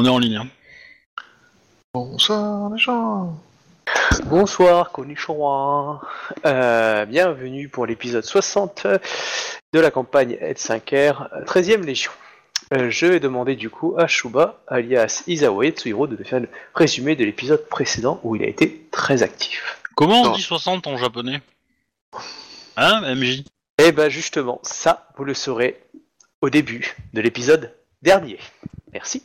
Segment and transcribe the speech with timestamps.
[0.00, 0.36] On est en ligne.
[0.36, 0.46] hein.
[1.92, 3.36] Bonsoir les gens.
[4.26, 6.00] Bonsoir, Konichiwa.
[6.46, 8.86] Euh, bienvenue pour l'épisode 60
[9.72, 12.12] de la campagne L5R, 13ème Légion.
[12.74, 17.16] Euh, je vais demander du coup à Shuba, alias Isawa Tsuhiro, de faire le résumé
[17.16, 19.82] de l'épisode précédent où il a été très actif.
[19.96, 20.32] Comment on Non.
[20.36, 21.40] dit 60 en japonais?
[22.76, 23.42] Hein, MJ
[23.78, 25.82] Et ben justement, ça, vous le saurez
[26.40, 28.38] au début de l'épisode dernier.
[28.92, 29.22] Merci.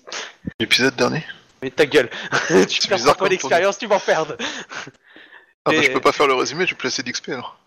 [0.60, 1.26] L'épisode dernier.
[1.62, 2.10] Mais ta gueule,
[2.70, 4.36] tu perds pas d'expérience, tu vas en perdre.
[5.66, 7.58] Ah bah Et- je peux pas faire le résumé, je vais placer d'XP alors.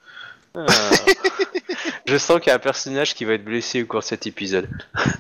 [0.55, 0.67] Ah.
[2.07, 4.27] Je sens qu'il y a un personnage qui va être blessé au cours de cet
[4.29, 4.69] épisode.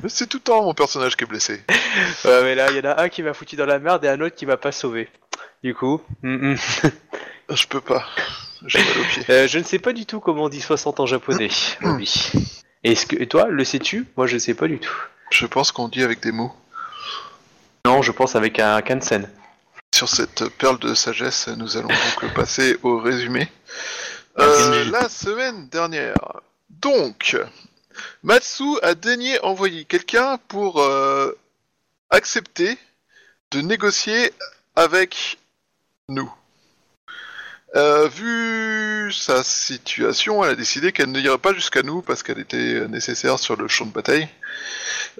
[0.06, 1.60] C'est tout le temps mon personnage qui est blessé.
[2.24, 4.08] Ouais, mais là, il y en a un qui m'a foutu dans la merde et
[4.08, 5.08] un autre qui m'a pas sauvé.
[5.64, 6.56] Du coup, mm, mm.
[7.50, 8.06] Je peux pas.
[8.66, 8.78] J'ai.
[9.30, 11.48] Euh, je ne sais pas du tout comment on dit 60 en japonais.
[11.82, 12.32] Oui.
[12.84, 14.06] Est-ce que et toi, le sais-tu?
[14.16, 14.96] Moi, je sais pas du tout.
[15.30, 16.52] Je pense qu'on dit avec des mots.
[17.84, 19.28] Non, je pense avec un kansen.
[19.94, 21.88] Sur cette perle de sagesse, nous allons
[22.20, 23.50] donc passer au résumé.
[24.38, 26.16] Euh, la semaine dernière.
[26.68, 27.36] Donc,
[28.22, 31.32] Matsu a daigné envoyer quelqu'un pour euh,
[32.10, 32.76] accepter
[33.52, 34.32] de négocier
[34.74, 35.38] avec
[36.08, 36.30] nous.
[37.76, 42.38] Euh, vu sa situation, elle a décidé qu'elle ne irait pas jusqu'à nous parce qu'elle
[42.38, 44.28] était nécessaire sur le champ de bataille.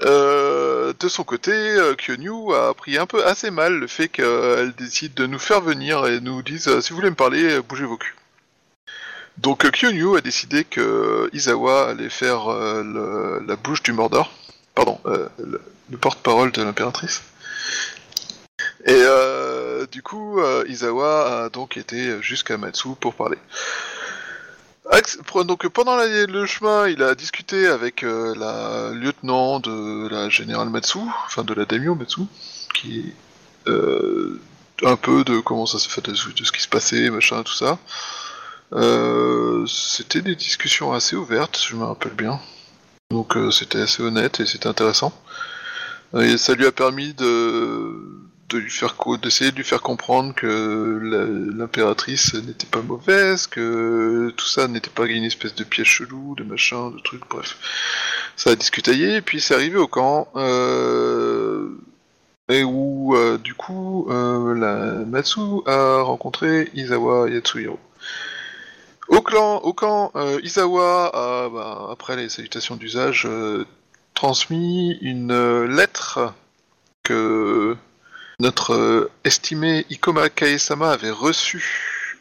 [0.02, 4.72] Euh, de son côté, euh, Kyonyu a pris un peu assez mal le fait qu'elle
[4.78, 7.62] décide de nous faire venir et nous dise euh, si vous voulez me parler, euh,
[7.62, 8.14] bougez vos culs.
[9.36, 14.32] Donc euh, Kyonyu a décidé que Izawa allait faire euh, la bouche du Mordor,
[14.74, 15.60] pardon, euh, le,
[15.90, 17.22] le porte-parole de l'impératrice.
[18.86, 23.38] Et euh, du coup, euh, Izawa a donc été jusqu'à Matsu pour parler.
[25.44, 30.98] Donc pendant le chemin, il a discuté avec euh, la lieutenant de la générale Matsu,
[31.26, 32.22] enfin de la daimyo Matsu,
[32.74, 33.12] qui
[33.68, 34.40] euh,
[34.82, 37.78] un peu de comment ça se fait de, ce qui se passait, machin, tout ça.
[38.72, 42.40] Euh, c'était des discussions assez ouvertes, je me rappelle bien.
[43.10, 45.12] Donc c'était assez honnête et c'était intéressant.
[46.18, 47.94] Et ça lui a permis de,
[48.48, 54.46] de lui faire d'essayer de lui faire comprendre que l'impératrice n'était pas mauvaise, que tout
[54.46, 57.56] ça n'était pas une espèce de piège chelou, de machin, de trucs, bref.
[58.36, 60.28] Ça a discutaillé et puis c'est arrivé au camp.
[60.36, 61.70] Euh,
[62.48, 67.80] et où euh, du coup euh, la Matsu a rencontré Izawa Yatsuhiro.
[69.08, 70.12] Au au camp,
[70.42, 73.28] Izawa a, bah, après les salutations d'usage,
[74.14, 76.34] transmis une lettre
[77.04, 77.76] que
[78.38, 81.64] notre euh, estimé Ikoma Kaesama avait reçue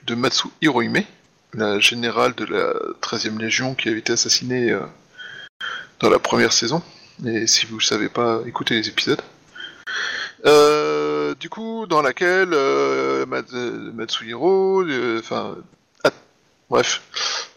[0.07, 1.03] de Matsu Hirohime,
[1.53, 4.81] la générale de la 13e Légion qui avait été assassinée euh,
[5.99, 6.81] dans la première saison.
[7.25, 9.21] Et si vous ne savez pas, écoutez les épisodes.
[10.45, 14.83] Euh, du coup, dans laquelle euh, Mat- Matsuhiro,
[15.19, 15.55] enfin,
[16.69, 17.01] bref,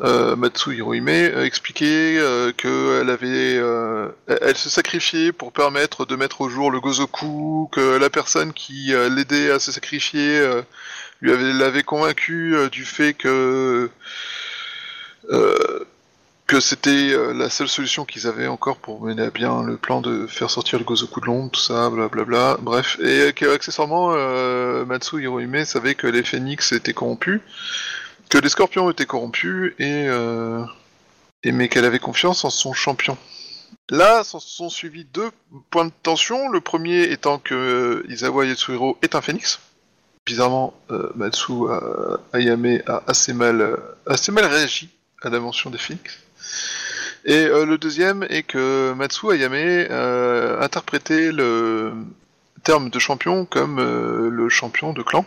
[0.00, 6.16] euh, Matsu Hirohime a expliqué euh, qu'elle avait, euh, elle se sacrifiait pour permettre de
[6.16, 10.62] mettre au jour le Gozoku, que la personne qui euh, l'aidait à se sacrifier euh,
[11.20, 13.90] lui avait l'avait convaincu euh, du fait que
[15.30, 15.84] euh,
[16.48, 20.00] que c'était euh, la seule solution qu'ils avaient encore pour mener à bien le plan
[20.00, 25.22] de faire sortir le Gozoku de l'ombre, tout ça, blablabla, bref, et qu'accessoirement euh, Matsu
[25.22, 27.42] Hirohime savait que les phénix étaient corrompus,
[28.28, 30.64] que les scorpions étaient corrompus, et, euh,
[31.42, 33.16] et mais qu'elle avait confiance en son champion.
[33.90, 35.30] Là, s'en sont suivis deux
[35.70, 39.60] points de tension, le premier étant que euh, Izawa Yatsuhiro est un phénix.
[40.26, 41.52] Bizarrement, euh, Matsu
[42.34, 44.90] Ayame a assez mal, assez mal réagi
[45.22, 46.18] à la mention des phénix.
[47.24, 49.54] Et le deuxième est que Matsu Ayame
[50.60, 51.92] interprétait le
[52.62, 55.24] terme de champion comme le champion de clan.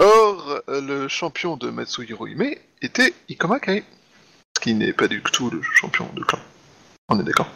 [0.00, 3.58] Or, le champion de Matsu Hirohime était Ikoma
[4.58, 6.40] ce qui n'est pas du tout le champion de clan.
[7.08, 7.48] On est d'accord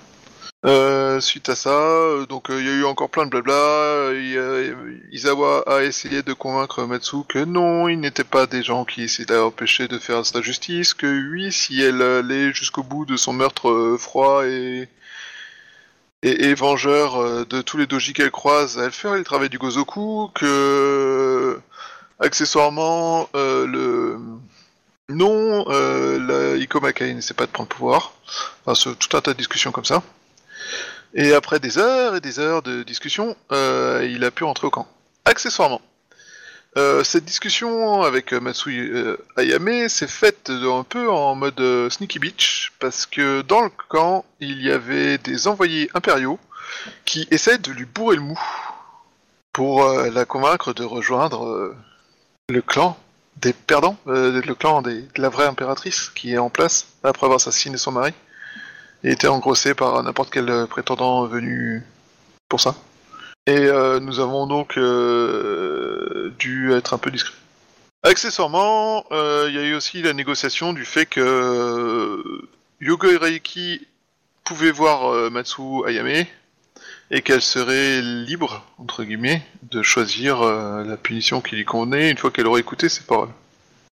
[0.64, 3.52] euh, suite à ça, euh, donc euh, il y a eu encore plein de blabla.
[3.52, 9.02] euh, Izawa a essayé de convaincre Matsu que non, ils n'étaient pas des gens qui
[9.02, 13.32] essayaient d'empêcher de faire sa justice, que oui, si elle allait jusqu'au bout de son
[13.32, 14.88] meurtre froid et,
[16.22, 21.60] et, vengeur de tous les doji qu'elle croise, elle ferait le travail du Gozoku, que
[22.22, 24.18] accessoirement euh, le
[25.08, 26.18] non, euh,
[26.56, 26.56] la
[27.14, 28.12] n'essaie pas de prendre le pouvoir.
[28.64, 30.02] Enfin, ce- tout un tas de discussions comme ça.
[31.14, 34.70] Et après des heures et des heures de discussion, euh, il a pu rentrer au
[34.70, 34.86] camp.
[35.26, 35.82] Accessoirement,
[36.78, 41.60] euh, cette discussion avec Matsu euh, Ayame s'est faite un peu en mode
[41.90, 46.38] sneaky bitch, parce que dans le camp, il y avait des envoyés impériaux
[47.04, 48.40] qui essaient de lui bourrer le mou.
[49.52, 51.74] pour la convaincre de rejoindre
[52.52, 52.96] le clan
[53.36, 57.36] des perdants, euh, le clan de la vraie impératrice qui est en place après avoir
[57.36, 58.12] assassiné son mari
[59.02, 61.82] et été engrossé par n'importe quel euh, prétendant venu
[62.48, 62.76] pour ça.
[63.46, 64.78] Et euh, nous avons donc
[66.38, 67.34] dû être un peu discrets.
[68.04, 72.22] Accessoirement, il y a eu aussi la négociation du fait que
[72.80, 73.86] Yogo Reiki
[74.44, 76.26] pouvait voir Matsu Ayame
[77.14, 82.16] et qu'elle serait libre, entre guillemets, de choisir euh, la punition qui lui convenait une
[82.16, 83.28] fois qu'elle aurait écouté ses paroles.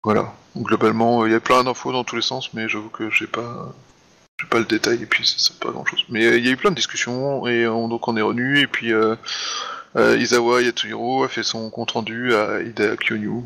[0.04, 0.34] Voilà.
[0.58, 3.26] Globalement, euh, il y a plein d'infos dans tous les sens, mais j'avoue que j'ai
[3.28, 3.74] pas,
[4.40, 6.04] j'ai pas le détail et puis sert pas grand chose.
[6.10, 8.60] Mais euh, il y a eu plein de discussions et on- donc on est revenu
[8.60, 8.92] et puis
[9.96, 13.44] Izawa Yatsuhiro a fait son compte rendu à Ida Kyonyu.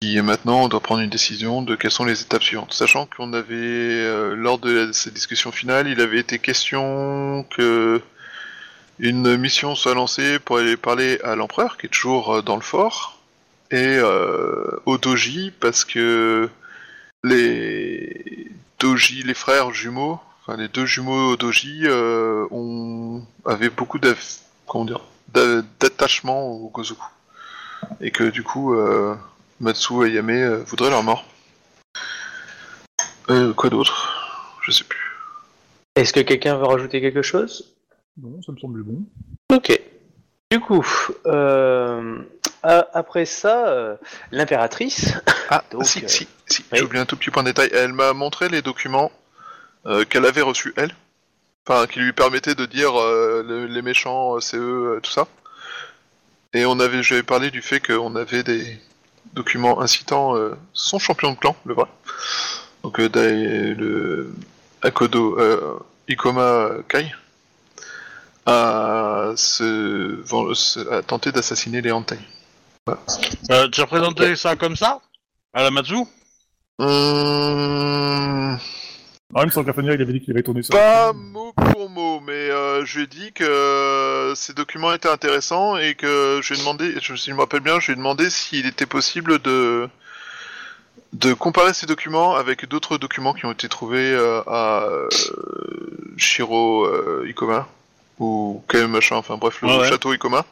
[0.00, 2.72] qui maintenant on doit prendre une décision de quelles sont les étapes suivantes.
[2.72, 8.00] Sachant qu'on avait, lors de cette discussion finale, il avait été question que
[8.98, 12.62] une mission soit lancée pour aller parler à l'empereur, qui est toujours euh, dans le
[12.62, 13.18] fort,
[13.70, 16.48] et euh, au doji, parce que
[17.24, 23.98] les doji, les frères jumeaux, enfin les deux jumeaux doji, euh, ont, avaient beaucoup
[25.32, 27.06] d'attachement au Gozoku.
[28.00, 29.16] Et que du coup, euh,
[29.60, 31.24] Matsu et Yame euh, voudraient leur mort.
[33.56, 34.58] Quoi d'autre?
[34.62, 35.00] Je sais plus.
[35.96, 37.71] Est-ce que quelqu'un veut rajouter quelque chose?
[38.20, 39.02] Non, ça me semble bon.
[39.50, 39.80] Ok.
[40.50, 40.84] Du coup,
[41.26, 42.18] euh,
[42.62, 43.96] a- après ça, euh,
[44.30, 45.14] l'impératrice.
[45.48, 46.78] Ah, Donc, si, euh, si, si, oui.
[46.78, 47.70] j'ai oublié un tout petit point de détail.
[47.72, 49.10] Elle m'a montré les documents
[49.86, 50.94] euh, qu'elle avait reçus, elle.
[51.66, 55.10] Enfin, qui lui permettaient de dire euh, le- les méchants, euh, c'est eux, euh, tout
[55.10, 55.26] ça.
[56.52, 58.78] Et on avait, j'avais parlé du fait qu'on avait des
[59.32, 61.86] documents incitant euh, son champion de clan, le vrai.
[62.82, 64.34] Donc, euh, Dai- le
[64.82, 65.78] Akodo euh,
[66.08, 67.10] Ikoma Kai
[68.46, 72.18] à, se, à tenter d'assassiner les Hantai.
[72.88, 75.00] Euh, tu as présenté ça comme ça
[75.52, 75.96] À la Matsu
[76.78, 78.58] Hum,
[79.34, 80.72] Ah, il me semble qu'à Fania, il avait dit qu'il avait tourné ça.
[80.72, 85.08] Pas mot pour mot, mais euh, je lui ai dit que euh, ces documents étaient
[85.08, 87.92] intéressants et que je lui ai demandé, je, si je me rappelle bien, je lui
[87.92, 89.88] ai demandé s'il était possible de
[91.12, 95.08] de comparer ces documents avec d'autres documents qui ont été trouvés euh, à euh,
[96.16, 97.68] Shiro euh, Ikoma
[98.22, 99.88] ou quel machin, enfin bref, le Ouais, ouais.
[99.88, 100.44] château Ikoma.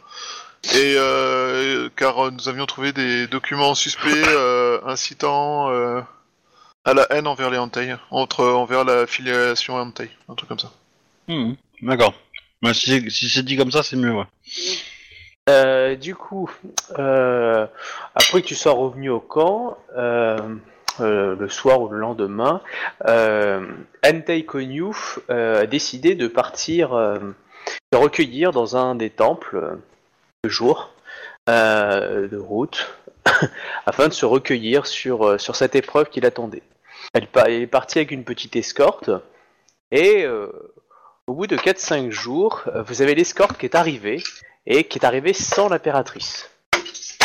[0.75, 6.00] Et euh, car euh, nous avions trouvé des documents suspects euh, incitant euh,
[6.84, 10.70] à la haine envers les Hantai, entre envers la filiation Hantai, un truc comme ça.
[11.28, 11.52] Hmm,
[11.82, 12.12] D'accord.
[12.62, 14.25] Bah, si c'est si c'est dit comme ça, c'est mieux, ouais.
[15.49, 16.50] Euh, du coup,
[16.99, 17.66] euh,
[18.14, 20.37] après que tu sois revenu au camp, euh,
[21.00, 22.61] euh, le soir ou le lendemain,
[23.06, 23.66] euh,
[24.06, 24.93] Antei Konyu
[25.31, 27.19] euh, a décidé de partir euh,
[27.93, 29.77] se recueillir dans un des temples euh,
[30.45, 30.91] le jour
[31.49, 32.95] euh, de route
[33.87, 36.62] afin de se recueillir sur, euh, cette épreuve qui l'attendait.
[37.15, 39.11] Elle, est partie avec une petite escorte
[39.91, 40.27] et
[41.27, 44.23] au bout de 4-5 jours, vous avez l'escorte qui est arrivée
[44.67, 46.49] et qui est arrivée sans l'impératrice.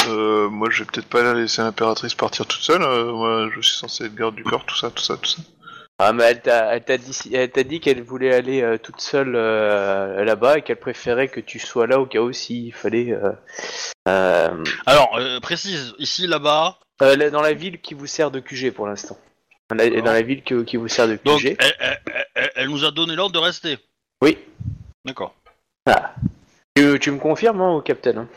[0.07, 2.81] Moi, je vais peut-être pas laisser l'impératrice partir toute seule.
[2.81, 5.43] moi, je suis censé être garde du corps, tout ça, tout ça, tout ça.
[5.97, 8.99] Ah mais elle t'a elle t'a dit, elle t'a dit qu'elle voulait aller euh, toute
[8.99, 13.13] seule euh, là-bas et qu'elle préférait que tu sois là au cas où s'il fallait
[13.13, 13.31] euh,
[14.09, 18.41] euh, Alors, euh, précise, ici, là-bas, euh, là, dans la ville qui vous sert de
[18.41, 19.17] QG pour l'instant.
[19.69, 21.55] Dans la, dans la ville que- qui vous sert de donc, QG.
[21.59, 21.99] elle, elle-
[22.35, 23.77] elle- elle nous a donné l'ordre de rester.
[24.21, 24.37] Oui.
[25.05, 25.33] D'accord.
[26.75, 28.29] Tu, tu me confirmes, hein, au capitaine hein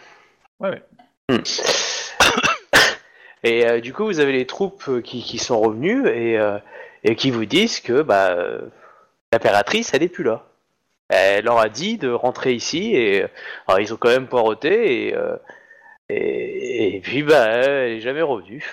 [0.61, 0.83] Ouais, ouais.
[1.29, 1.43] Hmm.
[3.43, 6.59] Et euh, du coup, vous avez les troupes euh, qui, qui sont revenues et, euh,
[7.05, 8.61] et qui vous disent que bah, euh,
[9.33, 10.45] l'impératrice, elle est plus là.
[11.09, 13.25] Elle leur a dit de rentrer ici et
[13.67, 15.37] alors, ils ont quand même poireauté et, euh,
[16.11, 18.65] et, et puis bah, elle est jamais revenue.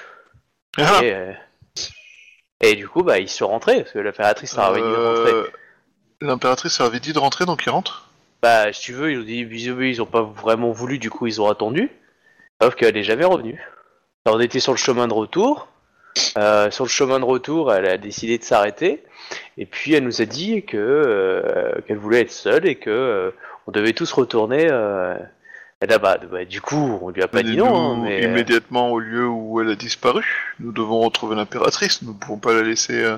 [0.77, 1.31] Ah, Et, euh,
[2.61, 5.51] et du coup, bah, ils sont rentrés parce que l'impératrice leur avait dit de rentrer.
[6.21, 8.09] L'impératrice avait dit de rentrer, donc il rentre.
[8.41, 11.09] Bah, si tu veux, ils ont dit, ils ont- ils ont pas vraiment voulu, du
[11.09, 11.89] coup, ils ont attendu.
[12.61, 13.61] Sauf qu'elle est jamais revenue.
[14.25, 15.67] Alors, on était sur le chemin de retour.
[16.37, 19.03] Euh, sur le chemin de retour, elle a décidé de s'arrêter.
[19.57, 23.31] Et puis, elle nous a dit que euh, qu'elle voulait être seule et que euh,
[23.67, 25.15] on devait tous retourner euh,
[25.81, 26.17] là-bas.
[26.31, 29.61] Bah, du coup, on lui a pas dit non, hein, mais Immédiatement au lieu où
[29.61, 32.01] elle a disparu, nous devons retrouver l'impératrice.
[32.01, 33.01] Nous ne pouvons pas la laisser.
[33.01, 33.17] euh,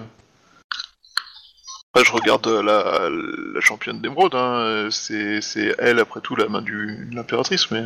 [2.04, 4.36] je regarde la, la championne d'émeraude.
[4.36, 4.88] Hein.
[4.92, 7.84] C'est elle, après tout, la main du, de l'impératrice, mais.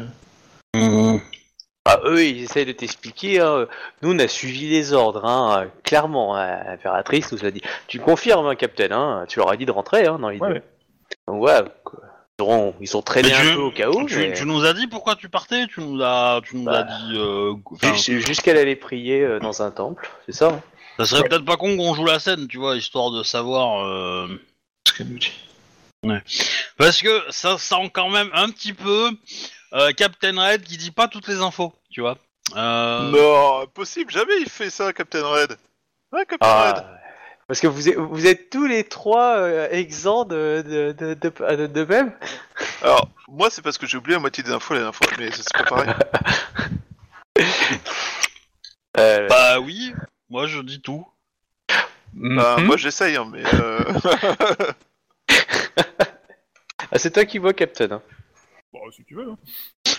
[1.85, 3.39] Ah, eux, ils essayent de t'expliquer.
[3.41, 3.67] hein.
[4.01, 6.35] Nous, on a suivi les ordres, hein, clairement.
[6.37, 6.63] hein.
[6.65, 7.61] L'impératrice nous a dit.
[7.87, 10.45] Tu confirmes, hein, Captain hein, Tu leur as dit de rentrer hein, dans l'idée.
[10.45, 10.63] Ouais, ouais.
[11.27, 11.59] Donc, ouais,
[12.39, 14.05] Ils, auront- ils ont traîné Mais un tu- peu au cas où.
[14.05, 16.83] tu, mais- tu nous as dit pourquoi tu partais Tu nous as, tu nous as
[16.83, 17.17] Bah, dit.
[17.17, 20.61] euh, enfin, Jus- Jusqu'elle allait prier euh, dans un temple, c'est ça hein
[20.97, 23.85] ça serait peut-être pas con qu'on joue la scène, tu vois, histoire de savoir.
[23.85, 24.27] euh,
[24.87, 25.31] Ce qu'elle nous dit.
[26.77, 29.09] Parce que ça sent quand même un petit peu
[29.73, 32.17] euh, Captain Red qui dit pas toutes les infos, tu vois.
[32.55, 35.57] Euh, Non, impossible, jamais il fait ça, Captain Red.
[36.11, 36.85] Ouais, Captain Ah, Red.
[37.47, 41.55] Parce que vous êtes, vous êtes tous les trois euh, exempts de, de, de, de,
[41.55, 42.13] de- de même
[42.81, 45.29] Alors, moi, c'est parce que j'ai oublié la moitié des infos la dernière fois, mais
[45.31, 45.93] c'est pas pareil.
[48.97, 49.93] Euh, Bah oui,
[50.29, 51.07] moi je dis tout.
[52.13, 52.65] Bah, mhm.
[52.65, 53.41] moi, j'essaye, hein, mais...
[53.53, 53.83] Euh...
[56.93, 57.89] Ah, c'est toi qui vois Captain.
[57.89, 58.01] hein.
[58.73, 59.29] Bon, si tu veux.
[59.29, 59.37] hein.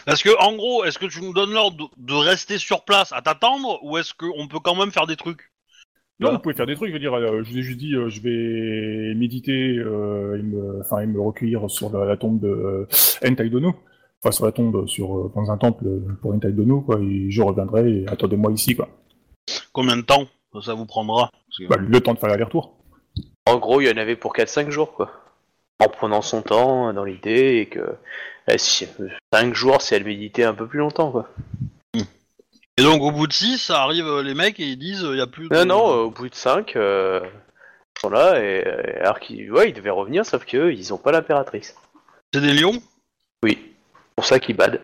[0.06, 3.12] Parce que en gros, est-ce que tu nous donnes l'ordre de, de rester sur place
[3.12, 5.52] à t'attendre ou est-ce qu'on peut quand même faire des trucs?
[6.20, 6.34] Non, Ouais.
[6.34, 8.08] vous pouvez faire des trucs, je veux dire, euh, je vous ai juste dit, euh,
[8.08, 12.48] je vais méditer euh, et, me, enfin, et me recueillir sur la, la tombe de
[12.48, 12.86] euh,
[13.26, 13.74] Entai Dono.
[14.22, 17.30] Enfin, sur la tombe, sur, euh, dans un temple euh, pour Entai Dono, quoi, et
[17.30, 18.88] je reviendrai, et attendez-moi ici, quoi.
[19.72, 20.26] Combien de temps
[20.62, 21.30] ça vous prendra?
[21.48, 22.76] Parce que- Bah, le temps de faire l'aller-retour.
[23.46, 25.10] En gros, il y en avait pour 4-5 jours, quoi.
[25.80, 27.96] En prenant son temps dans l'idée et que
[28.48, 31.28] 5 jours, c'est elle méditait un peu plus longtemps, quoi.
[32.78, 35.18] Et donc au bout de 6, ça arrive euh, les mecs et ils disent il
[35.18, 35.54] y a plus de...
[35.54, 39.52] Non, non, euh, au bout de 5, euh, ils sont là, et, et alors qu'ils
[39.52, 41.76] ouais, ils devaient revenir, sauf qu'eux, ils ont pas l'impératrice.
[42.32, 42.82] C'est des lions?
[43.42, 43.74] Oui,
[44.16, 44.80] pour ça qu'ils badent.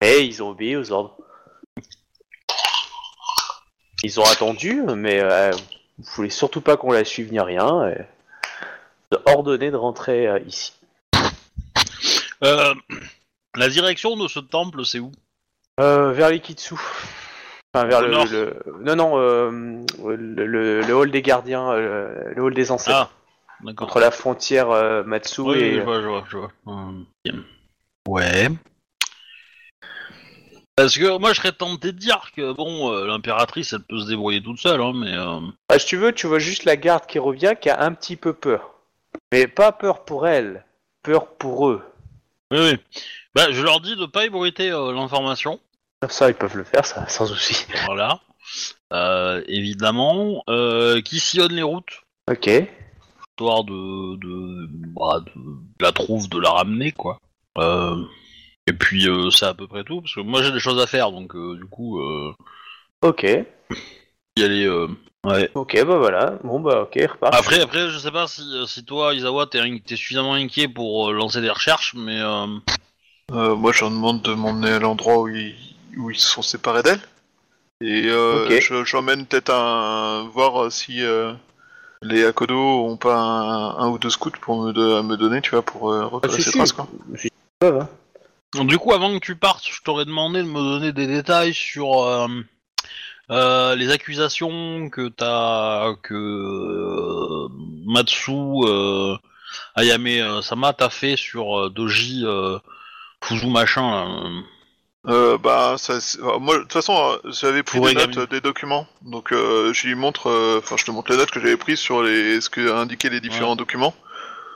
[0.00, 1.16] Et ils ont obéi aux ordres.
[4.02, 5.52] Ils ont attendu, mais euh,
[5.98, 7.88] vous voulez surtout pas qu'on la suive ni rien.
[7.88, 8.04] Et...
[9.12, 10.72] de ordonner de rentrer euh, ici.
[12.44, 12.74] Euh,
[13.56, 15.12] La direction de ce temple, c'est où?
[15.78, 16.74] Euh, vers l'Ikitsu.
[17.74, 18.24] Enfin, vers le, nord.
[18.30, 19.50] le- Non, non, euh,
[20.16, 23.10] le, le- le hall des gardiens, le hall des ancêtres.
[23.10, 23.88] Ah, d'accord.
[23.88, 25.74] Entre la frontière euh, Matsu Oui, et.
[25.76, 26.52] je vois, je vois, je vois.
[26.66, 27.04] Hum.
[28.08, 28.48] Ouais.
[30.76, 34.08] Parce que moi, je serais tenté de dire que, bon, euh, l'impératrice, elle peut se
[34.08, 35.12] débrouiller toute seule, hein, mais...
[35.14, 37.92] euh, Ah, si tu veux, tu vois juste la garde qui revient qui a un
[37.92, 38.70] petit peu peur.
[39.30, 40.64] Mais pas peur pour elle,
[41.02, 41.82] peur pour eux.
[42.52, 42.78] Oui, oui.
[43.34, 45.58] Bah, je leur dis de pas ébruiter euh, l'information.
[46.08, 47.66] Ça, ils peuvent le faire, ça, sans souci.
[47.86, 48.20] Voilà.
[48.92, 50.44] Euh, évidemment.
[50.50, 52.46] Euh, qui sillonne les routes Ok.
[52.46, 54.16] Histoire de...
[54.16, 57.18] de, bah, de, de la trouve, de la ramener, quoi.
[58.66, 61.10] Et puis, c'est à peu près tout, parce que moi, j'ai des choses à faire,
[61.10, 62.00] donc, du coup,
[63.00, 63.24] Ok.
[63.24, 64.86] y aller...
[65.24, 65.50] ouais.
[65.54, 66.38] Ok, bah voilà.
[66.44, 67.34] Bon, bah ok, repart.
[67.34, 70.68] Après, après, je sais pas si, euh, si toi, Isawa, t'es in- t'es suffisamment inquiet
[70.68, 72.46] pour euh, lancer des recherches, mais euh,
[73.32, 75.54] Euh, moi, je leur demande de m'emmener à l'endroit où ils,
[75.96, 77.00] où ils se sont séparés d'elle.
[77.80, 78.60] Et euh, Ok.
[78.60, 81.32] je- j'emmène peut-être un voir si euh,
[82.02, 85.50] les Akodo ont pas un, un ou deux scouts pour me, à me donner, tu
[85.52, 86.58] vois, pour euh, repérer Ah, si, ces si.
[86.58, 86.88] traces, quoi.
[87.62, 87.88] Hein.
[88.54, 91.54] donc, du coup, avant que tu partes, je t'aurais demandé de me donner des détails
[91.54, 92.28] sur euh,
[93.30, 97.48] euh, les accusations que t'as, que euh,
[97.86, 99.16] Matsu euh,
[99.74, 102.24] Ayame euh, Sama t'a fait sur euh, Doji
[103.22, 104.42] Fuzu machin.
[105.08, 105.94] Euh, bah, ça,
[106.38, 109.96] moi, de toute façon, j'avais pris Pour des notes, des documents, donc euh, je lui
[109.96, 112.72] montre, euh, enfin, je te montre les notes que j'avais prises sur les, ce que
[112.72, 113.56] indiquaient les différents Ouais.
[113.56, 113.94] documents.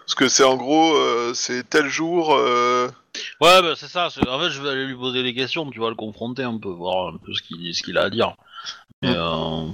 [0.07, 0.95] Parce que c'est en gros,
[1.35, 2.31] c'est tel jour,
[3.41, 4.07] Ouais, bah, c'est ça.
[4.07, 6.69] En fait, je vais aller lui poser les questions, tu vas le confronter un peu,
[6.69, 8.37] voir un peu ce qu'il ce qu'il a à dire.
[9.15, 9.67] Euh,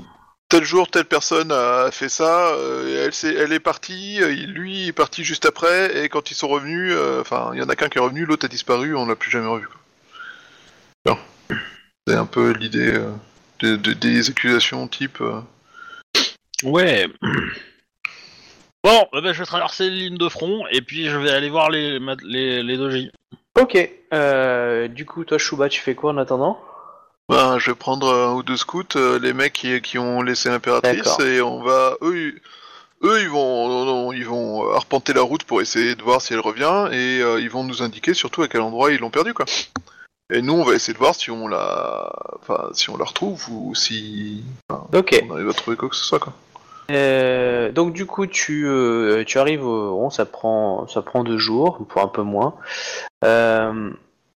[0.49, 4.53] tel jour, telle personne a fait ça, euh, elle, s'est- elle est partie, euh, il-
[4.53, 7.69] lui est parti juste après, et quand ils sont revenus, euh, enfin, il y en
[7.69, 9.67] a qu'un qui est revenu, l'autre a disparu, on l'a plus jamais revu.
[12.09, 13.13] C'est un peu l'idée euh,
[13.61, 15.21] de- de- des accusations type.
[15.21, 15.41] euh,
[16.65, 17.07] Ouais.
[18.85, 21.49] Bon, eh ben, je vais traverser les lignes de front et puis je vais aller
[21.49, 23.11] voir les, les.
[23.57, 23.79] Ok.
[24.13, 26.61] Euh, du coup, toi, Shuba, tu fais quoi en attendant?
[27.33, 30.49] Ben, je vais prendre un ou deux scouts, euh, les mecs qui, qui ont laissé
[30.51, 31.23] l'impératrice, D'accord.
[31.23, 32.41] et on va, eux, ils-
[33.09, 36.35] eux, ils vont, non, non, ils vont arpenter la route pour essayer de voir si
[36.35, 39.35] elle revient, et euh, ils vont nous indiquer surtout à quel endroit ils l'ont perdue,
[39.35, 39.47] quoi.
[40.33, 42.11] Et nous, on va essayer de voir si on la,
[42.41, 44.45] enfin, si on la retrouve ou si
[44.93, 45.25] Ok.
[45.29, 46.33] on arrive à trouver quoi que ce soit, quoi.
[46.91, 51.79] Euh, donc du coup, tu, euh, tu arrives au ça prend ça prend deux jours,
[51.89, 52.55] pour un peu moins.
[53.25, 53.91] Euh,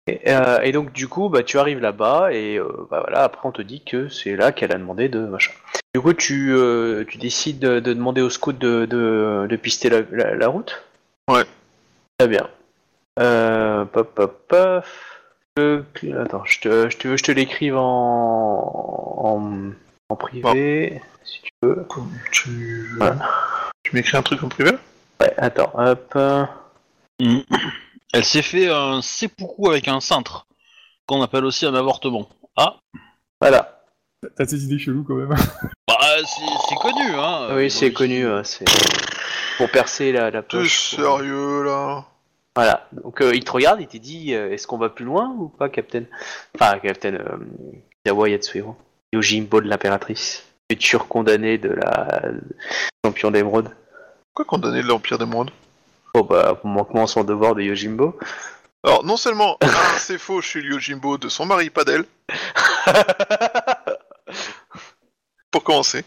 [0.06, 3.48] et, euh, et donc du coup, bah tu arrives là-bas et euh, bah voilà, après
[3.48, 5.52] on te dit que c'est là qu'elle a demandé de machin.
[5.94, 9.90] Du coup, tu, euh, tu décides de, de demander au scout de, de, de pister
[9.90, 10.84] la, la, la route?
[11.30, 11.44] Ouais.
[12.18, 12.48] Très bien.
[13.92, 14.84] Pop pop pop.
[15.56, 19.70] Attends, je te, je te, je te l'écrive en, en
[20.08, 21.86] en privé, si tu veux.
[21.88, 22.88] Comme tu,
[23.92, 24.72] m'écris un truc en privé?
[25.20, 26.12] Ouais, attends, hop.
[26.16, 26.44] euh,
[28.14, 30.46] elle s'est fait un seppuku avec un cintre,
[31.06, 32.28] qu'on appelle aussi un avortement.
[32.56, 32.76] Ah,
[33.40, 33.80] Voilà.
[34.36, 35.28] T'as ces idées cheloues quand même.
[35.86, 37.48] bah c'est c'est connu, hein.
[37.56, 38.24] oui, c'est Bon, connu.
[38.26, 38.64] euh, c'est
[39.58, 40.96] pour percer la, la T'es poche.
[40.96, 42.06] pour- sérieux là
[42.56, 42.88] Voilà.
[42.92, 45.48] Donc euh, il te regarde, il te dit euh, est-ce qu'on va plus loin ou
[45.48, 46.04] pas, Captain?
[46.54, 47.36] Enfin, Captain euh,
[48.06, 48.76] Yawa Yatsuhiro.
[49.12, 50.42] Yojimbo de l'impératrice.
[50.72, 52.22] Futur condamné de la
[53.04, 53.68] champion d'émeraude.
[54.34, 55.50] Pourquoi condamner l'Empire d'Émeraude
[56.14, 58.18] Oh bah, pour manquement son devoir de Yojimbo.
[58.84, 59.68] Alors, non seulement, un,
[59.98, 62.04] c'est faux, je suis Ryojimbo de son mari, pas d'elle,
[65.50, 66.04] pour commencer.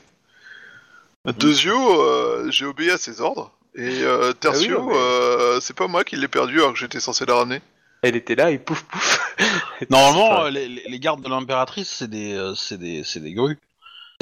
[1.26, 3.52] Deux yeux, euh, j'ai obéi à ses ordres.
[3.76, 6.74] Et euh, Tertio, Ah oui, non, mais- euh, c'est pas moi qui l'ai perdu alors
[6.74, 7.62] que j'étais censé la ramener.
[8.02, 9.36] Elle était là et pouf pouf.
[9.90, 13.20] Normalement, Enfin, euh, les, les- les gardes de l'impératrice, c'est des, euh, c'est des, c'est
[13.20, 13.60] des grues.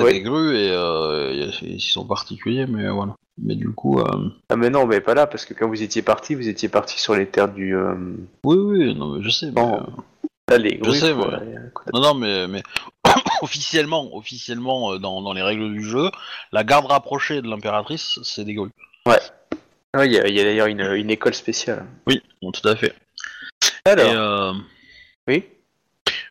[0.04, 0.14] Oui.
[0.14, 3.16] des grues et euh, ils sont particuliers, mais voilà.
[3.42, 6.02] Mais du coup, euh, Ah mais non, mais pas là, parce que quand vous étiez
[6.02, 7.76] parti, vous étiez parti sur les terres du...
[7.76, 7.96] euh,
[8.44, 9.52] oui, oui, non, mais je sais.
[9.52, 9.80] Mais, euh,
[10.50, 11.24] Là, les Je sais, mais-
[11.94, 12.62] non, non, mais, mais
[13.42, 16.12] officiellement, officiellement, dans, dans les règles du jeu,
[16.52, 18.70] la garde rapprochée de l'impératrice, c'est des grues.
[19.08, 19.20] Ouais,
[20.06, 21.86] il y a, il y a d'ailleurs une, une école spéciale.
[22.06, 22.94] Oui, bon, tout à fait.
[23.86, 24.56] Alors,
[25.28, 25.44] Et, oui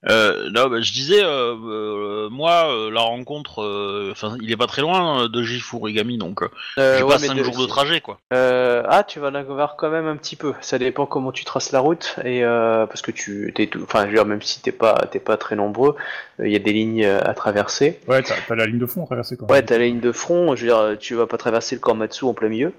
[0.09, 4.57] Euh, non, bah, je disais, euh, euh, moi, euh, la rencontre, euh, enfin, il est
[4.57, 7.43] pas très loin euh, de Jifurigami, donc euh, Euh, j'ai ouais, pas mais 5 de-
[7.45, 8.19] jours de trajet, quoi.
[8.33, 10.53] Euh, ah, tu vas en avoir quand même un petit peu.
[10.61, 13.81] Ça dépend comment tu traces la route et euh, parce que tu t'es tout.
[13.83, 15.97] Enfin, je veux dire, même si t'es pas t'es pas très nombreux,
[16.41, 17.99] euh, il y a des lignes à traverser.
[18.07, 20.13] Ouais, t'as t'as la ligne de fond à traverser quand Ouais, t'as la ligne de
[20.13, 20.55] front.
[20.55, 22.73] Je veux dire, tu vas pas traverser le Komatsu en plein milieu.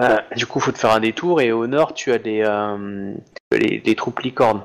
[0.00, 3.14] Euh, du coup, faut te faire un détour et au nord, tu as euh,
[3.52, 4.62] les, les troupes licornes.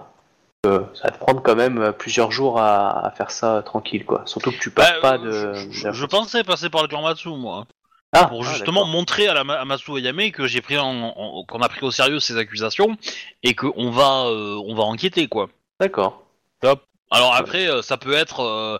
[0.65, 4.05] Euh, ça va te prendre quand même euh, plusieurs jours à, à faire ça tranquille,
[4.05, 4.23] quoi.
[4.25, 5.71] Surtout que tu pars Bah, pas euh, de.
[5.71, 7.65] je, je pensais passer par le Kurmatsu, moi,
[8.13, 11.67] Ah, pour ah, justement montrer à, la, à Masu Ayame que j'ai pris qu'on a
[11.69, 12.95] pris au sérieux ces accusations
[13.43, 15.49] et qu'on va, euh, on va enquêter, quoi.
[15.81, 16.23] D'accord.
[17.11, 18.77] Alors après, euh, ça peut être euh,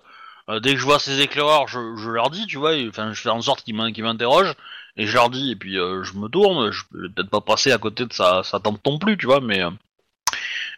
[0.49, 3.21] euh, dès que je vois ces éclaireurs, je, je leur dis, tu vois, enfin, je
[3.21, 4.55] fais en sorte qu'ils m'in- qu'ils m'interrogent
[4.95, 6.71] et je leur dis, et puis euh, je me tourne.
[6.71, 9.41] Je peux peut-être pas passer à côté de sa, sa tante non plus, tu vois,
[9.41, 9.69] mais euh,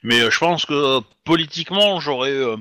[0.06, 2.58] mais euh, je pense que euh, politiquement, j'aurais euh,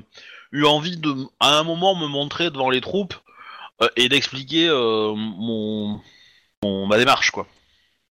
[0.51, 3.15] eu envie de, à un moment, me montrer devant les troupes
[3.81, 6.01] euh, et d'expliquer euh, mon,
[6.63, 7.47] mon ma démarche, quoi.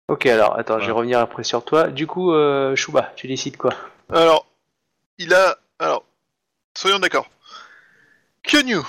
[0.09, 1.89] Ok, alors attends, je vais revenir après sur toi.
[1.89, 3.75] Du coup, euh, Chouba, tu décides quoi?
[4.13, 4.47] Alors,
[5.19, 5.57] il a.
[5.79, 6.05] Alors,
[6.77, 7.27] soyons d'accord.
[8.43, 8.81] Kyonyu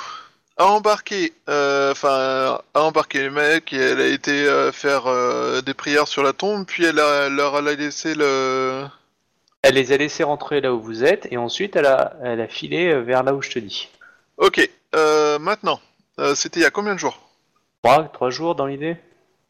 [0.57, 5.61] a embarqué, euh, enfin, a embarqué les mecs et elle a été euh, faire euh,
[5.61, 8.85] des prières sur la tombe, puis elle a, leur a laissé le.
[9.67, 12.47] Elle les a laissés rentrer là où vous êtes et ensuite elle a, elle a
[12.47, 13.89] filé euh, vers là où je te dis.
[14.37, 15.79] Ok, euh, maintenant,
[16.19, 17.19] euh, c'était il y a combien de jours?
[17.81, 18.95] Trois, trois jours dans l'idée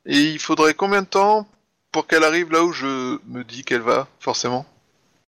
[0.06, 1.45] Et il faudrait combien de temps
[1.91, 4.65] pour qu'elle arrive là où je me dis qu'elle va, forcément?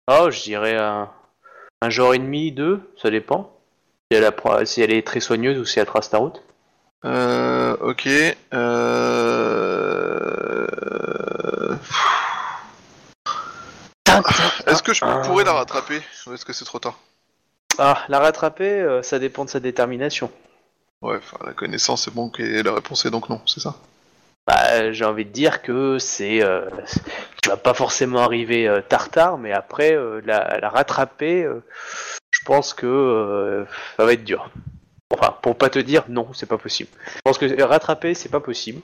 [0.07, 1.11] Oh, je dirais un,
[1.83, 3.59] un jour et demi, deux, ça dépend.
[4.09, 6.40] Si elle, apprend- si elle est très soigneuse ou si elle trace ta route.
[7.05, 8.09] Euh, ok.
[8.55, 10.16] Euh...
[14.67, 16.99] Est-ce que je pourrais la rattraper ou est-ce que c'est trop tard
[17.79, 20.31] Ah, la rattraper, euh, ça dépend de sa détermination.
[21.03, 23.77] Ouais, enfin, la connaissance c'est bon et la réponse est donc non, c'est ça
[24.47, 26.43] Bah, j'ai envie de dire que c'est.
[26.43, 26.69] Euh,
[27.43, 31.62] tu vas pas forcément arriver euh, tard-tard, mais après, euh, la, la rattraper, euh,
[32.31, 33.65] je pense que euh,
[33.97, 34.51] ça va être dur.
[35.12, 36.91] Enfin, pour pas te dire non, c'est pas possible.
[37.15, 38.81] Je pense que rattraper, c'est pas possible.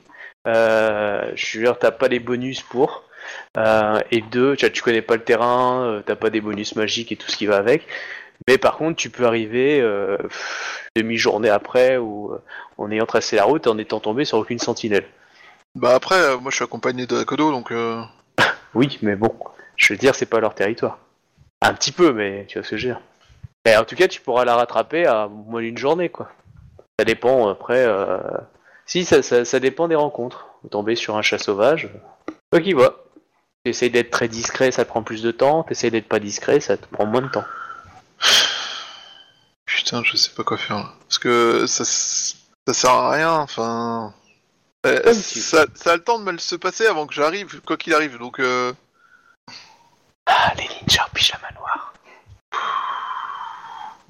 [0.46, 3.04] Euh, je veux dire, t'as pas les bonus pour.
[3.56, 7.12] Euh, et deux, tu, tu connais pas le terrain, euh, t'as pas des bonus magiques
[7.12, 7.86] et tout ce qui va avec.
[8.48, 10.18] Mais par contre, tu peux arriver euh,
[10.96, 12.32] demi-journée après ou
[12.78, 15.06] en ayant tracé la route en étant tombé sur aucune sentinelle.
[15.74, 17.72] Bah après, moi je suis accompagné de Akodo donc.
[17.72, 18.02] Euh...
[18.74, 19.34] Oui, mais bon,
[19.76, 20.98] je veux dire, c'est pas leur territoire.
[21.60, 23.02] Un petit peu, mais tu vois ce que je veux dire.
[23.66, 26.30] Et en tout cas, tu pourras la rattraper à moins d'une journée, quoi.
[26.98, 27.84] Ça dépend après.
[27.86, 28.18] Euh...
[28.86, 30.48] Si, ça, ça, ça dépend des rencontres.
[30.62, 31.88] Vous tombez sur un chat sauvage.
[32.50, 33.04] Toi qui vois.
[33.64, 35.62] T'essayes d'être très discret, ça te prend plus de temps.
[35.62, 37.44] T'essayes d'être pas discret, ça te prend moins de temps.
[39.66, 40.92] Putain, je sais pas quoi faire là.
[41.08, 44.12] Parce que ça, sert à rien, enfin.
[44.84, 47.76] Euh, tu ça, ça a le temps de mal se passer avant que j'arrive, quoi
[47.76, 48.72] qu'il arrive, donc euh...
[50.26, 51.94] Ah, les ninjas au pyjama noir.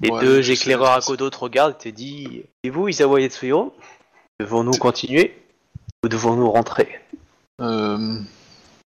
[0.01, 3.75] Les ouais, deux éclaireurs à côté te regardent et te disent Et vous, Isawa Yatsuhiro
[4.39, 5.39] Devons-nous continuer
[6.03, 6.99] ou devons-nous rentrer?
[7.61, 8.19] Euh,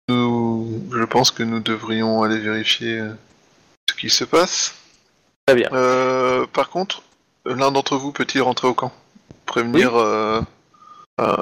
[0.10, 0.46] nous,
[0.91, 3.13] je pense que nous devrions aller vérifier euh,
[3.89, 4.75] ce qui se passe.
[5.45, 5.69] Très bien.
[5.71, 7.03] Euh, par contre,
[7.45, 8.91] l'un d'entre vous peut-il rentrer au camp?
[9.45, 10.41] Prévenir, euh,
[11.21, 11.36] euh,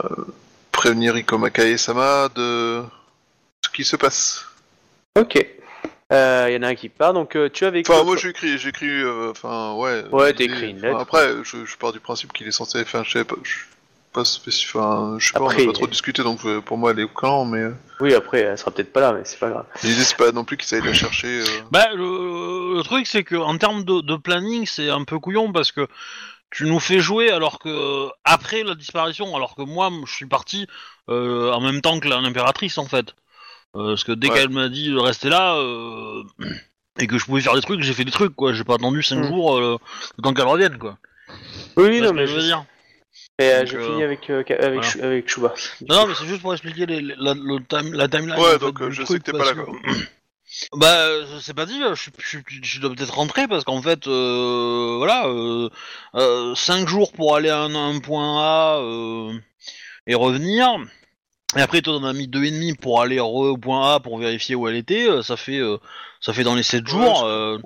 [0.72, 2.84] prévenir Iko Makae Sama de
[3.64, 4.46] ce qui se passe?
[5.20, 5.36] Ok.
[6.12, 7.90] Il y en a un qui part, donc tu as avec.
[7.90, 10.06] Enfin, moi j'écris, j'écris, enfin, ouais.
[10.12, 11.00] Ouais, t'écris une enfin, lettre.
[11.00, 13.56] Après, je, je pars du principe qu'il est censé, enfin, je sais pas, je
[14.16, 16.78] pas spécifique, enfin, je sais pas, on Après, a pas trop discuté, donc euh, pour
[16.78, 19.22] moi elle est au camp, mais euh, Oui, après, elle sera peut-être pas là, mais
[19.26, 19.66] c'est pas grave.
[19.84, 21.42] l'idée c'est pas non plus qu'ils aillent la chercher.
[21.42, 21.46] euh.
[21.72, 25.52] Bah, le, le truc, c'est que en termes de, de planning, c'est un peu couillon
[25.52, 25.88] parce que
[26.52, 30.68] tu nous fais jouer alors que après la disparition, alors que moi, je suis parti
[31.10, 33.14] euh, en même temps que la- l'impératrice en fait.
[33.76, 34.36] Euh, parce que dès Ouais.
[34.36, 36.24] qu'elle m'a dit de rester là euh,
[36.98, 38.54] et que je pouvais faire des trucs, j'ai fait des trucs quoi.
[38.54, 39.28] J'ai pas attendu 5 Mm.
[39.28, 39.78] jours euh,
[40.18, 40.98] le temps qu'elle revienne quoi.
[41.76, 42.64] Oui, non, mais je veux dire?
[43.40, 45.08] Et, euh, Donc, je euh, finis avec, euh, avec, voilà.
[45.08, 45.54] Avec Chouba.
[45.90, 48.40] Non, non, mais c'est juste pour expliquer les, les- la, le time- la timeline.
[48.40, 49.66] Ouais, fait, donc, euh, je sais truc, que t'es pas quoi.
[50.74, 51.06] Bah,
[51.42, 55.26] c'est pas dit, je, je, je, je dois peut-être rentrer parce qu'en fait, euh, voilà,
[56.56, 59.34] 5 jours pour aller à un, un point A euh,
[60.08, 60.78] et revenir.
[61.58, 64.00] Et après, toi, t'en as mis deux et demi pour aller re au point A
[64.00, 65.10] pour vérifier où elle était.
[65.10, 65.78] euh, Ça fait, euh,
[66.22, 67.26] ça fait dans les 7 Ouais, jours.
[67.26, 67.58] euh,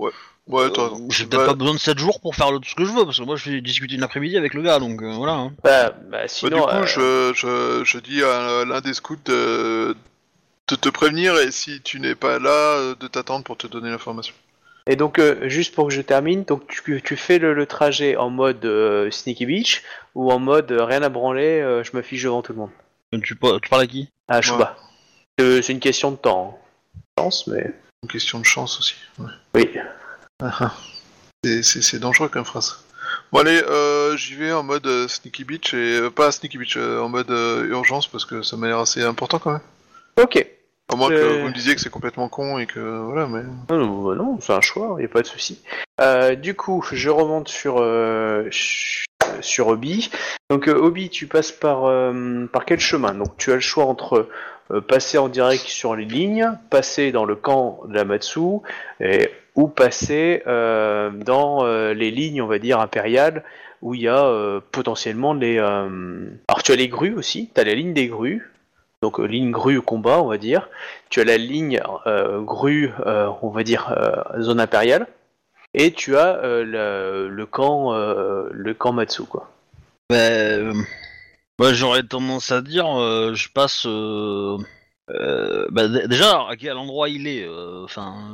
[0.49, 2.73] Ouais, toi, euh, J'ai peut-être bah, pas besoin de 7 jours pour faire le- ce
[2.75, 5.01] que je veux parce que moi, je vais discuter une après-midi avec le gars, donc
[5.03, 5.33] euh, voilà.
[5.33, 5.53] hein.
[5.63, 6.57] Bah, bah, bah, sinon.
[6.57, 9.95] du coup, euh, je, je, je dis à l'un des scouts de,
[10.67, 13.89] de te prévenir et si tu n'es pas là, euh, de t'attendre pour te donner
[13.91, 14.33] l'information.
[14.88, 18.15] Et donc, euh, juste pour que je termine, donc tu, tu fais le, le trajet
[18.15, 19.83] en mode euh, Sneaky Beach
[20.15, 22.71] ou en mode euh, rien à branler, euh, je me fiche devant tout le monde?
[23.23, 24.09] Tu, pa- tu parles à qui?
[24.27, 24.77] Ah, Chouba.
[25.39, 26.57] Euh, c'est une question de temps.
[26.59, 26.99] hein.
[27.15, 27.71] Pense, mais.
[28.01, 28.95] Une question de chance aussi.
[29.19, 29.25] ouais.
[29.53, 29.69] Oui.
[30.41, 30.73] Ah, ah.
[31.43, 32.84] C'est- dangereux comme phrase.
[33.32, 36.78] Bon allez, euh, j'y vais en mode euh, Sneaky Beach et euh, pas Sneaky Beach,
[36.78, 39.62] en mode urgence parce que ça m'a l'air assez important quand même.
[40.21, 40.45] Ok.
[40.91, 43.78] À moins que vous me disiez que c'est complètement con et que voilà, mais Non,
[43.78, 45.62] non, non, c'est un choix, il a pas de souci.
[46.38, 47.78] Du coup, je remonte sur
[49.42, 50.10] sur Obi.
[50.50, 53.13] Donc euh, Obi, tu passes par euh, quel chemin?
[53.13, 54.28] Donc tu as le choix entre
[54.72, 58.39] euh, passer en direct sur les lignes, passer dans le camp de la Matsu,
[59.56, 63.44] ou passer euh, dans euh, les lignes, on va dire impériales,
[63.82, 65.58] où il y a euh, potentiellement les.
[65.58, 67.50] euh, Alors tu as les grues aussi.
[67.54, 68.52] Tu as la ligne des grues.
[69.02, 70.70] Donc euh, ligne grue combat, on va dire.
[71.10, 75.08] Tu as la ligne euh, grue, euh, on va dire euh, zone impériale,
[75.73, 79.51] et tu as euh, le, le camp, euh, le camp Matsu, quoi.
[80.10, 83.86] Bah, j'aurais tendance à dire, euh, je passe.
[85.71, 87.47] bah, déjà, à quel endroit il est
[87.84, 88.34] Enfin,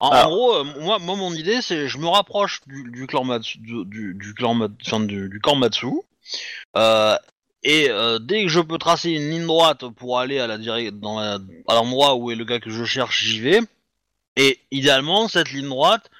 [0.00, 0.30] en, en Alors.
[0.30, 3.84] gros, euh, moi, moi, mon idée, c'est, je me rapproche du, du clan Matsu, du,
[3.84, 5.86] du, du clan, Mat- enfin, du, du camp Matsu,
[6.76, 7.16] euh,
[7.62, 10.58] et euh, dès que je peux tracer une ligne droite pour aller à la
[10.90, 13.60] dans la, à l'endroit où est le gars que je cherche, j'y vais.
[14.36, 16.10] Et idéalement, cette ligne droite,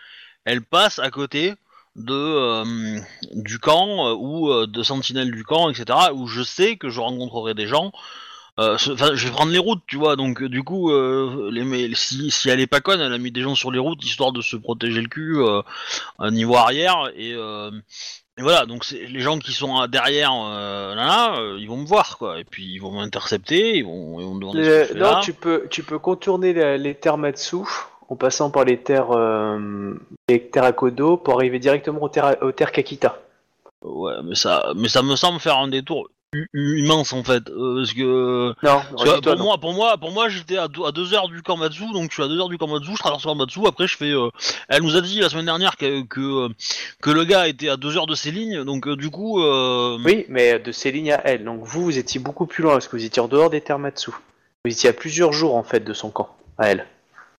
[0.45, 1.55] elle passe à côté
[1.97, 2.99] de euh,
[3.35, 5.97] du camp euh, ou euh, de sentinelles du camp, etc.
[6.13, 7.93] Où je sais que je rencontrerai des gens.
[8.57, 10.15] Enfin, je vais prendre les routes, tu vois.
[10.15, 10.93] Donc, du coup,
[11.51, 13.81] les, mais si, si elle est pas conne, elle a mis des gens sur les
[13.81, 15.41] routes histoire de se protéger le cul
[16.21, 17.11] à niveau arrière.
[17.17, 18.65] Et, et voilà.
[18.67, 22.39] Donc, les gens qui sont derrière, là, là, ils vont me voir, quoi.
[22.39, 24.93] Et puis, ils vont m'intercepter, ils vont, ils vont me demander ce que Le- je
[24.93, 25.21] fais non, là.
[25.21, 27.57] tu peux, tu peux contourner les terres Matsu
[28.09, 29.95] en passant par les terres, euh,
[30.29, 33.19] les terres pour arriver directement aux terres, aux terres Kakita.
[33.83, 36.09] Ouais, mais ça, mais ça me semble faire un détour
[36.53, 39.45] immense en fait, euh, parce que Non, Parce que dis-toi pour non.
[39.45, 42.15] moi, pour moi, pour moi, j'étais à, deux- à deux heures du Kamatsu, donc je
[42.15, 44.11] suis à deux heures du Kamatsu, je traverse le Kamatsu, après je fais.
[44.11, 44.31] euh,
[44.69, 46.49] elle nous a dit la semaine dernière que que,
[47.01, 49.41] que le gars était à deux heures de ses lignes, donc euh, du coup.
[49.43, 51.45] euh, Oui, mais de ces lignes à elle.
[51.45, 53.79] Donc vous, vous étiez beaucoup plus loin parce que vous étiez en dehors des terres
[53.79, 54.11] Matsu.
[54.65, 56.87] Vous étiez à plusieurs jours en fait de son camp, à elle.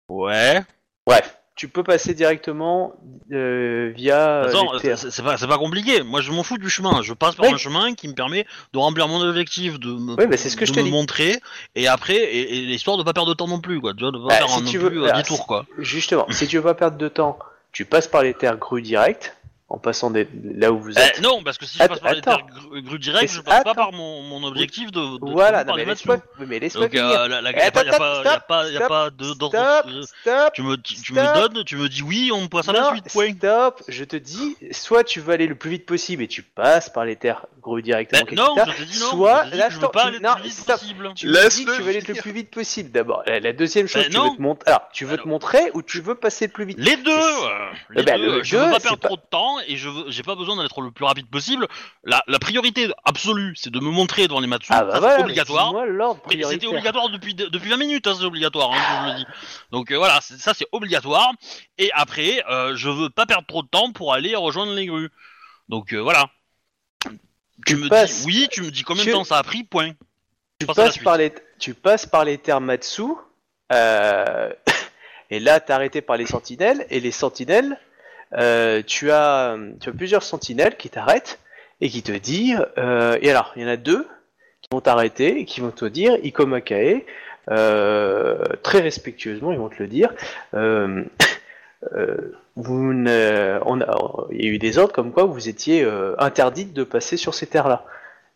[0.10, 0.62] Ouais.
[1.08, 2.94] Bref, tu peux passer directement
[3.32, 6.04] euh, via euh, Attends, les c'est pas, c'est pas compliqué.
[6.04, 7.02] Moi, je m'en fous du chemin.
[7.02, 7.54] Je passe par Oui.
[7.54, 10.56] un chemin qui me permet de remplir mon objectif, de me, Oui, bah, c'est ce
[10.58, 11.40] que de je te me montrer,
[11.76, 13.94] et après, et, et l'histoire de pas perdre de temps non plus, quoi.
[13.94, 15.48] Tu vois, de pas Bah, faire si un non tu plus veux- euh, ah, détour,
[15.48, 15.66] quoi.
[15.80, 17.40] Justement, si tu veux pas perdre de temps,
[17.72, 19.36] tu passes par les terres grues direct,
[19.68, 20.28] en passant des...
[20.44, 21.22] là où vous Eh, êtes.
[21.22, 22.38] non, parce que si je passe par les attends.
[22.38, 23.74] terres gru, gru direct, je passe pas attends.
[23.74, 25.18] par mon, mon objectif de.
[25.18, 27.06] de voilà, non, mais laisse-moi mais laisse-moi Donc, finir.
[27.22, 28.80] euh, la, la, y a pas, y a pas, y a stop, pas, y a
[28.80, 31.16] stop, pas de, d'ordre- Stop, euh, stop, tu me, tu stop.
[31.18, 33.34] me donnes, tu me dis oui, on passe à la non, suite, point.
[33.36, 36.90] stop, je te dis, soit tu veux aller le plus vite possible et tu passes
[36.92, 38.24] par les terres grues directement,
[38.56, 39.92] Ben, non, je te dis non, soit, je te dis là, que je veux attends,
[39.92, 40.80] pas tu- aller le non, plus vite stop.
[40.80, 41.12] possible.
[41.16, 42.22] Tu me Laisse-le dis que tu veux aller le finir.
[42.22, 43.24] plus vite possible d'abord.
[43.26, 44.70] La, la deuxième chose, Ben, tu veux te montrer.
[44.70, 45.24] Alors, tu veux Alors.
[45.24, 46.78] te montrer ou tu veux passer le plus vite?
[46.80, 47.50] Les deux, euh,
[47.90, 48.38] les Eh ben, deux.
[48.38, 50.62] le je veux pas c'est perdre pas- trop de temps et je j'ai pas besoin
[50.62, 51.68] d'être le plus rapide possible.
[52.04, 54.68] La, la priorité absolue, c'est de me montrer devant les Matsu.
[54.72, 55.74] Ah bah obligatoire.
[56.30, 59.26] Mais c'était obligatoire depuis, depuis 20 minutes, hein, c'est obligatoire, hein, je le dis.
[59.72, 61.32] Donc euh, voilà, ça c'est obligatoire.
[61.78, 65.10] Et après, euh, je veux pas perdre trop de temps pour aller rejoindre les grues.
[65.70, 66.30] Donc euh, voilà.
[67.04, 67.18] Tu,
[67.66, 69.64] Tu me passes- dis oui, tu me dis combien tu- de temps ça a pris,
[69.64, 69.92] point.
[70.60, 73.04] tu passes par les tu passes par les terres Matsu.
[73.72, 74.52] euh,
[75.32, 77.80] Et là, t'es arrêté par les sentinelles, et les sentinelles,
[78.38, 81.40] euh, tu, as, tu as plusieurs sentinelles qui t'arrêtent
[81.82, 82.66] et qui te disent.
[82.78, 84.08] euh, et alors, il y en a deux
[84.62, 87.04] qui vont t'arrêter et qui vont te dire Ikomakae,
[87.52, 90.12] euh, très respectueusement, ils vont te le dire.
[92.56, 96.74] vous ne- on a- il y a eu des ordres comme quoi vous étiez interdite
[96.74, 97.86] de passer sur ces terres-là.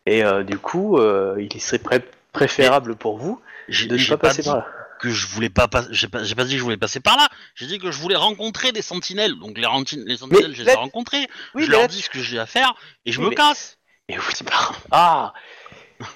[0.06, 0.98] Et du coup,
[1.38, 3.40] il serait pré- préférable pour vous
[3.88, 4.66] de ne pas passer dit par là.
[5.00, 5.88] Que je voulais pas passer.
[5.92, 7.28] J'ai pas, dit que je voulais passer par là.
[7.54, 9.34] J'ai dit que je voulais rencontrer des sentinelles.
[9.38, 9.66] Donc les,
[10.06, 11.26] les sentinelles, je les ai rencontrés.
[11.54, 12.74] Oui, je mais leur dis ce que j'ai à faire
[13.06, 13.78] et je Oui, me mais- casse.
[14.08, 15.32] Et vous dites, bah, ah,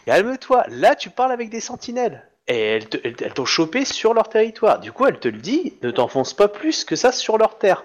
[0.07, 0.65] calme-toi.
[0.69, 2.29] Là, tu parles avec des sentinelles.
[2.47, 4.79] Et elles t'ont chopé sur leur territoire.
[4.81, 7.85] Du coup, elle te le dit, ne t'enfonce pas plus que ça sur leur terre.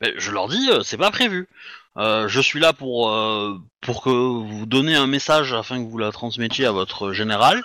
[0.00, 1.48] Mais je leur dis, euh, c'est pas prévu.
[1.96, 5.98] Euh, je suis là pour euh, pour que vous donniez un message afin que vous
[5.98, 7.62] la transmettiez à votre général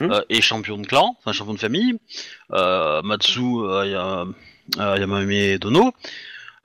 [0.00, 0.12] Hmm.
[0.12, 1.98] euh, et champion de clan, enfin champion de famille,
[2.52, 4.24] euh, Matsu euh, Ya-
[4.80, 5.92] euh, Yamame Dono.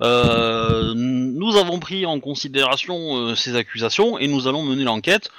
[0.02, 5.30] Euh, nous avons pris en considération euh, ces accusations et nous allons mener l'enquête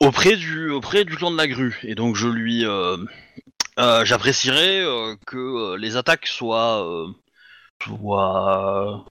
[0.00, 1.78] auprès du auprès du clan de la grue.
[1.84, 2.96] Et donc je lui euh,
[3.78, 7.06] euh, j'apprécierais euh, que euh, les attaques soient euh,
[7.84, 9.04] soient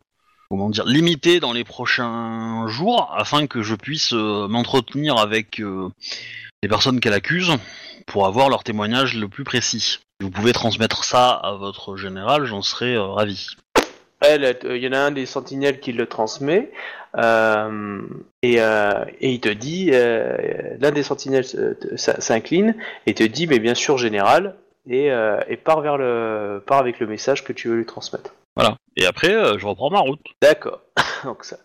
[0.50, 5.90] comment dire limitées dans les prochains jours afin que je puisse euh, m'entretenir avec euh,
[6.62, 7.52] les personnes qu'elle accuse
[8.06, 10.00] pour avoir leur témoignage le plus précis.
[10.20, 13.56] Vous pouvez transmettre ça à votre général, j'en serais euh, ravi.
[14.26, 16.72] Il y en a un des sentinelles qui le transmet.
[17.18, 18.02] euh,
[18.42, 20.38] et, euh, il te dit, euh,
[20.80, 24.56] l'un des sentinelles euh, s'incline et te dit, mais bien sûr, général,
[24.88, 28.34] et, euh, et vers le, part avec le message que tu veux lui transmettre.
[28.56, 28.78] Voilà.
[28.96, 30.22] Et après, euh, je reprends ma route.
[30.42, 30.82] D'accord.
[31.24, 31.58] Donc ça,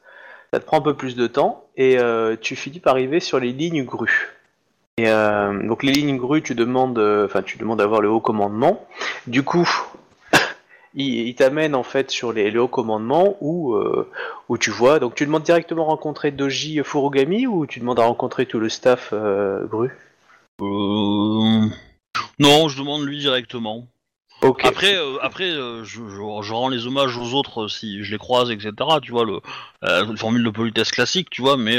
[0.52, 3.38] ça te prend un peu plus de temps et euh, tu finis par arriver sur
[3.38, 4.34] les lignes grues.
[4.96, 8.84] Et euh, donc les lignes grues, tu demandes, enfin tu demandes d'avoir le haut commandement.
[9.28, 9.68] Du coup,
[10.94, 13.76] il, il t'amène en fait sur les, les hauts commandements où
[14.48, 14.98] où tu vois.
[14.98, 19.14] Donc tu demandes directement rencontrer Doji Furugami ou tu demandes à rencontrer tout le staff
[19.14, 19.90] gru.
[20.62, 21.68] Euh...
[22.40, 23.86] Non, je demande lui directement.
[24.42, 24.64] Ok.
[24.64, 28.12] Après, euh, après, euh, je, je, je rends les hommages aux autres euh, si je
[28.12, 28.72] les croise, etc.
[29.02, 29.40] Tu vois le
[29.82, 31.76] une formule de politesse classique, tu vois, mais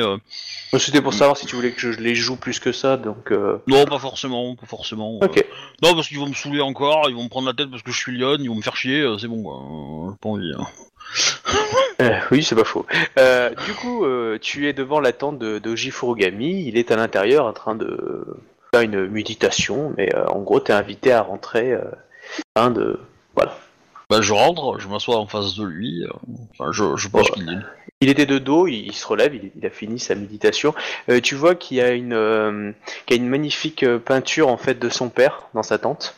[0.77, 2.97] C'était pour savoir si tu voulais que je les joue plus que ça.
[2.97, 3.31] Donc
[3.67, 5.19] non, pas forcément, pas forcément.
[5.21, 5.45] ok.
[5.81, 7.91] Non, parce qu'ils vont me saouler encore, ils vont me prendre la tête parce que
[7.91, 10.17] je suis Lyon, ils vont me faire chier, c'est bon, quoi.
[10.21, 10.53] Pas envie.
[10.57, 10.67] hein.
[12.01, 12.85] Euh, oui, c'est pas faux.
[13.17, 16.63] Euh, du coup, euh, tu es devant la tente de Doji Furugami.
[16.65, 18.25] Il est à l'intérieur en train de
[18.73, 21.75] faire une méditation, mais en gros, t'es invité à rentrer.
[22.55, 22.99] Afin de...
[24.09, 26.03] Bah, je rentre, je m'assois en face de lui.
[26.03, 26.09] euh,
[26.57, 27.35] Enfin, je, je pense Ouais.
[27.35, 27.57] qu'il est.
[28.01, 30.73] Il était de dos, il, il se relève, il, il a fini sa méditation.
[31.09, 32.71] Euh, tu vois qu'il y a une, euh,
[33.05, 36.15] qu'il y a une magnifique peinture en fait de son père dans sa tente,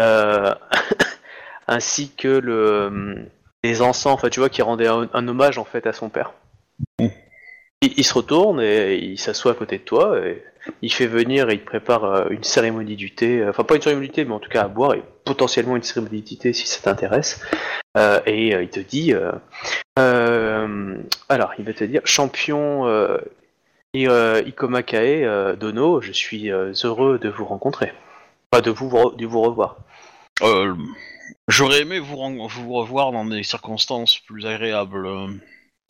[0.00, 0.54] Euh,
[1.66, 3.26] ainsi que le,
[3.64, 4.12] les encens.
[4.12, 6.32] Enfin, tu vois qu'il rendait un, un hommage en fait à son père.
[6.98, 7.06] Mm.
[7.82, 10.18] Il, il se retourne et il s'assoit à côté de toi.
[10.26, 10.44] Et
[10.82, 13.46] il fait venir et il prépare euh, une cérémonie du thé.
[13.48, 15.82] Enfin, pas une cérémonie du thé, mais en tout cas à boire et potentiellement une
[15.82, 17.40] cérémonie du thé si ça t'intéresse.
[17.96, 19.12] Euh, et euh, il te dit.
[19.14, 19.32] euh,
[19.98, 20.96] euh,
[21.28, 23.18] alors, il va te dire, champion euh,
[23.96, 27.92] euh, Ikomakae euh, Dono, je suis euh, heureux de vous rencontrer.
[28.52, 29.76] Enfin, de vous, de vous revoir.
[30.42, 30.74] Euh,
[31.48, 32.16] J'aurais aimé vous,
[32.48, 35.06] vous revoir dans des circonstances plus agréables.
[35.06, 35.26] euh,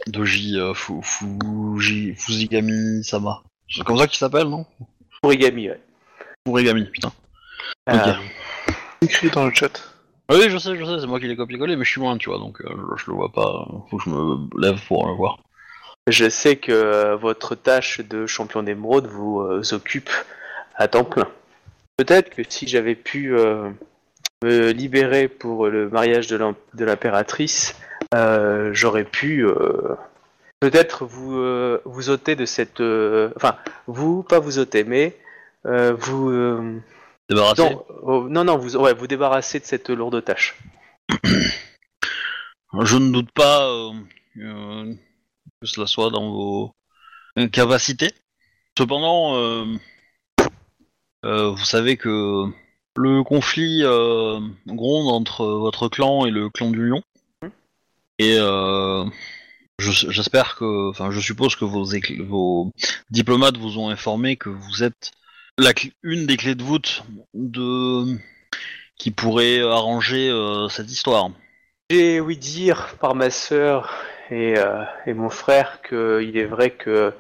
[0.07, 3.43] Doji euh, Fu- Fuji Fuzigami Sama.
[3.71, 4.67] C'est comme ça qu'il s'appelle, non
[5.23, 5.81] Origami, ouais.
[6.47, 7.13] Furigami, putain.
[7.89, 8.17] Euh, Ok.
[9.03, 9.83] Écrit dans le chat.
[10.29, 12.17] Ah Oui, je sais, je sais, c'est moi qui l'ai copié-collé, mais je suis loin,
[12.19, 13.67] tu vois, donc euh, je, je le vois pas.
[13.91, 15.39] Faut que je me lève pour le voir.
[16.09, 20.11] je sais que euh, votre tâche de champion d'émeraude vous euh, occupe
[20.77, 21.29] à temps plein.
[21.97, 23.71] Peut-être que si j'avais pu euh,
[24.45, 27.75] me libérer pour le mariage de l'im- de l'impératrice,
[28.15, 29.95] euh, j'aurais pu euh,
[30.61, 35.19] peut-être vous euh, vous ôter de cette, euh, enfin vous pas vous ôter, mais
[35.67, 36.81] euh, vous euh,
[37.29, 40.59] Débarrassé non, oh, non non vous ouais, vous débarrasser de cette lourde tâche.
[42.83, 43.69] Je ne doute pas
[44.37, 46.75] que cela soit dans vos
[47.51, 48.13] capacités.
[48.79, 49.65] Cependant,
[51.25, 52.47] vous savez que
[52.97, 53.83] le conflit
[54.67, 57.03] gronde entre votre clan et le clan du lion.
[58.21, 58.39] Et
[59.81, 62.71] je- j'espère que, enfin, je suppose que vos,
[63.11, 65.11] diplomates vous ont informé que vous êtes
[65.59, 67.03] la une des clés de voûte
[67.35, 68.17] de
[68.97, 71.31] qui pourrait arranger euh, cette histoire.
[71.91, 73.93] J'ai ouï dire par ma sœur
[74.31, 77.13] et, euh, et mon frère qu'il est vrai que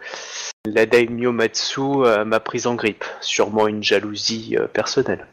[0.66, 5.26] la daimyo Matsu euh, m'a prise en grippe, sûrement une jalousie personnelle.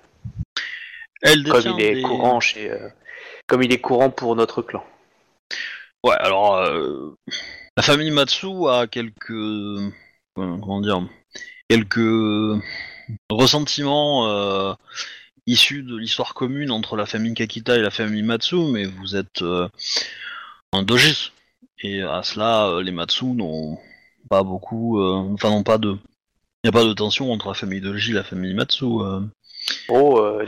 [1.21, 2.71] Elle Comme il est des- courant chez,
[3.47, 4.83] comme il est courant pour notre clan.
[6.03, 7.17] Ouais, alors euh,
[7.75, 9.89] la famille Matsu a quelques euh,
[10.35, 11.07] comment dire
[11.69, 12.61] quelques
[13.29, 14.73] ressentiments euh,
[15.47, 19.41] issus de l'histoire commune entre la famille Kakita et la famille Matsu, mais vous êtes
[19.41, 21.31] un doji
[21.81, 23.77] et à cela les Matsu n'ont
[24.29, 25.97] pas beaucoup, enfin n'ont pas de
[26.63, 28.85] il n'y a pas de tension entre la famille Doji et la famille Matsu.
[29.89, 30.45] Oh, euh,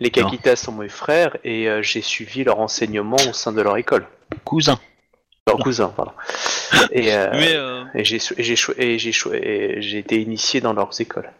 [0.00, 3.76] les, Kakitas sont mes frères et euh, j'ai suivi leur enseignement au sein de leur
[3.76, 4.06] école.
[4.44, 4.78] Cousin.
[5.46, 6.12] Leur cousin, pardon.
[6.92, 10.60] Et, euh, Mais euh, et j'ai j'ai cho- et j'ai cho- et j'ai été initié
[10.60, 11.30] dans leurs écoles.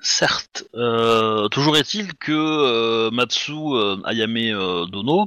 [0.00, 5.26] Certes, euh, toujours est-il que euh, Matsu euh, Ayame euh, Dono,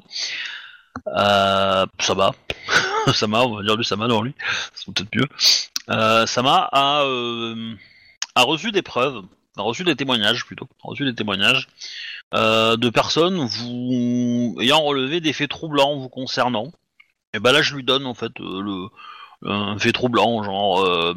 [1.07, 2.33] euh, Sama,
[3.13, 4.33] Sama, on va dire lui Sama dans lui,
[4.73, 5.27] c'est peut-être mieux,
[5.89, 7.73] euh, Sama a, euh,
[8.35, 9.21] a reçu des preuves,
[9.57, 11.67] a reçu des témoignages plutôt, a reçu des témoignages
[12.33, 16.71] euh, de personnes vous ayant relevé des faits troublants vous concernant.
[17.33, 18.87] Et ben là je lui donne en fait euh, le
[19.47, 21.13] un fait troublant, genre euh,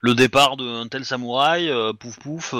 [0.00, 2.54] le départ d'un tel samouraï, pouf pouf,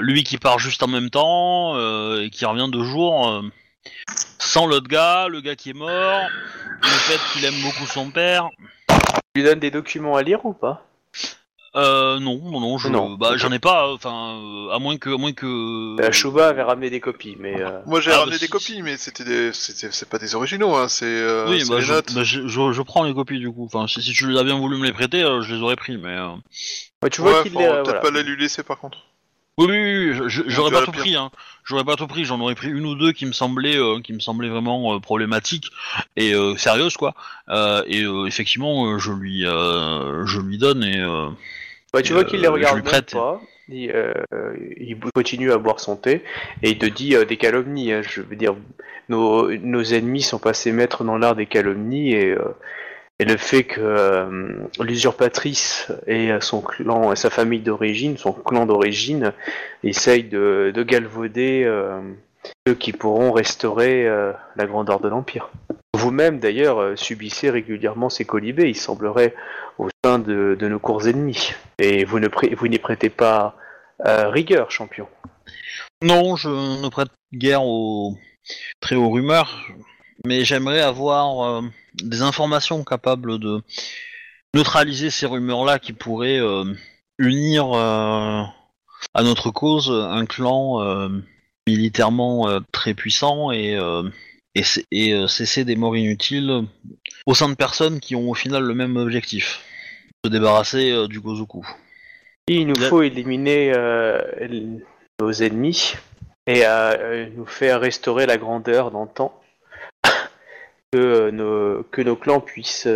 [0.00, 1.78] lui qui part juste en même temps
[2.18, 3.42] et qui revient deux jours
[4.38, 6.28] sans l'autre gars, le gars qui est mort,
[6.82, 8.48] le fait qu'il aime beaucoup son père.
[8.88, 10.86] Tu lui donnes des documents à lire ou pas?
[11.76, 13.10] Euh, non, non, non, je, Non.
[13.16, 16.00] bah, j'en ai pas, enfin, euh, à moins que, à moins que.
[16.00, 18.50] Euh, Shuba avait ramené des copies, mais euh, Moi j'ai Ah, ramené bah, des si-
[18.50, 19.52] copies, mais c'était des...
[19.52, 22.14] c'était- c'est pas des originaux, hein, c'est euh, oui, c'est bah, les je, notes.
[22.14, 23.66] bah, je, je- je prends les copies du coup.
[23.66, 25.98] Enfin, si, si tu as bien voulu me les prêter, euh, je les aurais pris,
[25.98, 26.16] mais.
[26.16, 26.28] euh,
[27.02, 27.66] ouais, tu vois ouais, qu'il faut est.
[27.68, 28.00] euh, peut-être voilà.
[28.00, 28.98] pas les lui laisser par contre.
[29.58, 31.00] Oui, oui, oui, je- je- j'aurais pas as tout pire.
[31.00, 31.30] pris, hein.
[31.64, 34.12] J'aurais pas tout pris, j'en aurais pris une ou deux qui me semblaient, euh, qui
[34.14, 35.70] me semblaient vraiment euh, problématiques
[36.16, 37.14] et euh, sérieuses, quoi.
[37.50, 40.98] Euh, et euh, effectivement, euh, je lui, euh, je lui donne et.
[40.98, 41.28] euh,
[41.96, 43.40] Ouais, tu vois qu'il les euh, regarde même pas.
[43.68, 44.14] Il, euh,
[44.76, 46.22] il continue à boire son thé
[46.62, 47.92] et il te dit euh, des calomnies.
[47.92, 48.02] hein.
[48.02, 48.54] Je veux dire,
[49.08, 52.36] nos, nos ennemis sont passés maîtres dans l'art des calomnies et,
[53.18, 58.66] et le fait que euh, l'usurpatrice et son clan et sa famille d'origine, son clan
[58.66, 59.32] d'origine,
[59.82, 61.98] essayent de, de galvauder euh,
[62.66, 65.50] ceux qui pourront restaurer euh, la grandeur de l'Empire.
[65.96, 68.68] Vous-même, d'ailleurs, euh, subissez régulièrement ces colibés.
[68.68, 69.34] Il semblerait
[69.78, 71.52] au sein de, nos cours ennemis.
[71.78, 72.18] Et vous
[72.68, 73.56] n'y prêtez pas
[74.06, 75.08] euh, rigueur, champion.
[76.02, 78.14] Non, je ne prête guère aux
[78.80, 79.66] très aux rumeurs,
[80.26, 81.62] mais j'aimerais avoir euh,
[81.94, 83.62] des informations capables de
[84.54, 86.40] neutraliser ces rumeurs-là qui pourraient
[87.18, 91.10] unir à notre cause un clan
[91.66, 93.78] militairement très puissant et,
[94.56, 96.64] et, c- et, euh, cesser des morts inutiles
[97.26, 99.60] au sein de personnes qui ont au final le même objectif,
[100.24, 101.64] se débarrasser euh, du Gozoku.
[102.48, 104.20] Il nous faut éliminer euh,
[105.20, 105.94] nos ennemis
[106.46, 106.62] et
[107.36, 109.38] nous faire restaurer la grandeur d'antan.
[110.92, 112.88] que, nos, que nos clans puissent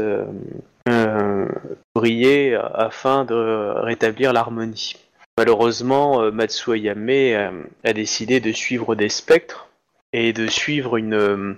[1.96, 3.35] briller afin de
[3.81, 4.94] rétablir l'harmonie.
[5.37, 7.51] Malheureusement, Matsu Ayame euh,
[7.85, 9.69] a décidé de suivre des spectres
[10.12, 11.55] et de suivre une, euh,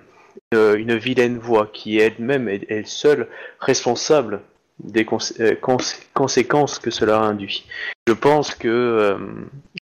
[0.51, 3.27] une, une vilaine voie qui est elle-même est, est seule
[3.59, 4.41] responsable
[4.79, 5.77] des cons- euh, cons-
[6.13, 7.65] conséquences que cela induit.
[8.07, 9.17] Je pense que euh,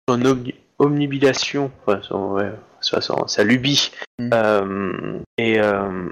[0.08, 4.30] son omni- omnibilation, enfin, son, ouais, sa, lubie, Mm.
[4.32, 6.08] euh, est, euh,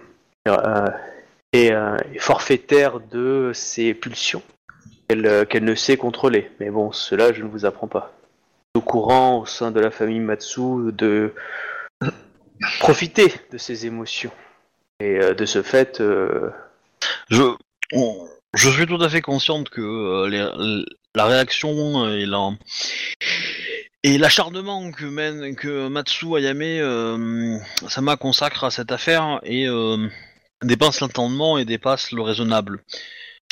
[1.52, 4.42] est forfaitaire de ses pulsions
[5.08, 6.50] qu'elle qu'elle ne sait contrôler.
[6.60, 8.12] Mais bon, cela, je ne vous apprends pas.
[8.74, 11.32] Au courant au sein de la famille Matsu de
[12.80, 14.32] profiter de ses émotions.
[15.00, 16.50] Et euh, de ce fait, euh,
[17.30, 17.42] Je,
[18.54, 22.50] je suis tout à fait consciente que euh, la réaction et la-
[24.04, 29.66] et l'acharnement que mène que Matsu Ayame euh, Sama consacre à cette affaire et
[30.62, 32.82] dépasse l'entendement et dépasse le raisonnable.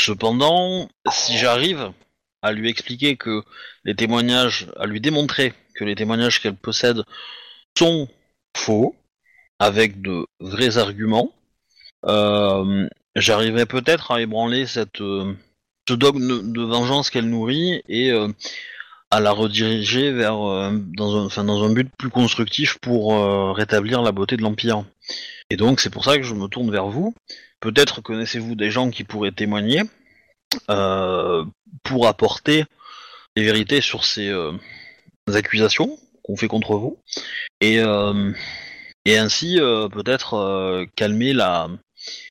[0.00, 1.92] Cependant, si j'arrive
[2.42, 3.42] à lui expliquer que
[3.84, 7.02] les témoignages, à lui démontrer que les témoignages qu'elle possède
[7.76, 8.08] sont
[8.56, 8.94] faux,
[9.58, 11.32] avec de vrais arguments,
[12.06, 15.32] euh, j'arriverai peut-être à ébranler cette, euh,
[15.88, 18.28] ce dogme de, vengeance qu'elle nourrit et euh,
[19.10, 23.14] à la rediriger vers dans, un, dans un but plus constructif pour
[23.54, 24.84] rétablir la beauté de l'Empire.
[25.48, 27.14] Et donc c'est pour ça que je me tourne vers vous.
[27.60, 29.82] Peut-être connaissez-vous des gens qui pourraient témoigner
[30.66, 32.64] pour apporter
[33.36, 34.34] des vérités sur ces
[35.32, 35.96] accusations
[36.26, 36.98] qu'on fait contre vous
[37.60, 38.32] et, euh,
[39.04, 41.68] et ainsi euh, peut-être euh, calmer la,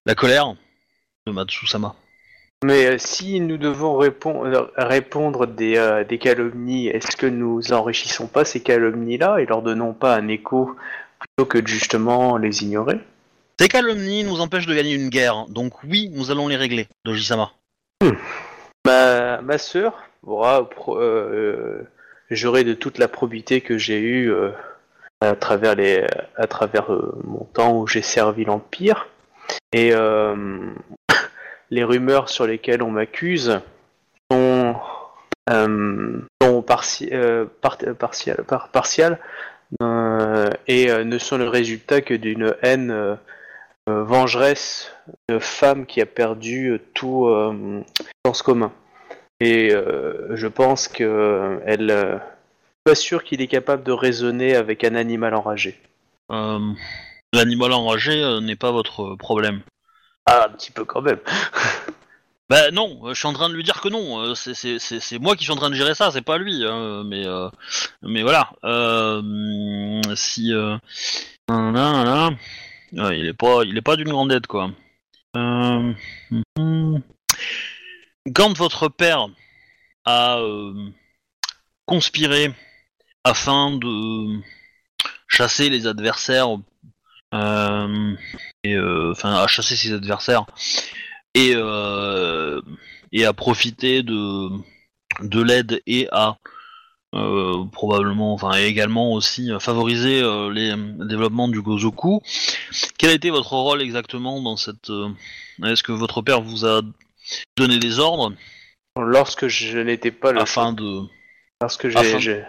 [0.06, 0.54] la colère
[1.26, 1.96] de Matsusama.
[2.64, 8.28] Mais euh, si nous devons répondre, répondre des, euh, des calomnies, est-ce que nous enrichissons
[8.28, 10.76] pas ces calomnies-là et leur donnons pas un écho
[11.20, 13.00] plutôt que de justement les ignorer?
[13.60, 17.52] Ces calomnies nous empêchent de gagner une guerre, donc oui, nous allons les régler, Dojisama.
[18.86, 19.94] Ma, ma sœur
[20.24, 20.68] aura
[22.30, 24.52] juré de toute la probité que j'ai eue euh,
[25.22, 26.06] à travers, les,
[26.36, 29.08] à travers euh, mon temps où j'ai servi l'Empire.
[29.74, 30.36] Et euh,
[31.70, 33.60] les rumeurs sur lesquelles on m'accuse
[34.32, 34.76] sont,
[35.48, 37.12] sont parti-
[40.68, 43.18] et ne sont le résultat que d'une haine
[43.88, 44.92] vengeresse
[45.30, 47.30] de femme qui a perdu tout
[48.26, 48.72] sens commun.
[49.40, 52.18] Et euh, je pense que elle, euh,
[52.84, 55.80] pas sûr qu'il est capable de raisonner avec un animal enragé.
[56.32, 56.60] Euh,
[57.34, 59.62] L'animal enragé euh, n'est pas votre problème.
[60.26, 61.20] Ah, un petit peu quand même.
[62.48, 64.20] Bah non, euh, je suis en train de lui dire que non.
[64.22, 66.38] euh, c'est- C'est c'est- c'est moi qui suis en train de gérer ça, c'est pas
[66.38, 66.64] lui.
[66.64, 67.50] hein, mais euh,
[68.04, 68.52] mais voilà.
[68.64, 70.78] Euh, si euh,
[71.50, 72.30] là, là,
[72.94, 74.70] ouais, il est pas il est pas d'une grande aide quoi.
[75.38, 75.94] Euh,
[76.60, 77.02] hum,
[78.34, 79.28] quand votre père
[80.06, 80.90] a euh,
[81.86, 82.54] conspiré
[83.24, 84.40] afin de
[85.28, 86.58] chasser les adversaires
[87.34, 88.16] euh,
[88.64, 90.46] et euh, enfin à chasser ses adversaires
[91.34, 91.54] et,
[93.12, 94.50] et à profiter de,
[95.22, 96.38] de l'aide et à
[97.72, 100.22] probablement, enfin également aussi euh, favoriser
[100.52, 102.22] les le développement du Gozoku.
[102.98, 104.92] Quel a été votre rôle exactement dans cette
[105.64, 106.82] Est-ce que votre père vous a
[107.58, 108.34] donné des ordres
[108.98, 111.02] Lorsque je n'étais pas le afin de
[111.62, 112.44] lorsque j'ai, afin- j'ai-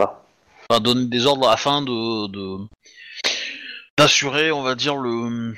[0.00, 2.66] enfin, donner des ordres afin de de-
[3.98, 5.54] d'assurer, on va dire le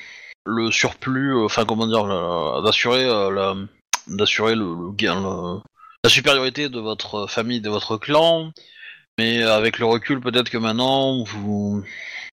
[0.47, 3.55] le surplus, euh, enfin comment dire, la- d'assurer euh, la
[4.07, 5.61] d'assurer le, le gain, le-
[6.05, 8.53] la supériorité de votre famille, de votre clan,
[9.19, 11.83] mais avec le recul, peut-être que maintenant vous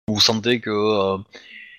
[0.08, 1.18] vous sentez que euh,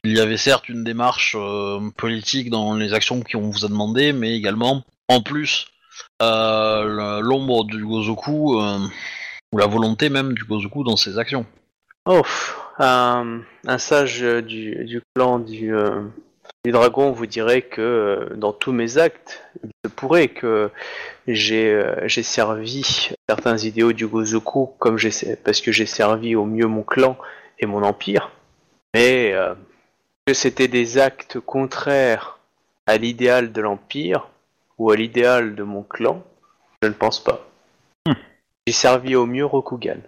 [0.07, 4.13] il y avait certes une démarche euh, politique dans les actions qu'on vous a demandé,
[4.13, 5.67] mais également en plus
[6.23, 8.79] euh, l'ombre du Gozoku euh,
[9.53, 11.45] ou la volonté même du Gozoku dans ses actions.
[12.07, 12.23] Oh,
[12.79, 13.43] un,
[13.79, 15.75] sage du, clan du,
[16.67, 20.71] dragon vous dirait que dans tous mes actes, il se pourrait que
[21.27, 24.99] j'ai servi certains idéaux du Gozoku comme
[25.45, 27.19] parce que j'ai servi au mieux mon clan
[27.59, 28.31] et mon empire,
[28.95, 29.35] mais
[30.27, 32.39] que c'était des actes contraires
[32.87, 34.29] à l'idéal de l'empire
[34.77, 36.23] ou à l'idéal de mon clan,
[36.83, 37.49] je ne pense pas.
[38.67, 40.01] J'ai servi au mieux Rokugan.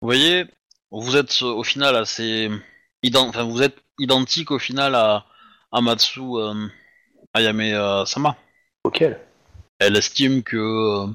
[0.00, 0.46] Vous voyez,
[0.90, 2.50] vous êtes euh, au final assez
[3.04, 5.24] ident- enfin vous êtes identique au final à,
[5.70, 6.66] à Matsu euh,
[7.32, 8.36] Ayame euh, Sama.
[8.82, 9.20] Auquel?
[9.78, 11.06] Elle estime que, euh,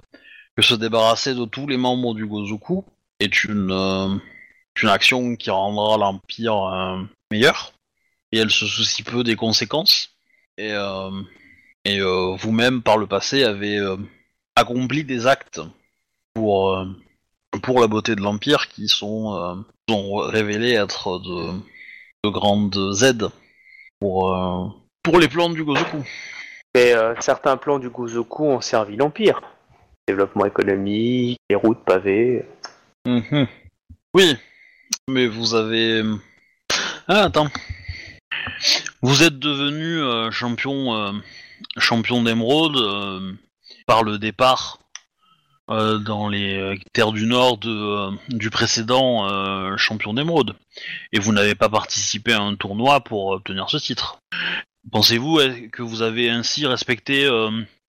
[0.55, 2.85] que se débarrasser de tous les membres du Gozoku
[3.19, 4.21] est une,
[4.81, 7.73] une action qui rendra l'Empire meilleur.
[8.31, 10.15] Et elle se soucie peu des conséquences.
[10.57, 11.11] Et, euh,
[11.85, 13.97] et euh, vous-même, par le passé, avez euh,
[14.55, 15.61] accompli des actes
[16.33, 16.85] pour,
[17.63, 21.59] pour la beauté de l'Empire qui sont, sont révélés être de,
[22.23, 23.29] de grandes aides
[23.99, 24.37] pour,
[25.03, 26.03] pour les plans du Gozoku.
[26.75, 29.41] Mais euh, certains plans du Gozoku ont servi l'Empire.
[30.07, 32.45] Développement économique, les routes pavées.
[33.05, 33.47] Mhm.
[34.13, 34.35] Oui,
[35.09, 36.03] mais vous avez.
[37.07, 37.47] Ah, attends.
[39.01, 41.11] Vous êtes devenu euh, champion, euh,
[41.77, 43.33] champion d'émeraude euh,
[43.85, 44.79] par le départ
[45.69, 49.27] dans les terres du Nord de, du précédent
[49.75, 50.55] champion d'émeraude.
[51.11, 54.21] Et vous n'avez pas participé à un tournoi pour obtenir ce titre.
[54.93, 55.39] Pensez-vous
[55.73, 57.23] que vous avez ainsi respecté.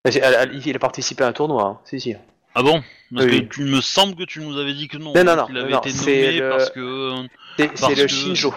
[0.05, 1.77] Il a participé à un tournoi, hein.
[1.85, 2.15] si si.
[2.55, 2.81] Ah bon?
[3.13, 3.47] Parce Oui.
[3.47, 5.13] que tu il me semble que tu nous avais dit que non.
[5.13, 7.13] Non, non, non, qu'il avait non, été nommé le- parce que.
[7.57, 8.55] C'est le que- Shinjo.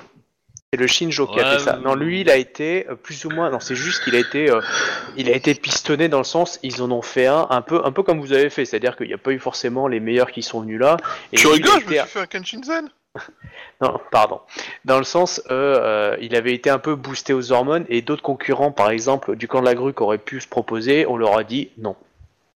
[0.72, 1.78] C'est le Shinjo qui a fait ça.
[1.78, 3.50] Non, lui, il a été euh, plus ou moins.
[3.50, 4.60] Non, c'est juste qu'il a été, euh,
[5.16, 7.90] il a été pistonné dans le sens, ils en ont fait un, un peu, un
[7.90, 8.64] peu comme vous avez fait.
[8.64, 10.96] C'est-à-dire qu'il n'y a pas eu forcément les meilleurs qui sont venus là.
[11.32, 12.88] Et Tu lui, il a rigoles, je me été- suis fait un Kenshinzen
[13.80, 14.42] Non, pardon.
[14.84, 18.22] Dans le sens, euh, euh, il avait été un peu boosté aux hormones et d'autres
[18.22, 21.36] concurrents, par exemple, du camp de la grue qui auraient pu se proposer, on leur
[21.36, 21.96] a dit non.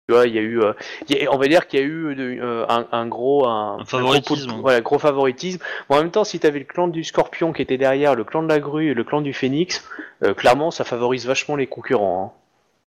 [0.09, 0.75] Tu vois, il y a eu, euh,
[1.09, 3.79] il y a- on va dire qu'il y a eu euh, un, un gros, un,
[3.81, 4.49] Un favoritisme.
[4.51, 5.61] gros, voilà, gros favoritisme.
[5.89, 8.25] Bon, en même temps, si tu avais le clan du Scorpion qui était derrière, le
[8.25, 9.83] clan de la grue et le clan du Phénix,
[10.23, 12.35] euh, clairement, ça favorise vachement les concurrents.
[12.37, 12.41] hein.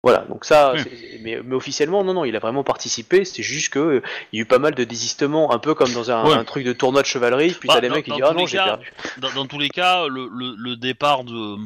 [0.02, 0.74] Voilà, donc ça,
[1.22, 3.24] mais, mais officiellement, non, non, il a vraiment participé.
[3.26, 4.02] C'est juste que euh,
[4.32, 6.32] il y a eu pas mal de désistements, un peu comme dans un, Ouais.
[6.34, 7.50] un truc de tournoi de chevalerie.
[7.52, 8.90] Puis Bah, t'as des dans- mecs qui disent ah non, j'ai perdu.
[9.18, 11.56] Dans, dans tous les cas, le, le- le départ de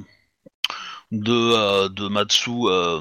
[1.13, 3.01] de, euh, de Matsu euh,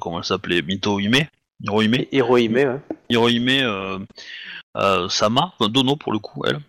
[0.00, 2.80] comment elle s'appelait Mito Hirohime Hirohime, ouais.
[3.08, 3.98] Hirohime euh,
[4.76, 6.60] euh, Sama, enfin, Dono pour le coup, elle,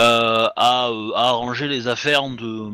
[0.00, 2.70] euh, a, euh, a arrangé les affaires de,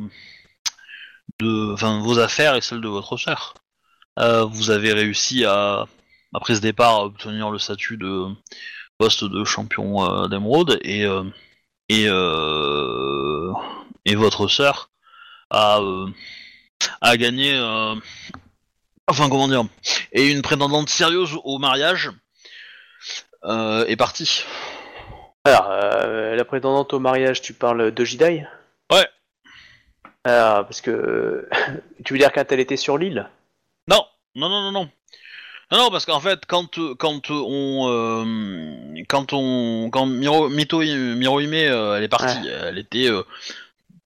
[1.40, 3.54] de, enfin vos affaires et celles de votre sœur.
[4.18, 5.86] Euh, vous avez réussi à,
[6.32, 8.26] après ce départ, à obtenir le statut de
[8.98, 11.24] poste de champion euh, d'émeraude et euh,
[11.88, 13.52] et euh,
[14.04, 14.90] et votre sœur
[15.50, 16.08] a euh,
[17.00, 17.94] a gagné, euh,
[19.08, 19.64] enfin comment dire,
[20.12, 22.10] et une prétendante sérieuse au mariage
[23.44, 24.44] euh, est partie.
[25.44, 28.46] Alors, euh, la prétendante au mariage, tu parles de Jidai
[28.90, 29.06] Ouais.
[30.24, 31.48] Alors, parce que.
[32.04, 33.28] tu veux dire quand elle était sur l'île?
[33.88, 34.90] Non, non, non, non, non.
[35.70, 41.54] Non, non, parce qu'en fait, quand quand on euh, quand on quand Miro, Mito Mirohime
[41.54, 43.08] elle est partie, elle était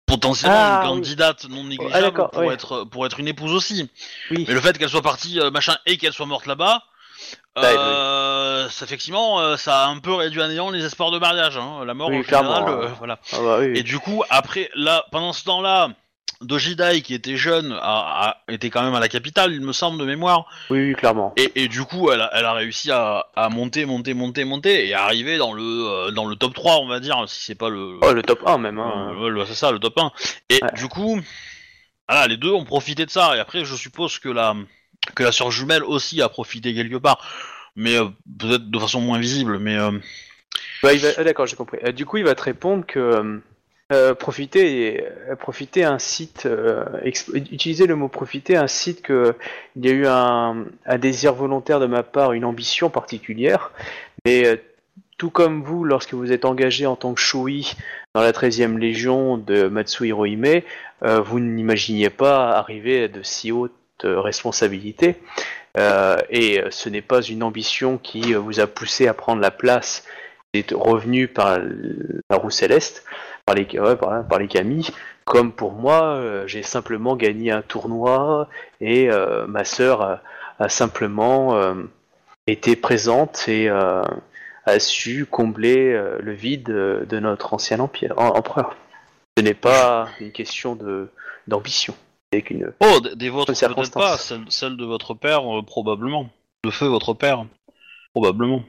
[0.08, 0.94] potentiellement Ah, une oui.
[0.96, 2.52] candidate non négligeable d'accord, pour oui.
[2.52, 3.88] être pour être une épouse aussi.
[4.30, 4.44] Oui.
[4.48, 6.82] Mais le fait qu'elle soit partie euh, machin et qu'elle soit morte là-bas,
[7.56, 11.18] Ouais, euh, ça, effectivement, euh, ça a un peu réduit à néant les espoirs de
[11.18, 11.56] mariage.
[11.56, 11.84] Hein.
[11.84, 13.18] La mort Oui, en général, euh, voilà.
[13.32, 13.72] Ah bah oui.
[13.76, 15.88] Et du coup, après, là, pendant ce temps-là,
[16.40, 19.98] Dojidai, qui était jeune, a, a- était quand même à la capitale, il me semble,
[19.98, 20.46] de mémoire.
[20.70, 21.32] Oui, oui, clairement.
[21.36, 24.86] Et, et du coup, elle a, elle a réussi à, à monter, monter, monter, monter,
[24.88, 27.54] et à arriver dans le, euh, dans le top 3, on va dire, si c'est
[27.56, 27.98] pas le...
[28.02, 28.78] Oh, le top 1 même.
[28.78, 29.16] Hein.
[29.20, 30.12] euh, c'est ça, le top 1.
[30.50, 30.70] Et Ouais.
[30.76, 31.20] du coup,
[32.08, 34.54] voilà, les deux ont profité de ça, et après, je suppose que la,
[35.16, 37.18] que la sœur jumelle aussi a profité quelque part.
[37.74, 38.06] Mais euh,
[38.38, 39.76] peut-être de façon moins visible, mais...
[39.76, 39.90] euh,
[40.84, 41.08] Bah, va...
[41.16, 41.78] ah, D'accord, j'ai compris.
[41.92, 43.40] Du coup, il va te répondre que
[43.90, 49.34] euh, profiter, euh, profiter un site, euh, utiliser le mot profiter un site que
[49.76, 53.72] il y a eu un, un désir volontaire de ma part, une ambition particulière,
[54.26, 54.56] mais euh,
[55.16, 57.74] tout comme vous, lorsque vous êtes engagé en tant que Shui
[58.14, 60.62] dans la 13e Légion de Matsu Hirohime,
[61.02, 63.72] euh, vous n'imaginiez pas arriver à de si hautes
[64.04, 65.16] responsabilités.
[66.30, 70.04] Et ce n'est pas une ambition qui vous a poussé à prendre la place
[70.54, 73.04] des revenus par la roue céleste,
[73.48, 74.86] par les, ouais, par, les Camille,
[75.24, 78.48] comme pour moi, euh, j'ai simplement gagné un tournoi
[78.82, 80.20] et euh, ma sœur a,
[80.58, 81.74] a simplement euh,
[82.46, 88.76] été présente et a su combler le vide de notre ancien empire, em- empereur.
[89.38, 91.08] Ce n'est pas une question de
[91.46, 91.94] d'ambition,
[92.80, 96.28] Oh, des, vôtres peut-être pas, celle, celle de votre père euh, probablement,
[96.62, 97.46] de feu votre père
[98.12, 98.62] probablement.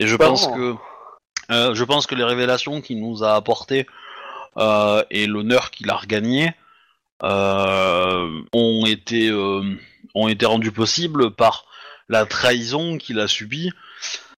[0.00, 0.54] Et je Bah pense non.
[0.54, 0.74] que
[1.50, 3.86] euh, je pense que les révélations qu'il nous a apportées
[4.58, 6.52] et l'honneur qu'il a regagné
[7.22, 9.62] euh, ont été euh,
[10.14, 11.64] ont été rendus possibles par
[12.08, 13.72] la trahison qu'il a subie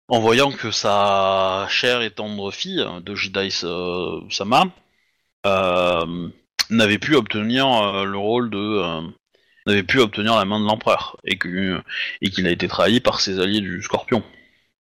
[0.09, 3.15] en voyant que sa chère et tendre fille de
[3.65, 4.65] euh, Sama
[5.47, 6.29] euh,
[6.71, 9.01] n'avait pu obtenir euh, le rôle de euh,
[9.67, 11.39] n'avait pu obtenir la main de l'empereur et
[12.23, 14.23] et qu'il a été trahi par ses alliés du Scorpion.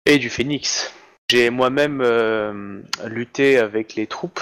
[0.06, 0.94] et du Phénix.
[1.30, 4.40] J'ai moi-même euh, lutté avec les troupes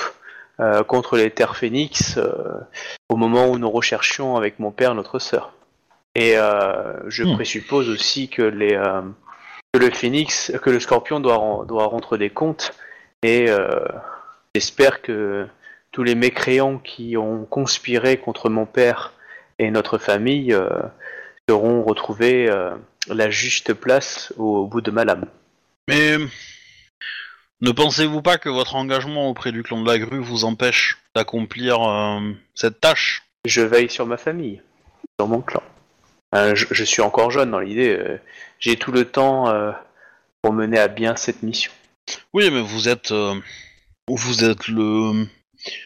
[0.60, 2.32] euh, contre les terres Phénix euh,
[3.08, 5.52] au moment où nous recherchions avec mon père notre sœur.
[6.14, 7.34] Et euh, je Hmm.
[7.34, 9.02] présuppose aussi que les euh,
[9.72, 12.72] que le Phénix, que le Scorpion doit ren- doit rendre des comptes.
[13.22, 13.84] Et euh,
[14.54, 15.46] j'espère que
[15.92, 19.12] tous les mécréants qui ont conspiré contre mon père
[19.58, 20.68] et notre famille euh,
[21.48, 22.70] seront retrouvés euh,
[23.08, 25.26] la juste place au, au bout de ma lame.
[25.88, 26.16] Mais
[27.60, 31.82] ne pensez-vous pas que votre engagement auprès du clan de la grue vous empêche d'accomplir
[31.82, 33.22] euh, cette tâche?
[33.44, 34.60] Je veille sur ma famille,
[35.18, 35.62] sur mon clan.
[36.34, 37.96] Euh, je, je suis encore jeune dans l'idée.
[37.96, 38.18] euh,
[38.58, 39.72] J'ai tout le temps euh,
[40.42, 41.72] pour mener à bien cette mission.
[42.32, 43.12] Oui, mais vous êtes
[44.08, 45.26] vous êtes le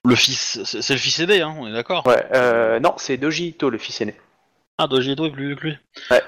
[0.04, 2.06] le fils, c'est le fils aidé, hein, on est d'accord?
[2.06, 4.14] Ouais, non, c'est Doji Ito, le fils aîné.
[4.76, 5.78] Ah, Dojito est plus vieux que lui.
[6.10, 6.22] Ouais.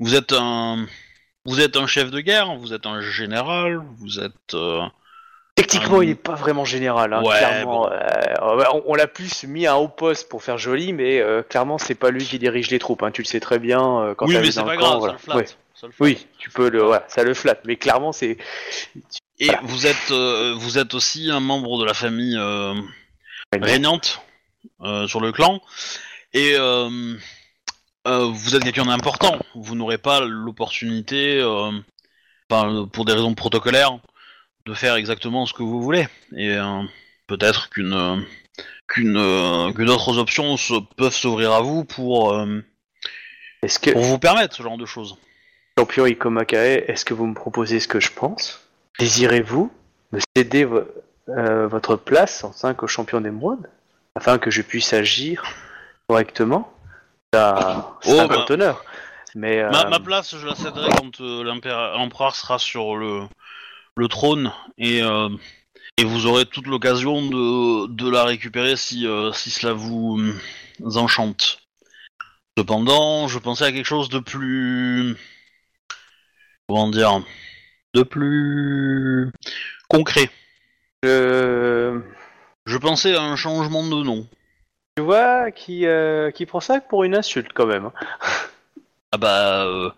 [0.00, 0.86] Vous êtes un
[1.46, 4.82] vous êtes un chef de guerre, vous êtes un général, vous êtes euh,
[5.54, 7.90] Techniquement, il est pas vraiment général, hein, ouais, clairement.
[7.90, 11.42] Euh, on on l'a plus mis à un haut poste pour faire joli, mais euh,
[11.42, 13.02] clairement, c'est pas lui qui dirige les troupes.
[13.02, 14.78] hein, tu le sais très bien euh, quand oui, t'arrives mais c'est dans pas le
[14.78, 15.14] grave, voilà.
[15.14, 15.36] ça le flatte.
[15.36, 15.46] Ouais.
[15.74, 16.00] ça le flatte.
[16.00, 18.36] Oui, tu peux le, voilà, ça le flatte, mais clairement, c'est
[19.38, 19.60] Et Voilà.
[19.64, 22.74] vous êtes euh, vous êtes aussi un membre de la famille euh,
[23.62, 24.20] régnante
[24.82, 25.60] euh, sur le clan
[26.34, 27.14] et euh,
[28.06, 29.38] euh, vous êtes quelqu'un d'important.
[29.54, 31.70] Vous n'aurez pas l'opportunité, euh,
[32.50, 33.98] enfin, pour des raisons protocolaires,
[34.66, 36.06] de faire exactement ce que vous voulez.
[36.36, 36.82] Et euh,
[37.26, 38.24] peut-être qu'une
[38.88, 42.38] qu'une que d'autres options se- peuvent s'ouvrir à vous pour
[43.62, 45.16] Est-ce que pour vous permettre ce genre de choses.
[45.78, 48.60] champion Ikomakae, est-ce que vous me proposez ce que je pense?
[48.98, 49.70] Désirez-vous
[50.12, 50.84] me céder vo-
[51.26, 53.68] votre place en tant que champion d'émeraude
[54.14, 55.44] afin que je puisse agir
[56.08, 56.72] correctement?
[57.32, 57.40] C'est
[58.12, 58.34] Oh, un bah.
[58.34, 58.84] grand honneur.
[59.34, 63.22] Mais euh, Ma, ma place, je la céderai quand euh, l'empereur sera sur le,
[63.96, 65.28] le trône et, euh,
[65.98, 71.58] et vous aurez toute l'occasion de, de la récupérer si, si cela vous euh, enchante.
[72.56, 75.14] Cependant, je pensais à quelque chose de plus.
[76.66, 77.20] Comment dire
[77.92, 79.30] De plus.
[79.88, 80.30] concret.
[81.02, 84.26] Je pensais à un changement de nom.
[84.96, 87.90] Je vois qui, euh, qui prend ça pour une insulte quand même.
[89.12, 89.64] Ah bah.
[89.64, 89.90] euh,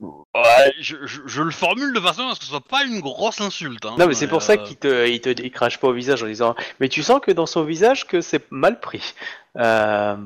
[0.00, 3.00] ouais, je, je- je le formule de façon à ce que ce soit pas une
[3.00, 3.84] grosse insulte.
[3.84, 5.92] hein, Non, mais c'est pour ça euh, qu'il te, il te il crache pas au
[5.92, 6.54] visage en disant.
[6.78, 9.14] Mais tu sens que dans son visage que c'est mal pris.
[9.58, 10.16] Euh,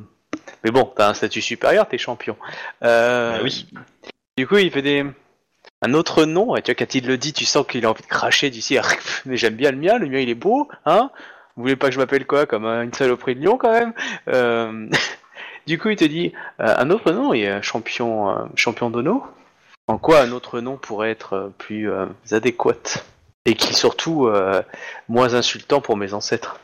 [0.62, 2.36] Mais bon, t'as un statut supérieur, t'es champion.
[2.84, 3.66] Euh, Bah oui.
[4.36, 5.04] Du coup, il fait des
[5.82, 6.54] un autre nom.
[6.56, 8.76] Et tu vois, quand il le dit, tu sens qu'il a envie de cracher d'ici.
[9.24, 9.98] Mais j'aime bien le mien.
[9.98, 11.11] Le mien, il est beau, hein
[11.61, 13.92] Vous voulez pas que je m'appelle quoi, comme euh, une saloperie de lion quand même?
[14.28, 14.88] Euh,
[15.66, 17.34] Du coup, il te dit euh, un autre nom.
[17.34, 19.22] Est champion, champion d'Ono.
[19.88, 21.90] En quoi un autre nom pourrait être plus
[22.30, 23.04] adéquat?
[23.44, 24.28] Et qui surtout
[25.08, 26.58] moins insultant pour mes ancêtres.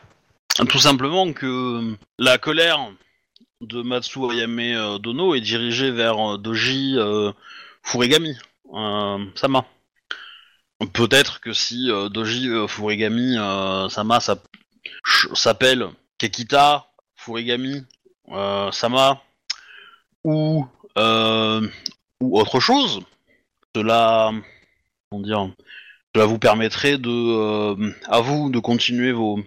[0.67, 2.79] Tout simplement que la colère
[3.61, 6.97] de Matsu Ayame Dono est dirigée vers Doji
[7.83, 8.35] Furigami,
[9.35, 9.63] Sama.
[10.91, 13.35] Peut-être que si Doji Furigami
[13.89, 14.19] Sama
[15.33, 17.83] s'appelle Kekita Furigami
[18.29, 19.21] euh, Sama
[20.23, 20.65] ou
[20.97, 21.67] euh,
[22.19, 23.01] ou autre chose,
[23.75, 24.31] cela
[25.09, 25.49] comment dire,
[26.13, 29.39] cela vous permettrait de euh, à vous de continuer vos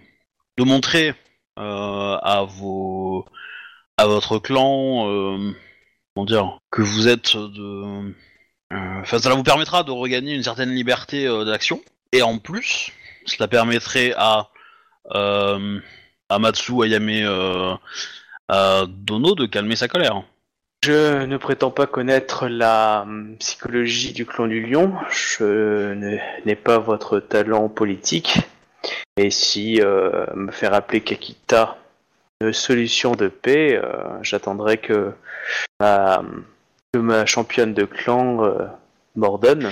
[0.57, 1.13] de montrer
[1.57, 3.25] à vos
[3.99, 5.05] votre clan
[6.15, 8.15] comment dire que vous êtes de
[8.71, 11.81] enfin ça vous permettra de regagner une certaine liberté d'action.
[12.13, 12.91] Et en plus
[13.25, 14.49] cela permettrait à
[15.13, 15.79] euh,
[16.29, 17.75] à Matsu Ayame euh,
[18.47, 20.23] à Dono de calmer sa colère.
[20.83, 25.93] Je ne prétends pas connaître la hum, psychologie du clan du lion, je
[26.45, 28.39] n'ai pas votre talent politique,
[29.17, 31.77] et si euh, me faire appeler Kakita
[32.41, 35.13] une solution de paix, euh, j'attendrai que
[35.79, 36.23] ma,
[36.91, 38.65] que ma championne de clan euh,
[39.15, 39.71] m'ordonne.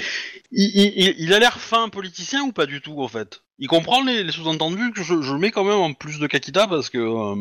[0.52, 3.42] Il- il a l'air fin politicien ou pas du tout en fait?
[3.60, 6.66] Il comprend les, les sous-entendus que je, je mets quand même en plus de Kakita
[6.68, 7.36] parce que euh,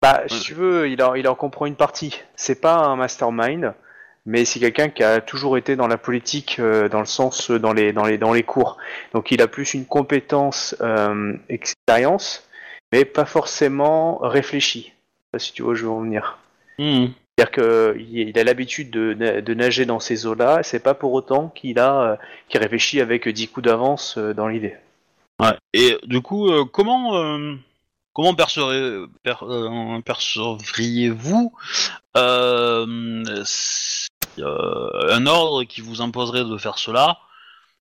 [0.00, 2.20] Bah, si tu veux, il en, il en comprend une partie.
[2.36, 3.74] C'est pas un mastermind,
[4.26, 7.58] mais c'est quelqu'un qui a toujours été dans la politique, euh, dans le sens, euh,
[7.58, 8.76] dans les, dans les, dans les cours.
[9.12, 12.48] Donc il a plus une compétence, euh, expérience,
[12.92, 14.92] mais pas forcément réfléchie.
[14.92, 16.38] Je sais pas si tu vois où je veux en venir.
[16.78, 17.06] hmm.
[17.38, 21.12] C'est-à-dire qu'il il a l'habitude de, na- de nager dans ces eaux-là, c'est pas pour
[21.14, 22.16] autant qu'il a, euh,
[22.48, 24.76] qu'il réfléchit avec 10 coups d'avance euh, dans l'idée.
[25.40, 25.56] Ouais.
[25.72, 27.56] Et du coup, euh, comment euh,
[28.12, 31.52] comment percevrez- per- euh, percevriez-vous
[32.16, 33.24] euh,
[34.38, 37.18] euh, un ordre qui vous imposerait de faire cela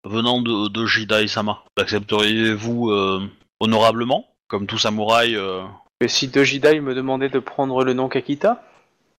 [0.05, 1.63] venant de, de Jidai Sama?
[1.77, 3.27] L'accepteriez-vous euh,
[3.59, 5.63] honorablement, comme tout samouraï euh,
[5.99, 8.63] Et si Dojidai me demandait de prendre le nom Kakita,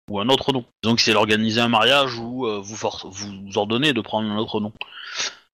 [0.09, 3.93] ou un autre nom Donc, c'est d'organiser un mariage où euh, vous, force, vous ordonnez
[3.93, 4.71] de prendre un autre nom.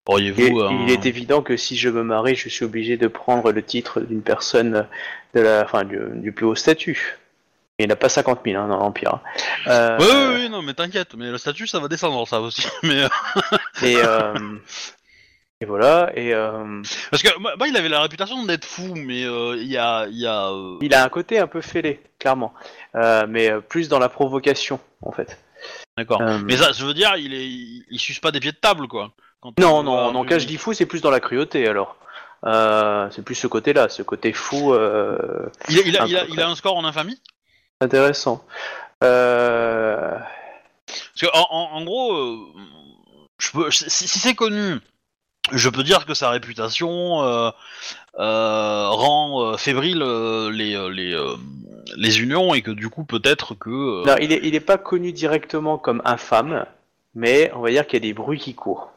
[0.07, 3.51] Auriez-vous un- il est évident que si je me marie, je suis obligé de prendre
[3.51, 4.87] le titre d'une personne
[5.33, 7.17] de la, enfin, du, du plus haut statut.
[7.79, 9.19] Il n'y en a pas 50 000 hein, dans l'Empire.
[9.67, 12.65] Euh, Oui, oui, oui, non, mais t'inquiète, mais le statut ça va descendre, ça aussi.
[12.83, 13.07] Mais euh,
[13.83, 14.33] Et, euh,
[15.61, 16.11] et voilà.
[16.15, 16.81] Et euh,
[17.11, 20.05] parce que moi, moi, il avait la réputation d'être fou, mais euh, il y a,
[20.07, 20.49] il y a.
[20.51, 22.53] euh, il a un côté un peu fêlé, clairement.
[22.95, 25.37] Euh, mais euh, plus dans la provocation, en fait.
[25.97, 26.21] D'accord.
[26.21, 28.57] Euh, Mais ça, je veux dire, il est, il, il suce pas des pieds de
[28.57, 29.11] table, quoi.
[29.57, 31.97] Quand Non, on non, peu- je dis fou, c'est plus dans la cruauté, alors.
[32.45, 35.17] Euh, c'est plus ce côté-là, ce côté fou euh,
[35.69, 37.19] Il, a, il, a, un il, a, peu il a un score en infamie?
[37.81, 38.45] intéressant.
[39.03, 40.17] Euh,
[40.87, 42.37] Parce que en, en- en gros,
[43.39, 44.75] je peux, si, si c'est connu,
[45.51, 47.17] je peux dire que sa réputation
[48.13, 50.03] rend fébrile
[50.51, 51.17] les, les,
[51.97, 54.05] les unions et que du coup peut-être que.
[54.05, 56.65] Non, il est, il est pas connu directement comme infâme,
[57.13, 58.91] mais on va dire qu'il y a des bruits qui courent.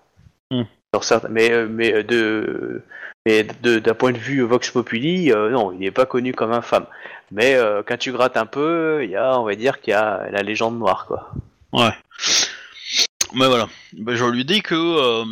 [0.50, 0.62] Hmm.
[0.92, 2.82] Alors, certes- mais euh, mais euh, de
[3.26, 6.52] mais de- d'un point de vue Vox Populi, euh, non, il n'est pas connu comme
[6.52, 6.86] infâme.
[7.30, 9.94] Mais euh, quand tu grattes un peu, il y a, on va dire qu'il y
[9.94, 11.30] a la légende noire, quoi.
[11.72, 11.92] Ouais.
[13.34, 13.68] Mais voilà.
[13.92, 15.24] Ben, je lui dis que euh,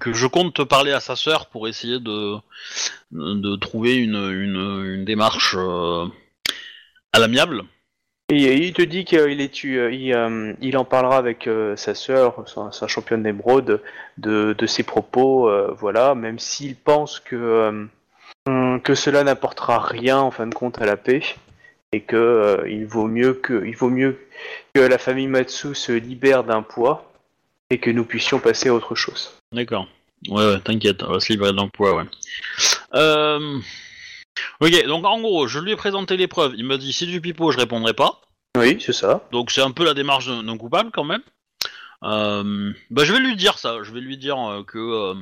[0.00, 2.34] que je compte te parler à sa sœur pour essayer de
[3.12, 5.56] de trouver une une, une démarche
[7.12, 7.62] à l'amiable.
[8.28, 13.22] Il te dit qu'il euh, euh, il en parlera avec euh, sa sœur, sa, championne
[13.22, 13.80] d'émeraude,
[14.18, 17.86] de, ses propos, voilà, même s'il pense que,
[18.46, 21.22] hum, que cela n'apportera rien en fin de compte à la paix.
[21.92, 24.18] et que il vaut mieux que il vaut mieux
[24.74, 27.12] que la famille Matsu se libère d'un poids
[27.70, 29.34] et que nous puissions passer à autre chose.
[29.52, 29.86] D'accord.
[30.28, 32.04] Ouais, ouais, t'inquiète, on va se libérer d'emploi, ouais.
[32.94, 33.60] Euh...
[34.60, 36.54] Ok, donc en gros, je lui ai présenté les preuves.
[36.56, 38.20] Il m'a dit c'est du pipeau, je répondrai pas.
[38.56, 39.26] Oui, c'est ça.
[39.32, 41.22] Donc c'est un peu la démarche d'un d'un coupable quand même.
[42.02, 43.82] Euh, bah, je vais lui dire ça.
[43.82, 45.14] Je vais lui dire euh, que euh,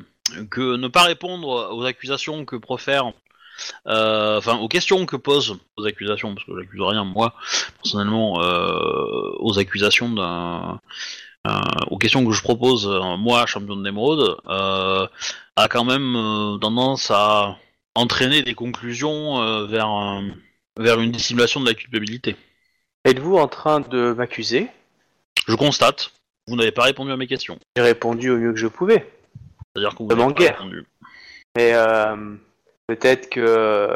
[0.51, 3.13] que ne pas répondre aux accusations que profère,
[3.87, 7.35] euh, enfin aux questions que posent aux accusations, parce que j'accuse rien moi
[7.83, 10.81] personnellement euh, aux accusations d'un
[11.47, 15.07] euh, aux questions que je propose euh, moi champion d'émeraude euh,
[15.57, 17.57] a quand même euh, tendance à
[17.95, 20.31] entraîner des conclusions euh, vers un-
[20.79, 22.37] vers une dissimulation de la culpabilité.
[23.05, 24.69] Êtes-vous en train de m'accuser?
[25.47, 26.13] Je constate,
[26.49, 27.59] vous n'avez pas répondu à mes questions.
[27.77, 29.07] J'ai répondu au mieux que je pouvais.
[29.75, 30.57] C'est-à-dire que vous n'avez pas guerre.
[30.59, 30.85] répondu.
[31.57, 32.35] Mais euh,
[32.87, 33.91] peut-être que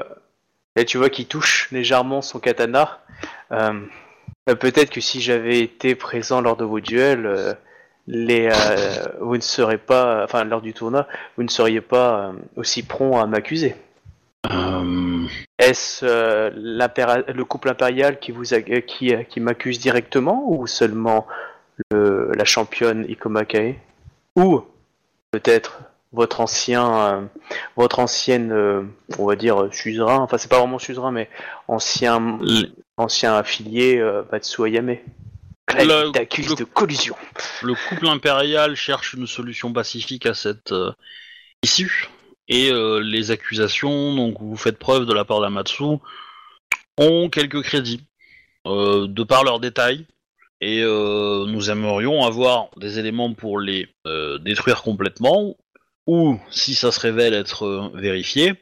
[0.77, 3.01] là tu vois qu'il touche légèrement son katana.
[3.51, 3.81] Euh,
[4.49, 7.55] euh, peut-être que si j'avais été présent lors de vos duels, euh,
[8.07, 12.33] les, euh, vous ne serez pas, enfin lors du tournoi, vous ne seriez pas euh,
[12.57, 13.75] aussi prompt à m'accuser.
[14.51, 15.26] Euh,
[15.59, 21.26] Est-ce euh, le couple impérial qui vous a- euh, qui, qui m'accuse directement ou seulement
[21.91, 23.76] le, la championne Ikoma Kae?
[24.36, 24.62] Ou
[25.32, 25.80] peut-être
[26.12, 27.20] votre ancien euh,
[27.76, 28.82] votre ancienne euh,
[29.18, 31.28] on va dire suzerain, enfin c'est pas vraiment suzerain mais
[31.66, 34.97] ancien le, ancien affilié euh, Matsu Ayame.
[35.74, 37.14] Là, Le- il t'accuse le- de collusion.
[37.62, 40.93] le couple impérial cherche une solution pacifique à cette euh,
[41.62, 42.09] issue
[42.49, 45.85] et euh, les accusations donc vous faites preuve de la part d'Amatsu
[46.99, 48.03] ont quelques crédits.
[48.67, 50.05] Euh, de par leurs détails.
[50.61, 53.89] Et euh, nous aimerions avoir des éléments pour les
[54.41, 55.57] détruire complètement.
[56.07, 58.55] Ou si ça se révèle être vérifié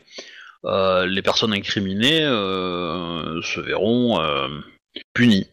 [0.64, 4.20] les personnes incriminées se verront
[5.14, 5.46] punies.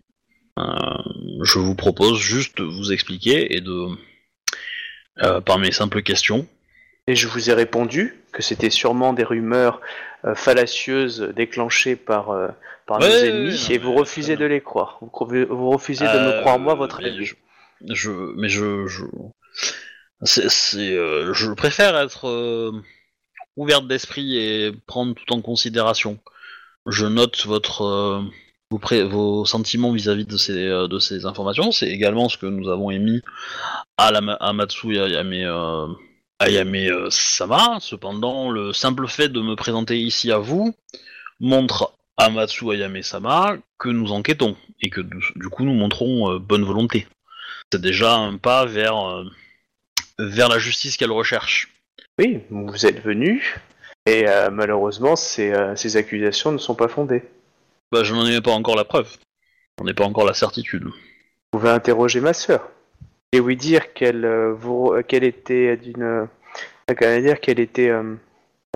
[0.58, 3.90] Je vous propose juste de vous expliquer et de,
[5.42, 6.48] par mes simples questions,
[7.08, 9.80] Et je vous ai répondu que c'était sûrement des rumeurs
[10.26, 12.50] euh, fallacieuses déclenchées par, euh,
[12.86, 14.98] par nos ennemis ouais, et vous refusez très de les croire.
[15.02, 17.24] Vous, refusez de me Euh, croire moi, votre allié.
[17.26, 17.36] je,
[17.94, 19.04] je, mais je, je,
[20.24, 22.72] c'est, c'est, euh, je préfère être euh,
[23.56, 26.20] ouverte d'esprit et prendre tout en considération.
[26.88, 28.22] Je note votre, euh,
[28.72, 31.72] vos, pré- vos sentiments vis-à-vis de ces, euh, de ces informations.
[31.72, 33.22] C'est également ce que nous avons émis
[33.98, 35.88] à, la, à Matsu et à euh,
[36.50, 37.78] Yame euh, Sama.
[37.80, 40.76] Cependant, le simple fait de me présenter ici à vous
[41.39, 46.39] montre à Matsu Ayame Sama que nous enquêtons et que du coup nous montrons euh,
[46.39, 47.08] bonne volonté.
[47.72, 49.26] C'est déjà un pas vers, euh,
[50.20, 51.70] vers la justice qu'elle recherche.
[52.20, 53.60] Oui, vous êtes venu
[54.06, 57.24] et malheureusement ces, ces accusations ne sont pas fondées.
[57.91, 59.10] Bah, je n'en ai pas encore la preuve.
[59.80, 60.84] J'en ai pas encore la certitude.
[60.84, 62.70] Vous pouvez interroger ma sœur
[63.34, 66.26] et lui dire qu'elle euh, vous- qu'elle était d'une euh,
[66.98, 68.16] comment dire qu'elle était euh,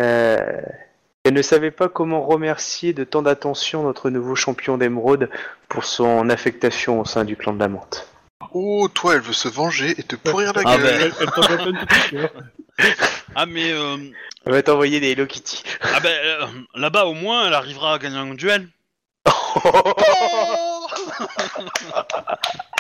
[0.02, 0.62] euh,
[1.24, 5.30] elle ne savait pas comment remercier de tant d'attention notre nouveau champion d'émeraude
[5.70, 8.08] pour son affectation au sein du clan de la menthe.
[8.54, 11.00] Oh, toi, elle veut se venger et te pourrir la Ah gueule.
[11.00, 11.12] ben.
[11.20, 11.42] Elle, t'en.
[13.36, 13.98] Ah mais euh,
[14.46, 15.64] Elle va t'envoyer des Hello Kitty.
[15.82, 16.46] ah ben, euh,
[16.76, 18.68] là-bas au moins elle arrivera à gagner un duel.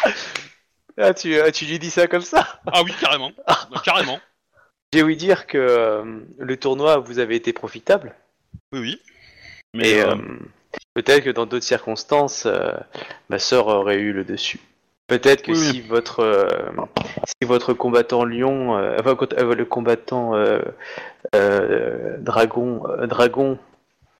[0.98, 3.32] ah, tu, ah, tu lui dis ça comme ça Ah oui carrément,
[3.84, 4.20] carrément.
[4.94, 8.16] J'ai ouï dire que euh, le tournoi vous avez été profitable.
[8.72, 9.02] Oui oui.
[9.74, 10.40] Mais Et euh, euh,
[10.94, 12.72] peut-être que dans d'autres circonstances, euh,
[13.30, 14.60] ma sœur aurait eu le dessus.
[15.08, 15.66] Peut-être que Oui, oui.
[15.72, 16.60] si votre
[17.26, 19.16] si votre combattant lion, enfin
[19.56, 20.34] le combattant
[22.20, 23.58] dragon dragon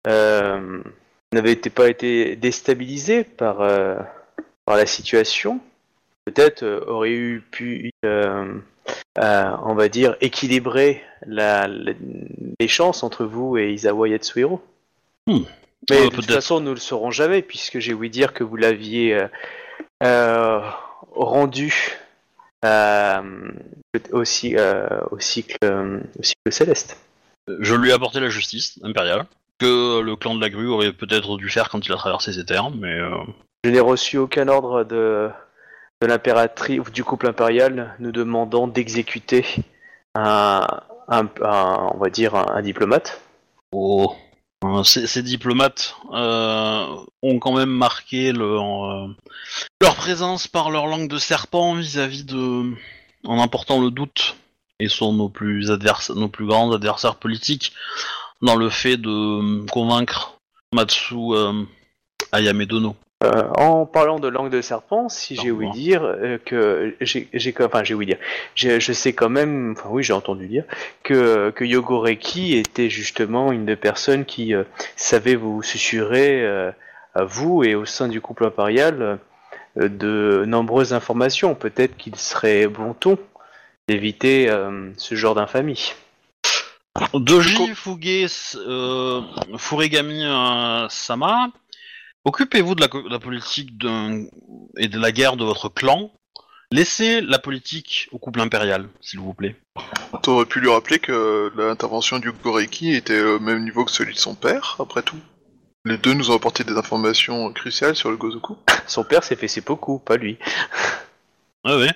[0.06, 3.58] n'avait été pas été déstabilisé par
[4.64, 5.60] par la situation,
[6.28, 8.54] peut-être euh, aurait eu pu euh,
[9.18, 11.94] euh, on va dire équilibrer la, la-
[12.60, 14.62] les chances entre vous et Isawa Yatsuhiro.
[15.26, 15.44] Hmm.
[15.90, 19.18] Mais de toute façon, nous le saurons jamais, puisque j'ai ouï dire que vous l'aviez
[20.04, 20.60] euh,
[21.16, 21.98] rendu
[22.66, 23.22] euh,
[24.12, 24.68] au, cycle,
[25.12, 26.98] au cycle céleste.
[27.48, 29.26] je lui ai apporté la justice impériale
[29.60, 32.46] que le clan de la grue aurait peut-être dû faire quand il a traversé ces
[32.46, 32.98] terres, mais
[33.64, 35.30] Je n'ai reçu aucun ordre de,
[36.02, 39.46] de l'impératrice ou du couple impérial nous demandant d'exécuter
[40.16, 40.68] un,
[41.10, 43.22] on va dire un, diplomate.
[43.72, 44.16] Oh.
[44.64, 49.08] Euh, Ces, diplomates euh, ont quand même marqué leur, euh,
[49.82, 52.74] leur présence par leur langue de serpent vis-à-vis de,
[53.24, 54.36] en apportant le doute,
[54.80, 57.74] et sont nos plus adversaires, nos plus grands adversaires politiques
[58.42, 60.38] dans le fait de convaincre
[60.74, 61.64] Matsu euh,
[62.32, 62.96] Ayame Dono.
[63.24, 67.28] Euh, en parlant de langue de serpent, si j'ai ouï dire euh, que j'ai,
[67.62, 68.20] enfin j'ai ouï dire,
[68.54, 70.66] je sais quand même, enfin oui j'ai entendu dire
[71.02, 74.64] que que Yogoreki était justement une des personnes qui euh,
[74.96, 76.72] savait vous susurrer euh,
[77.16, 79.20] à vous et au sein du couple impérial
[79.80, 81.56] euh, de nombreuses informations.
[81.56, 83.18] Peut-être qu'il serait bon ton
[83.88, 85.96] d'éviter euh, ce genre d'infamie.
[87.14, 89.22] Doji Fuge euh,
[89.58, 91.50] Furigami euh, Sama,
[92.28, 94.26] occupez-vous de la, co- de la politique d'un-
[94.78, 96.12] et de la guerre de votre clan.
[96.72, 99.56] Laissez la politique au couple impérial, s'il vous plaît.
[100.22, 104.20] T'aurais pu lui rappeler que l'intervention du Goreki était au même niveau que celui de
[104.20, 105.20] son père, après tout.
[105.86, 108.58] Les deux nous ont apporté des informations cruciales sur le Gozoku.
[108.88, 110.38] Son père s'est fait seppuku, pas lui.
[111.64, 111.92] Ouais, ouais.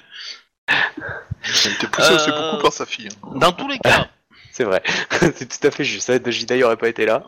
[0.70, 3.10] Il était poussé aussi Euh, beaucoup par sa fille.
[3.24, 3.32] hein.
[3.36, 4.08] Dans tous les cas,
[4.54, 4.82] C'est vrai,
[5.36, 6.08] c'est tout à fait juste.
[6.08, 7.24] Ça, Dojidai aurait pas été là.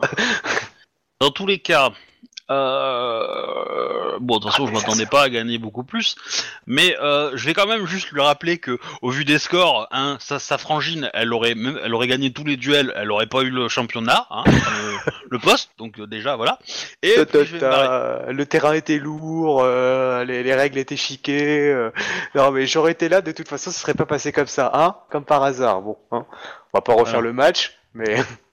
[1.20, 1.90] dans tous les cas,
[2.50, 6.16] euh, bon, de toute façon, je m'attendais pas à gagner beaucoup plus,
[6.66, 10.16] mais euh, je vais quand même juste lui rappeler que, au vu des scores, hein,
[10.20, 13.42] sa, sa frangine, elle aurait, même, elle aurait gagné tous les duels, elle aurait pas
[13.42, 16.58] eu le championnat, hein, le, le poste, donc euh, déjà voilà.
[17.02, 21.70] Et puis, je vais le terrain était lourd, euh, les, les règles étaient chiquées.
[21.72, 21.90] euh.
[22.34, 24.96] Non mais j'aurais été là, de toute façon, ce serait pas passé comme ça, hein
[25.10, 25.82] Comme par hasard.
[25.82, 26.26] Bon, hein.
[26.72, 28.16] on va pas refaire le match, mais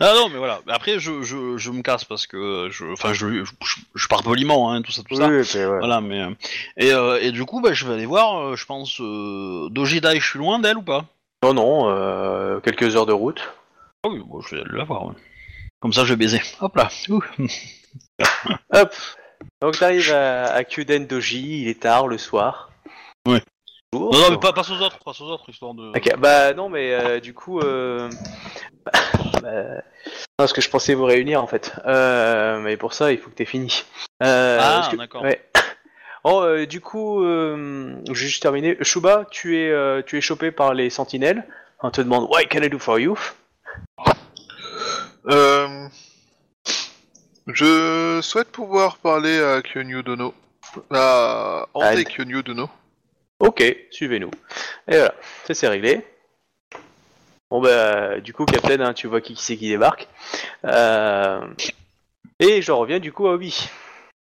[0.00, 0.60] Ah non, mais voilà.
[0.68, 3.52] Après, je, je, je me casse parce que, je, enfin, je, je,
[3.94, 5.28] je pars poliment, hein, tout ça, tout ça.
[5.28, 5.42] Oui.
[5.78, 6.30] Voilà, mais euh,
[6.76, 8.38] et, euh, et du coup, bah, je vais aller voir.
[8.38, 11.06] euh, je pense euh, Dojidai, je suis loin d'elle ou pas?
[11.42, 13.40] Non, non, euh, quelques heures de route.
[14.04, 15.06] Ah oui, bon, je vais aller la voir.
[15.06, 15.14] ouais.
[15.80, 16.42] Comme ça, je vais baiser.
[16.60, 16.88] Hop là.
[17.08, 17.22] Ouh.
[18.72, 18.94] Hop.
[19.60, 22.70] Donc t'arrives à, à Kyuden Doji, il est tard le soir.
[23.26, 23.42] Ouais.
[24.00, 25.88] Non, non, mais pas, passe aux autres, passe aux autres, histoire de.
[25.96, 28.08] Ok, bah non, mais euh, du coup, euh...
[29.42, 29.80] bah, non,
[30.36, 31.72] parce que je pensais vous réunir en fait.
[31.86, 33.84] Euh, mais pour ça, il faut que t'aies fini.
[34.22, 35.22] Euh, Ah, que- d'accord.
[35.22, 35.42] Ouais.
[36.26, 38.78] Oh, euh, du coup, euh, je vais juste terminer.
[38.80, 41.46] Shuba, tu es, euh, tu es chopé par les sentinelles.
[41.82, 43.14] On te demande What can I do for you?
[45.26, 45.86] Euh...
[47.46, 50.32] Je souhaite pouvoir parler à Kyonyu Dono.
[50.90, 52.04] À André Anne.
[52.04, 52.70] Kyonyu Dono.
[53.40, 54.30] Ok, suivez-nous.
[54.88, 55.14] Et voilà,
[55.46, 56.00] ça c'est réglé.
[57.50, 60.08] Bon bah, du coup, Captain, hein, tu vois qui, qui c'est qui débarque.
[60.64, 61.40] Euh,
[62.40, 63.68] Et je reviens du coup à Obi.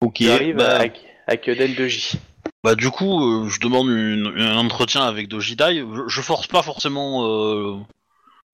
[0.01, 0.15] Ok.
[0.15, 2.17] Qui arrive bah, à, à Kyoden 2J.
[2.65, 5.79] bah, du coup, euh, je demande une- un entretien avec Dojidai.
[5.95, 7.77] Je, je force pas forcément euh,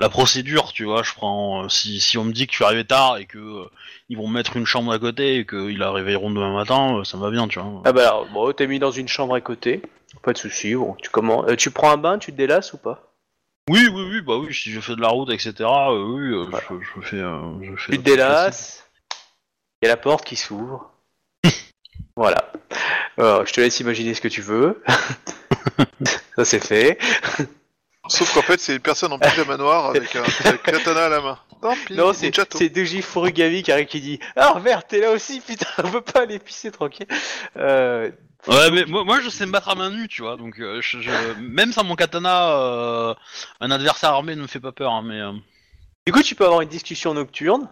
[0.01, 1.03] la procédure, tu vois.
[1.03, 3.39] Je prends euh, si, si on me dit que tu es arrivé tard et que
[3.39, 3.65] euh,
[4.09, 7.05] ils vont me mettre une chambre à côté et qu'ils la réveilleront demain matin, euh,
[7.05, 7.83] ça me va bien, tu vois.
[7.85, 9.83] Ah bah alors, bon, t'es mis dans une chambre à côté.
[10.23, 10.75] Pas de souci.
[10.75, 13.13] Bon, tu comment euh, Tu prends un bain, tu te délasses ou pas?
[13.69, 16.65] Oui, oui, oui, bah oui, si je fais de la route, etc., oui, Voilà.
[16.71, 17.19] je, je fais...
[17.19, 18.85] je fais Tu te délasses.
[19.83, 20.91] Il y a la porte qui s'ouvre.
[22.17, 22.51] voilà.
[23.19, 24.83] Alors, je te laisse imaginer ce que tu veux.
[26.37, 26.99] ça c'est fait.
[28.09, 30.23] Sauf qu'en fait, c'est une personne en pyjama noir avec un
[30.65, 31.39] katana à la main.
[31.61, 35.41] Tant pis, Non, c'est Doji Furugami qui arrive qui dit Ah, Robert, t'es là aussi,
[35.41, 37.07] putain, on peut pas aller pisser tranquille.
[37.57, 38.11] Euh,
[38.47, 40.81] Ouais, mais moi, moi, je sais me battre à main nue, tu vois, donc euh,
[40.81, 43.15] je, je- même sans mon katana, euh,
[43.61, 45.21] un adversaire armé ne me fait pas peur, hein, mais...
[45.21, 45.33] euh,
[46.07, 47.69] Du coup, tu peux avoir une discussion nocturne,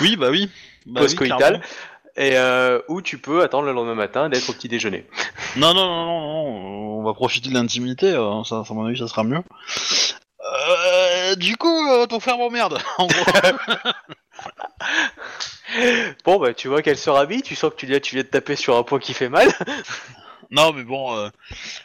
[0.00, 0.50] Oui, bah oui.
[0.84, 1.60] Bah oui, post-coïtale, clairement.
[2.16, 5.06] Et euh, ou tu peux attendre le lendemain matin d'être au petit déjeuner.
[5.56, 8.98] Non, non, non, non, non, on va profiter de l'intimité, euh, ça, à mon avis,
[8.98, 9.38] ça sera mieux.
[9.38, 13.24] Euh, du coup, euh, ton frère m'emmerde, en gros.
[16.24, 18.54] Bon, bah, tu vois qu'elle se rhabille, tu sens que tu, tu viens de taper
[18.54, 19.48] sur un point qui fait mal.
[20.50, 21.28] Non, mais bon, euh,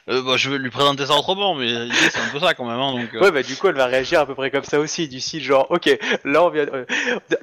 [0.09, 2.65] euh, bah, je vais lui présenter ça autrement, mais l'idée, c'est un peu ça, quand
[2.65, 3.13] même, hein, donc...
[3.15, 5.19] euh, Ouais, bah, du coup, elle va réagir à peu près comme ça aussi, du
[5.19, 5.89] style genre, ok,
[6.25, 6.65] là, on vient.
[6.73, 6.85] euh,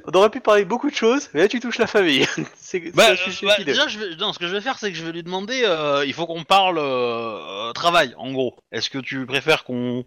[0.06, 2.26] on aurait pu parler de beaucoup de choses, mais là, tu touches la famille.
[2.56, 4.96] c'est Bah, euh, bah, déjà, je vais, non, ce que je vais faire, c'est que
[4.98, 8.56] je vais lui demander, euh, il faut qu'on parle euh, euh, travail, en gros.
[8.72, 10.04] Est-ce que tu préfères qu'on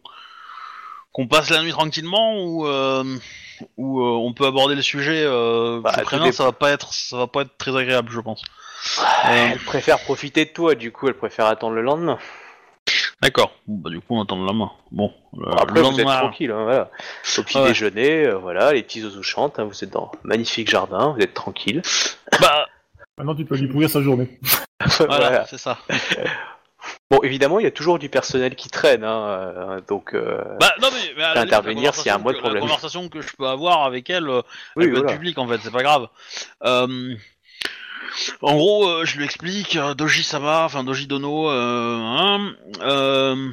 [1.12, 3.04] qu'on passe la nuit tranquillement ou euh,
[3.78, 6.38] ou euh, on peut aborder le sujet euh, Bah, je tout préviens, dépend.
[6.38, 8.44] ça va pas être ça va pas être très agréable, je pense.
[9.00, 12.18] Euh, Elle préfère profiter de toi, du coup, elle préfère attendre le lendemain.
[13.22, 13.52] D'accord.
[13.68, 14.72] Bon, bah du coup, on attend le lendemain.
[14.92, 15.14] Bon.
[15.58, 16.90] Après, le vous êtes lendemain- tranquille, hein, voilà.
[17.38, 17.68] Au petit Ouais.
[17.68, 21.22] déjeuner, euh, voilà, les petits oiseaux chantent, hein, vous êtes dans un magnifique jardin, vous
[21.22, 21.82] êtes tranquille.
[22.42, 22.68] Bah,
[23.18, 24.40] Maintenant, tu peux lui pourrir sa journée.
[25.00, 25.46] voilà, Voilà.
[25.48, 25.78] c'est ça.
[27.12, 30.14] Bon, évidemment, il y a toujours du personnel qui traîne, hein, euh, donc.
[30.14, 32.42] euh, Bah non mais, mais à la limite, intervenir s'il y a un moindre que-
[32.44, 32.62] problème.
[32.64, 34.42] La conversation que je peux avoir avec elle, euh,
[34.78, 35.12] oui, être voilà.
[35.12, 36.08] publique en fait, c'est pas grave.
[38.42, 43.52] En gros, euh, je lui explique euh, Doji Sama, enfin Doji Dono, euh, hein, euh,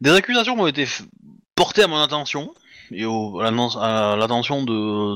[0.00, 0.86] des accusations ont été
[1.54, 2.54] portées à mon attention
[2.90, 4.64] et à l'attention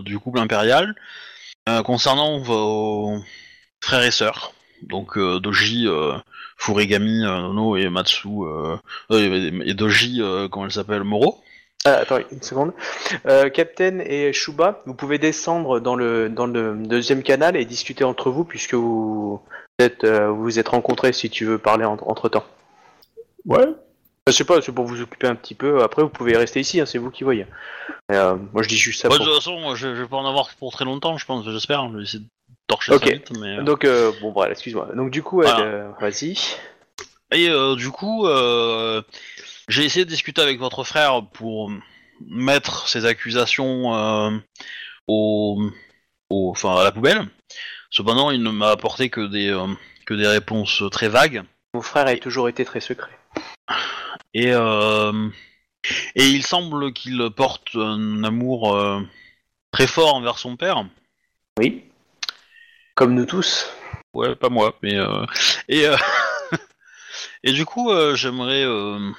[0.01, 0.95] du couple impérial.
[1.85, 3.19] concernant vos
[3.83, 4.53] frères et sœurs,
[4.83, 5.87] donc Doji,
[6.57, 8.29] Furigami, Nono et Matsu,
[9.11, 11.43] et Doji, comment elle s'appelle, Moro.
[11.87, 12.73] Ah, attends, une seconde.
[13.27, 18.03] Euh, Captain et Shuba, vous pouvez descendre dans le, dans le deuxième canal et discuter
[18.05, 19.41] entre vous puisque vous
[19.79, 22.45] êtes, euh, vous vous êtes rencontrés si tu veux parler en- entre temps.
[23.47, 23.67] Ouais.
[24.27, 25.83] Je sais pas, c'est pour vous occuper un petit peu.
[25.85, 27.47] Après, vous pouvez rester ici, hein, c'est vous qui voyez.
[28.11, 29.09] Euh, moi, je dis juste ça.
[29.09, 31.49] Pour- de toute façon, je, je vais pas en avoir pour très longtemps, je pense,
[31.49, 31.89] j'espère.
[31.93, 32.25] Je vais essayer de
[32.67, 33.05] torcher Ok.
[33.05, 33.59] ça vite, mais...
[33.59, 34.89] euh, Donc, euh, bon, voilà, excuse-moi.
[34.97, 35.61] Donc, du coup, Voilà.
[35.61, 36.37] euh, vas-y.
[37.33, 39.01] Et euh, du coup, euh,
[39.69, 41.71] j'ai essayé de discuter avec votre frère pour
[42.21, 44.31] mettre ces accusations euh,
[45.07, 45.71] au,
[46.31, 47.29] au, enfin, à la poubelle.
[47.91, 49.67] Cependant, il ne m'a apporté que des, euh,
[50.07, 51.43] que des réponses très vagues.
[51.75, 53.11] Mon frère a toujours été très secret.
[54.35, 55.29] Et, euh,
[56.15, 59.01] et il semble qu'il porte un amour euh,
[59.71, 60.85] très fort envers son père.
[61.59, 61.85] Oui.
[62.95, 63.71] Comme nous tous.
[64.15, 65.27] Ouais, pas moi, mais euh,
[65.69, 65.97] et euh,
[67.45, 69.13] et du coup, j'aimerais euh,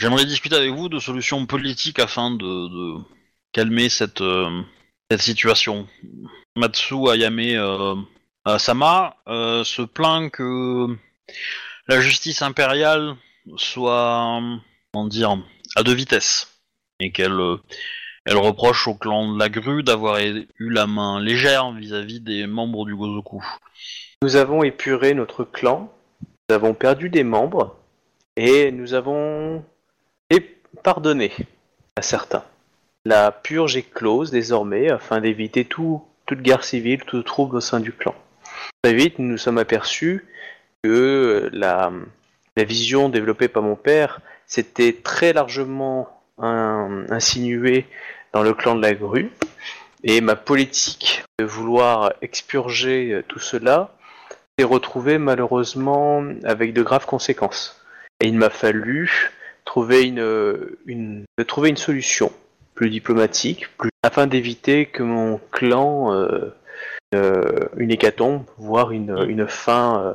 [0.00, 3.02] j'aimerais discuter avec vous de solutions politiques afin de, de
[3.52, 4.62] calmer cette euh,
[5.10, 5.86] cette situation.
[6.56, 7.94] Matsu Ayame euh,
[8.58, 10.86] Sama euh, se plaint que
[11.86, 13.16] la justice impériale
[13.56, 14.40] soit
[14.92, 15.36] comment dire
[15.76, 16.60] à deux vitesses
[17.00, 17.56] et qu'elle euh,
[18.24, 22.84] elle reproche au clan de la grue d'avoir eu la main légère vis-à-vis des membres
[22.84, 23.42] du Gozoku.
[24.22, 25.90] Nous avons épuré notre clan,
[26.48, 27.78] nous avons perdu des membres,
[28.36, 29.64] et nous avons
[30.82, 31.32] pardonné
[31.96, 32.44] à certains.
[33.04, 37.80] La purge est close désormais afin d'éviter tout, toute guerre civile, tout trouble au sein
[37.80, 38.14] du clan.
[38.82, 40.26] Très vite, nous nous sommes aperçus
[40.82, 41.92] que la,
[42.56, 47.86] la vision développée par mon père s'était très largement in- insinuée
[48.32, 49.30] dans le clan de la grue,
[50.02, 53.94] et ma politique de vouloir expurger tout cela
[54.58, 57.82] s'est retrouvée malheureusement avec de graves conséquences.
[58.20, 59.30] Et il m'a fallu
[59.70, 62.32] trouver une, une, de trouver une solution
[62.74, 66.52] plus diplomatique, plus, afin d'éviter que mon clan euh,
[67.14, 70.14] euh, une hécatombe, voire une, une fin euh,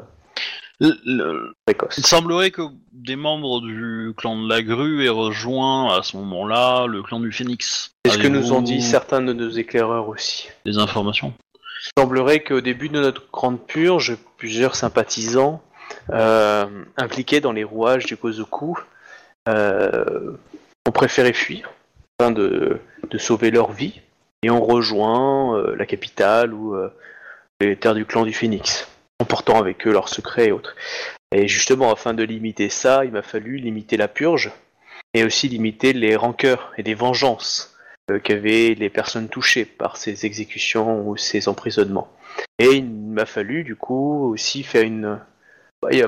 [0.81, 1.97] Le- le- précoce.
[1.97, 6.85] Il semblerait que des membres du clan de la grue aient rejoint à ce moment-là
[6.87, 7.93] le clan du phénix.
[8.05, 10.49] C'est ce que nous ont dit certains de nos éclaireurs aussi.
[10.65, 11.33] Des informations?
[11.97, 15.61] Il semblerait qu'au début de notre grande purge, plusieurs sympathisants
[16.09, 16.65] euh,
[16.97, 18.81] impliqués dans les rouages du Kozoku euh,
[19.47, 21.71] ont préféré fuir
[22.19, 22.79] afin de,
[23.17, 24.01] sauver leur vie
[24.43, 26.89] et ont rejoint euh, la capitale ou euh,
[27.61, 28.89] les terres du clan du Phénix,
[29.19, 30.75] emportant avec eux leurs secrets et autres.
[31.31, 34.51] Et justement, afin de limiter ça, il m'a fallu limiter la purge
[35.13, 37.77] et aussi limiter les rancœurs et les vengeances
[38.11, 42.11] euh, qu'avaient les personnes touchées par ces exécutions ou ces emprisonnements.
[42.59, 45.19] Et il m'a fallu du coup aussi faire une,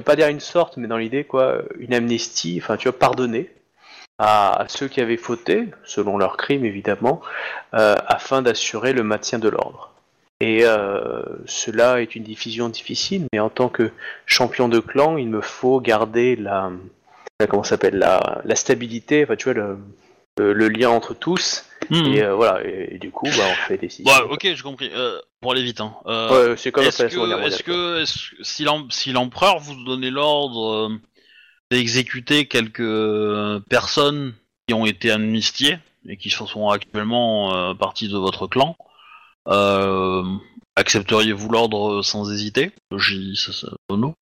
[0.03, 3.49] pas dire une sorte, mais dans l'idée quoi, une amnistie, enfin tu vois, pardonner
[4.19, 7.21] à, ceux qui avaient fauté, selon leurs crimes évidemment,
[7.73, 9.91] euh, afin d'assurer le maintien de l'ordre.
[10.39, 13.91] Et euh, cela est une diffusion difficile, mais en tant que
[14.25, 16.71] champion de clan, il me faut garder la,
[17.49, 19.35] comment s'appelle la, la stabilité, enfin
[20.37, 21.66] le lien entre tous.
[21.89, 22.05] Hmm.
[22.13, 24.11] Et euh, voilà, et, et du coup, bah, on fait des décisions.
[24.11, 24.89] Ouais, ok, j'ai compris.
[24.93, 25.93] Euh, pour aller vite, hein.
[26.07, 28.03] Euh, Ouais, c'est comme est-ce que,
[28.41, 30.89] si, l'em- si l'empereur vous donnait l'ordre euh,
[31.71, 34.33] d'exécuter quelques personnes
[34.67, 35.77] qui ont été amnistiées
[36.09, 38.75] et qui sont actuellement euh, partie de votre clan,
[39.47, 40.23] euh,
[40.75, 42.71] accepteriez-vous l'ordre sans hésiter?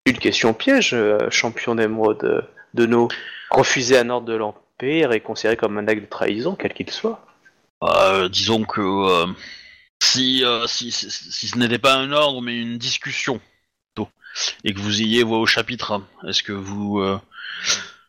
[0.05, 2.43] Une question piège, euh, champion d'émeraude de,
[2.73, 3.07] de nos.
[3.51, 7.25] Refuser un ordre de l'Empire est considéré comme un acte de trahison, quel qu'il soit.
[7.83, 9.27] Euh, disons que euh,
[10.01, 13.39] si, euh, si, si, si ce n'était pas un ordre mais une discussion
[13.93, 14.09] plutôt,
[14.63, 17.19] et que vous ayez voix au chapitre, est-ce que vous euh,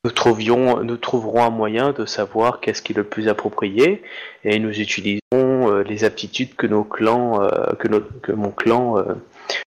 [0.05, 4.03] Nous, trouvions, nous trouverons un moyen de savoir qu'est-ce qui est le plus approprié
[4.45, 8.99] et nous utilisons euh, les aptitudes que nos clans, euh, que, nos- que mon clan,
[8.99, 9.15] euh,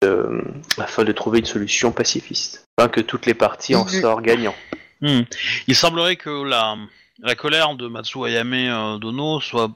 [0.05, 0.41] euh,
[0.77, 4.55] afin de trouver une solution pacifiste, afin que toutes les parties en sortent gagnant.
[5.01, 5.21] Hmm.
[5.67, 6.77] Il semblerait que la,
[7.21, 9.71] la colère de Matsu Ayame euh, Dono soit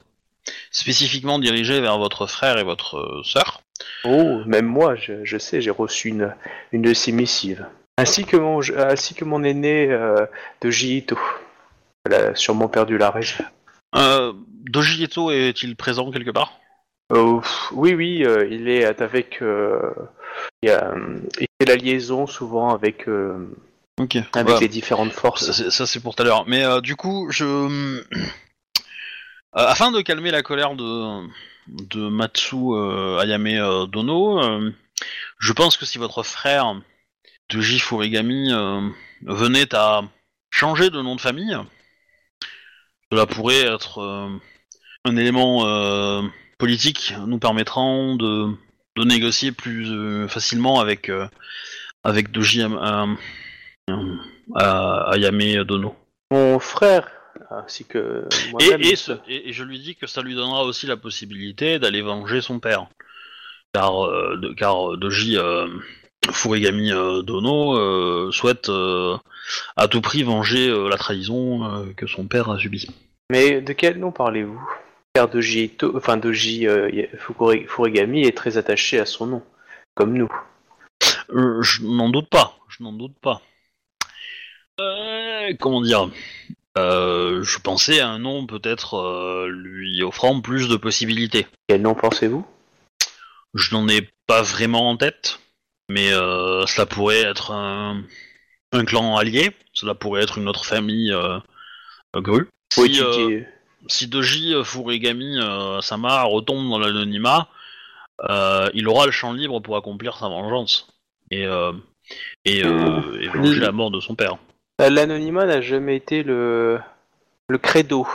[0.71, 3.61] spécifiquement dirigée vers votre frère et votre euh, sœur.
[4.03, 6.33] Oh, même moi, je, je sais, j'ai reçu une,
[6.71, 7.65] une de ces missives.
[7.97, 10.25] Ainsi que mon, ainsi que mon aîné euh,
[10.61, 11.17] de Jito.
[12.05, 13.43] Elle a sûrement perdu la raison.
[13.95, 14.33] Euh,
[14.69, 16.59] Doji Eto est-il présent quelque part?
[17.09, 19.41] Pff, oui, oui, euh, il est avec.
[19.41, 19.91] euh,
[20.61, 23.47] il, a, euh, il fait la liaison souvent avec, euh,
[23.97, 24.17] Ok.
[24.33, 24.59] avec Ouais.
[24.61, 25.69] les différentes forces.
[25.69, 26.45] ça, c'est pour tout à l'heure.
[26.47, 28.03] Mais euh, du coup, je, euh,
[29.53, 31.27] afin de calmer la colère de
[31.67, 34.71] de Matsu euh, Ayame euh, Dono, euh,
[35.39, 36.79] je pense que si votre frère
[37.49, 38.81] Doji Furigami euh,
[39.23, 40.01] venait à
[40.51, 41.57] changer de nom de famille,
[43.11, 44.29] cela pourrait être euh,
[45.05, 46.21] un élément euh,
[46.59, 48.47] politique nous permettant de,
[48.95, 51.27] de négocier plus euh, facilement avec, euh,
[52.03, 53.17] avec Doji Am-
[53.89, 54.15] euh,
[54.57, 55.95] euh, Ayame Dono.
[56.31, 57.09] Mon frère,
[57.51, 58.81] ainsi que moi-même.
[58.81, 61.79] Et, et, ce- et- et je lui dis que ça lui donnera aussi la possibilité
[61.79, 62.87] d'aller venger son père.
[63.73, 65.67] Car, euh, de, car Doji euh,
[66.31, 69.17] Furigami euh, Dono euh, souhaite euh,
[69.75, 72.87] à tout prix venger euh, la trahison euh, que son père a subie.
[73.29, 74.61] Mais de quel nom parlez-vous?
[75.13, 79.43] Car Doji, Ito- enfin Doji euh, Fukuri- Furigami est très attaché à son nom,
[79.93, 80.31] comme nous.
[81.31, 83.41] Euh, je n'en doute pas, je n'en doute pas.
[84.79, 86.09] Euh, comment dire?
[86.77, 91.47] Euh, Je pensais à un nom peut-être euh, lui offrant plus de possibilités.
[91.67, 92.45] Quel nom pensez-vous?
[93.53, 95.39] Je n'en ai pas vraiment en tête,
[95.87, 98.03] mais cela pourrait être un,
[98.73, 101.15] un clan allié, cela pourrait être une autre famille
[102.13, 102.49] grue.
[102.73, 103.01] Si,
[103.87, 107.47] si Doji Furigami euh, Sama retombe dans l'anonymat,
[108.29, 110.87] euh, il aura le champ libre pour accomplir sa vengeance
[111.31, 111.71] et, euh,
[112.43, 112.63] et, et
[113.29, 114.37] venger la mort de son père.
[114.81, 116.79] Euh, L'anonymat n'a jamais été le,
[117.61, 118.07] credo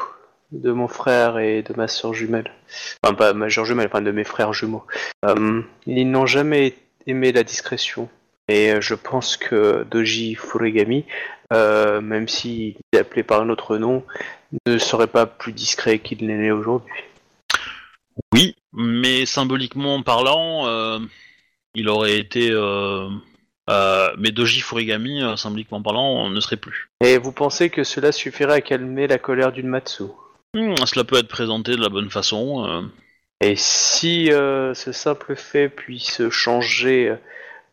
[0.53, 2.53] de mon frère et de ma soeur jumelle.
[3.03, 4.85] Enfin, pas ma soeur jumelle, enfin de mes frères jumeaux.
[5.25, 6.75] Euh, ils n'ont jamais
[7.07, 8.09] aimé la discrétion.
[8.49, 11.07] Et euh, je pense que Doji Furigami,
[11.51, 14.05] même s'il est appelé par un autre nom,
[14.67, 16.93] ne serait pas plus discret qu'il n'est né aujourd'hui.
[18.33, 21.01] Oui, mais symboliquement parlant,
[21.75, 22.53] il aurait été.
[23.71, 26.89] Euh, mais Doji Furigami, euh, symboliquement parlant, ne serait plus.
[27.05, 30.05] Et vous pensez que cela suffirait à calmer la colère d'une Matsu?
[30.55, 32.67] Hmm, cela peut être présenté de la bonne façon.
[32.67, 32.83] euh,
[33.41, 37.15] Et si euh, ce simple fait puisse changer,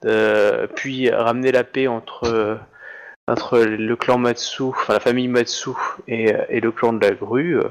[0.05, 2.55] euh, puis ramener la paix entre, euh,
[3.27, 5.71] entre le clan Matsu, enfin la famille Matsu
[6.07, 7.69] et, et le clan de la grue, euh,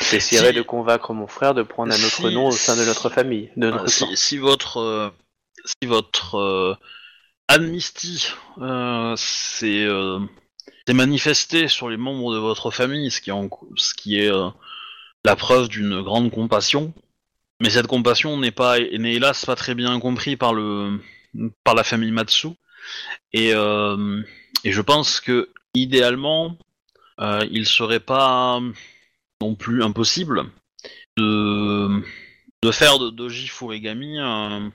[0.00, 2.84] j'essaierai Si- de convaincre mon frère de prendre un autre si- nom au sein de
[2.86, 4.06] notre famille, de notre clan.
[4.08, 5.10] si, si votre euh,
[5.66, 6.74] si votre euh,
[7.50, 10.20] euh, s'est euh,
[10.86, 14.50] s'est manifestée sur les membres de votre famille, ce qui est, ce qui est euh,
[15.24, 16.92] la preuve d'une grande compassion,
[17.60, 21.00] mais cette compassion n'est pas n'est hélas pas très bien compris par le
[21.64, 22.48] par la famille Matsu.
[23.32, 24.22] Et euh,
[24.64, 26.56] et je pense que idéalement
[27.20, 28.60] euh, il serait pas
[29.40, 30.44] non plus impossible
[31.16, 32.02] de
[32.62, 34.72] de faire de Doji Furigami un...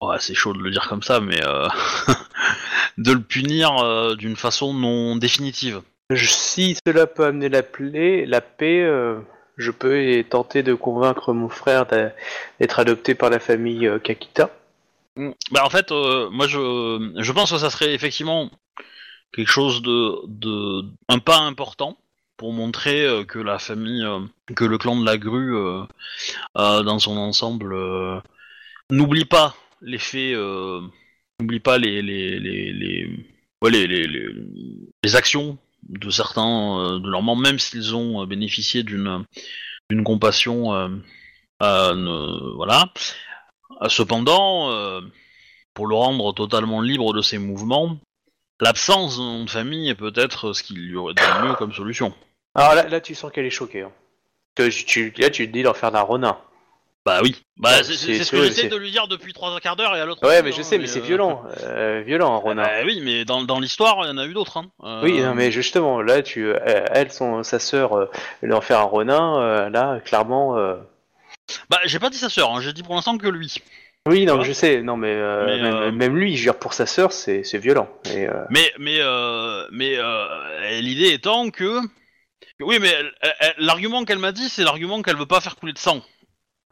[0.00, 1.66] Ouais, c'est chaud de le dire comme ça, mais euh,
[2.98, 5.82] de le punir euh, d'une façon non définitive.
[6.10, 9.18] Je- Si cela peut amener la, plaie, la paix, euh,
[9.56, 12.12] je peux et tenter de convaincre mon frère d'a-
[12.60, 14.50] d'être adopté par la famille euh, Kakita.
[15.52, 18.50] Bah en fait, euh, moi je, je pense que ça serait effectivement
[19.34, 21.98] quelque chose de, de un pas important
[22.36, 24.20] pour montrer euh, que la famille, euh,
[24.56, 25.82] que le clan de la grue euh,
[26.58, 28.20] euh, dans son ensemble euh,
[28.90, 30.80] n'oublie pas les faits, euh,
[31.40, 33.06] n'oublie pas les les les les,
[33.62, 34.06] les, les,
[35.02, 35.58] les- actions
[35.88, 39.24] de certains euh, de leurs membres, même s'ils ont euh, bénéficié d'une
[39.90, 40.88] d'une compassion, euh,
[42.56, 42.92] voilà.
[43.88, 45.00] Cependant,
[45.74, 47.98] pour le rendre totalement libre de ses mouvements,
[48.60, 52.14] l'absence de famille est peut-être ce qu'il y aurait de mieux comme solution.
[52.54, 53.82] Alors là, là tu sens qu'elle est choquée.
[53.82, 53.92] hein.
[54.54, 56.38] Que tu, là, tu te dis d'en faire d'un ronin.
[57.06, 60.00] Bah oui, bah, c'est ce que j'essaie de lui dire depuis trois quarts d'heure et
[60.00, 60.26] à l'autre.
[60.26, 61.42] Ouais, mais je sais, mais c'est euh, violent.
[61.64, 62.62] Euh, violent, un ronin.
[62.62, 64.56] Bah oui, mais dans, dans l'histoire, il y en a eu d'autres.
[64.56, 64.70] Hein.
[64.82, 68.08] Euh, Oui, non, mais justement, là, tu, elle, son, sa sœur,
[68.50, 70.56] en faire un ronin, là, clairement.
[71.68, 73.54] Bah j'ai pas dit sa sœur, hein, j'ai dit pour l'instant que lui.
[74.06, 76.58] Oui, non, je sais, non, mais, euh, Mais, même, euh, même lui, je veux dire,
[76.58, 77.88] pour sa sœur, c'est c'est violent.
[78.10, 79.00] Et, euh, Mais mais
[79.72, 81.80] mais l'idée étant que
[82.60, 82.92] oui, mais
[83.58, 86.02] l'argument qu'elle m'a dit, c'est l'argument qu'elle veut pas faire couler de sang.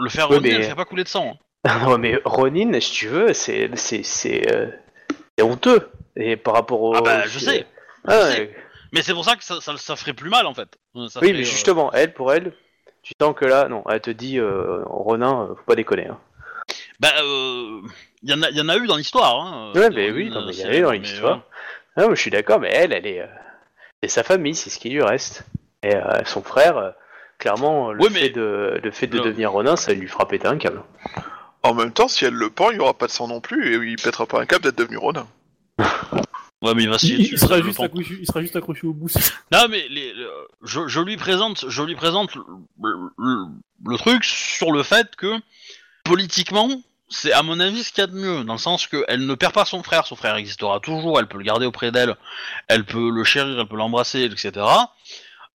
[0.03, 1.39] Le faire Oui, revenir, mais- elle fait pas couler de sang.
[1.65, 1.79] hein.
[1.89, 4.67] non, mais Ronin, si tu veux, c'est c'est c'est euh,
[5.41, 5.89] honteux.
[6.17, 6.95] Et par rapport au.
[6.97, 7.67] Ah bah je sais.
[8.07, 8.33] Ah, je ouais.
[8.37, 8.57] sais.
[8.93, 10.77] Mais c'est pour ça que ça, ça, ça ferait plus mal en fait.
[10.97, 12.53] Euh, ça Oui, ferait, mais euh, justement, elle, pour elle,
[13.03, 16.09] tu sens que là, non, elle te dit, euh, Ronin, euh, faut pas déconner.
[16.09, 16.19] Hein.
[17.01, 19.41] Bah, il y, en a, y en a eu dans l'histoire.
[19.41, 21.41] Hein, Ouais, mais oui, il y en a eu dans l'histoire.
[21.97, 23.27] mais je suis d'accord, mais elle, elle est.
[24.03, 25.45] c'est sa famille, c'est ce qui lui reste.
[25.83, 25.95] Et
[26.27, 26.93] son frère,
[27.43, 30.47] clairement, le, mais- fait de, le fait de Le- devenir Ronin, ça lui fera péter
[30.49, 30.83] un câble.
[31.65, 33.75] En même temps, si elle le pend, il y aura pas de sang non plus,
[33.75, 35.27] et il pètera pas un câble d'être devenu Ronin.
[36.63, 38.41] Ouais, mais il va se Il, chier il dessus, sera je juste accroché, il sera
[38.41, 39.09] juste accroché au bout.
[39.53, 40.31] Non, mais les, le-
[40.63, 42.45] je, je lui présente, je lui présente le-
[43.19, 43.47] le-
[43.85, 45.41] le truc sur le fait que
[46.05, 46.69] politiquement,
[47.09, 49.35] c'est à mon avis ce qu'il y a de mieux, dans le sens qu'elle ne
[49.35, 52.15] perd pas son frère, son frère existera toujours, elle peut le garder auprès d'elle,
[52.69, 54.53] elle peut le chérir, elle peut l'embrasser, etc.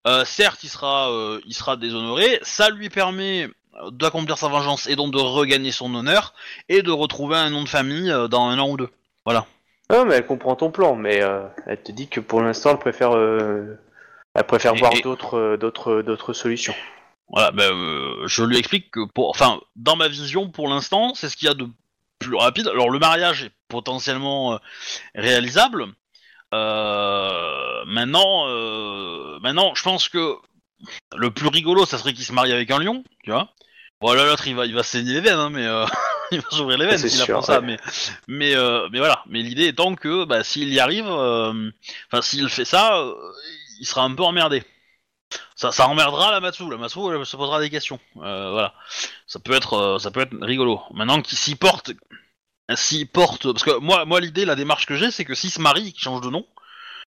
[0.06, 3.48] Euh, certes, il sera, euh, il sera déshonoré, ça lui permet
[3.90, 6.34] d'accomplir sa vengeance et donc de regagner son honneur
[6.68, 8.88] et de retrouver un nom de famille euh, dans un an ou deux.
[9.24, 9.46] Voilà.
[9.90, 11.16] Non, mais elle comprend ton plan, mais
[11.66, 16.02] elle te dit que pour l'instant, elle préfère, elle préfère Et- voir et- d'autres, d'autres,
[16.02, 16.74] d'autres solutions.
[17.30, 17.72] Voilà, ben,
[18.26, 21.50] je lui explique que pour, enfin, dans ma vision, pour l'instant, c'est ce qu'il y
[21.50, 21.66] a de
[22.18, 22.68] plus rapide.
[22.68, 24.58] Alors le mariage est potentiellement
[25.14, 25.86] réalisable.
[26.54, 30.36] Euh, maintenant, euh, maintenant, je pense que
[31.16, 33.48] le plus rigolo, ça serait qu'il se marie avec un lion, tu vois.
[34.00, 35.84] Voilà, l'autre, il va, il va saigner les veines, hein, mais euh,
[36.30, 37.60] il va s'ouvrir les veines s'il apprend ça.
[37.60, 37.66] ouais.
[37.66, 37.76] Mais,
[38.28, 39.22] mais, euh, mais voilà.
[39.26, 41.70] Mais l'idée étant que, bah, s'il y arrive, euh,
[42.10, 43.04] enfin, s'il fait ça,
[43.80, 44.62] il sera un peu emmerdé.
[45.56, 46.70] Ça, ça emmerdera la Matsu.
[46.70, 47.98] La Matsu, elle se posera des questions.
[48.22, 48.74] Euh, voilà.
[49.26, 50.80] Ça peut être, ça peut être rigolo.
[50.94, 51.90] Maintenant qu'il s'y porte,
[52.76, 55.60] s'il porte, parce que moi, moi, l'idée, la démarche que j'ai, c'est que s'il se
[55.60, 56.46] marie, qu'il change de nom,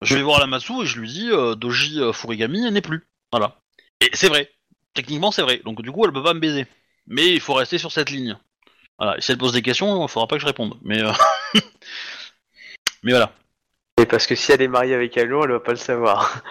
[0.01, 2.81] je vais voir la Matsu et je lui dis, euh, Doji euh, Furigami, elle n'est
[2.81, 3.07] plus.
[3.31, 3.59] Voilà.
[4.01, 4.51] Et c'est vrai.
[4.93, 5.61] Techniquement, c'est vrai.
[5.63, 6.67] Donc du coup, elle peut pas me baiser.
[7.07, 8.37] Mais il faut rester sur cette ligne.
[8.97, 9.17] Voilà.
[9.17, 10.77] Et si elle pose des questions, il faudra pas que je réponde.
[10.81, 11.11] Mais, euh,
[13.03, 13.33] mais voilà.
[14.01, 16.41] Et parce que si elle est mariée avec un lion, elle va pas le savoir.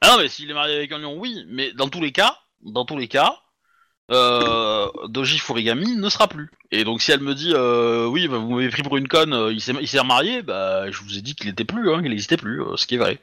[0.00, 1.44] Ah non, mais s'il est marié avec un lion, oui.
[1.48, 3.42] Mais dans tous les cas, dans tous les cas,
[4.10, 6.50] euh, Doji Furigami ne sera plus.
[6.70, 9.32] Et donc si elle me dit, euh, oui, bah, vous m'avez pris pour une conne,
[9.32, 12.00] euh, il s'est il s'est remarié, bah je vous ai dit qu'il était plus, hein,
[12.00, 13.18] qu'il n'existait plus, euh, ce qui est vrai.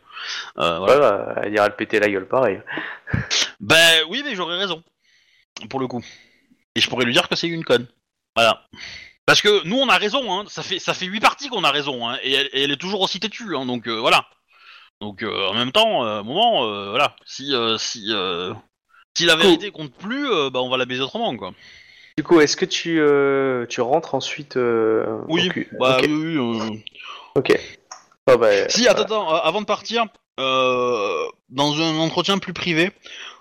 [0.57, 0.95] Euh, voilà.
[0.95, 2.61] Voilà, elle ira le péter la gueule pareil.
[3.59, 4.83] Ben oui, mais j'aurais raison.
[5.69, 6.03] Pour le coup.
[6.75, 7.87] Et je pourrais lui dire que c'est une conne.
[8.35, 8.67] Voilà.
[9.25, 10.45] Parce que nous, on a raison, hein.
[10.47, 12.17] Ça fait, ça fait 8 parties qu'on a raison, hein.
[12.21, 13.65] Et elle, et elle est toujours aussi têtue, hein.
[13.65, 14.27] Donc euh, voilà.
[15.01, 17.15] Donc euh, en même temps, euh, moment, euh, voilà.
[17.25, 18.53] Si, euh, si, euh,
[19.17, 21.53] si la vérité compte plus, euh, bah on va la baiser autrement, quoi.
[22.17, 26.05] Du coup, est-ce que tu, euh, tu rentres ensuite euh, Oui, au cul bah ok.
[26.07, 26.75] oui, oui, euh.
[27.35, 27.59] ok.
[28.27, 30.05] Ah bah, Si, attends, attends, euh, avant de partir,
[30.39, 32.91] euh, dans un entretien plus privé,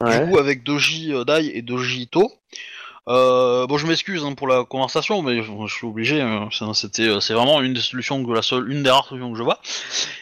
[0.01, 0.24] ouais.
[0.26, 2.32] du coup avec Doji euh, Dai et Doji Ito.
[3.06, 6.20] Euh, bon, je m'excuse hein, pour la conversation, mais je, je suis obligé.
[6.22, 9.06] hein, ça, C'était, euh, c'est vraiment une des solutions que la seule, une des rares
[9.06, 9.60] solutions que je vois.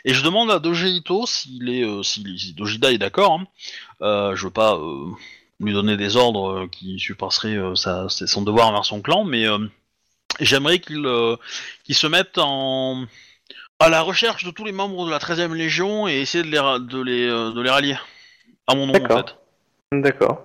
[0.05, 3.33] Et je demande à Doji Ito s'il est, euh, s'il- si Doji Dai est d'accord.
[3.41, 3.47] Hein.
[4.03, 5.07] Euh, je veux pas euh,
[5.63, 9.47] lui donner des ordres euh, qui surpasseraient euh, sa, son devoir envers son clan, mais
[9.47, 9.59] euh,
[10.41, 11.07] j'aimerais qu'il,
[11.85, 13.05] qu'il se mette en
[13.79, 16.87] à la recherche de tous les membres de la 13e Légion et essayer de les,
[16.87, 17.97] de les, de les rallier
[18.69, 19.19] à mon nom en D'accord.
[19.19, 20.01] fait.
[20.01, 20.45] D'accord.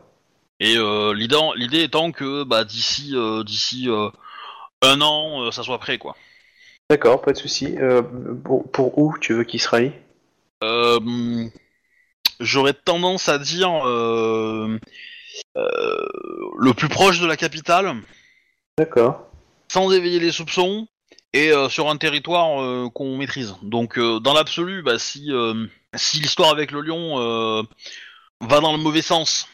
[0.60, 4.10] Et euh, l'idée, étant que bah, d'ici euh, d'ici euh,
[4.82, 6.16] un an, ça soit prêt, quoi.
[6.90, 7.76] D'accord, pas de souci.
[8.44, 9.92] Pour, pour où tu veux qu'il se rallie
[12.40, 14.80] J'aurais tendance à dire euh,
[15.58, 16.08] euh,
[16.60, 17.96] le plus proche de la capitale,
[18.78, 19.28] D'accord.
[19.72, 20.88] sans éveiller les soupçons,
[21.34, 23.56] et euh, sur un territoire qu'on maîtrise.
[23.62, 25.66] Donc, dans l'absolu, bah, si euh,
[25.96, 27.66] si l'histoire avec le lion
[28.42, 29.48] va dans le mauvais sens,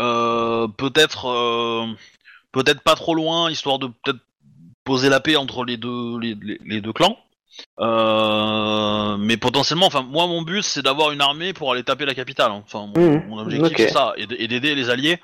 [0.00, 1.86] euh, peut-être euh,
[2.52, 4.20] peut-être pas trop loin, histoire de peut-être
[4.84, 7.18] poser la paix entre les deux les deux clans.
[7.80, 12.14] Euh, mais potentiellement, enfin, moi, mon but, c'est d'avoir une armée pour aller taper la
[12.14, 12.50] capitale.
[12.52, 12.62] hein.
[12.64, 13.24] Enfin, mon, Mhm.
[13.28, 15.18] mon objectif, c'est ça, et d'aider les alliés.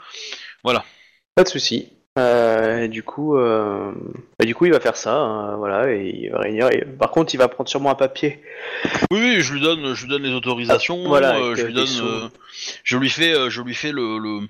[0.62, 1.88] Pas de souci.
[2.16, 3.90] Euh, du coup, euh,
[4.38, 6.68] bah, du coup, il va faire ça, hein, voilà, et il va réunir.
[6.70, 8.40] et- Par contre, il va prendre sûrement un papier.
[9.10, 11.02] Oui, oui, je lui donne, je lui donne les autorisations.
[11.06, 12.30] Ah, voilà, euh, avec, je lui donne,
[12.84, 14.46] je lui fais, je lui fais le, le-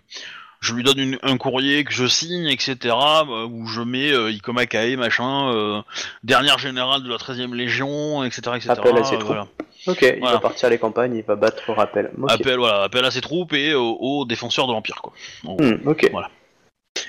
[0.65, 2.77] je lui donne une- un courrier que je signe, etc.
[2.85, 5.83] euh, où je mets euh, Ikoma Kae, machin, euh,
[6.23, 8.71] dernière générale de la 13e Légion, etc., etc.
[8.71, 9.27] Appel à ses euh, troupes.
[9.27, 9.47] voilà.
[9.87, 12.11] Ok, il va partir à les campagnes, il va battre le rappel.
[12.29, 15.13] Appel, voilà, appel à ses troupes et aux, aux défenseurs de l'empire, quoi.
[15.45, 16.09] Hmm, ok.
[16.11, 16.31] Voilà.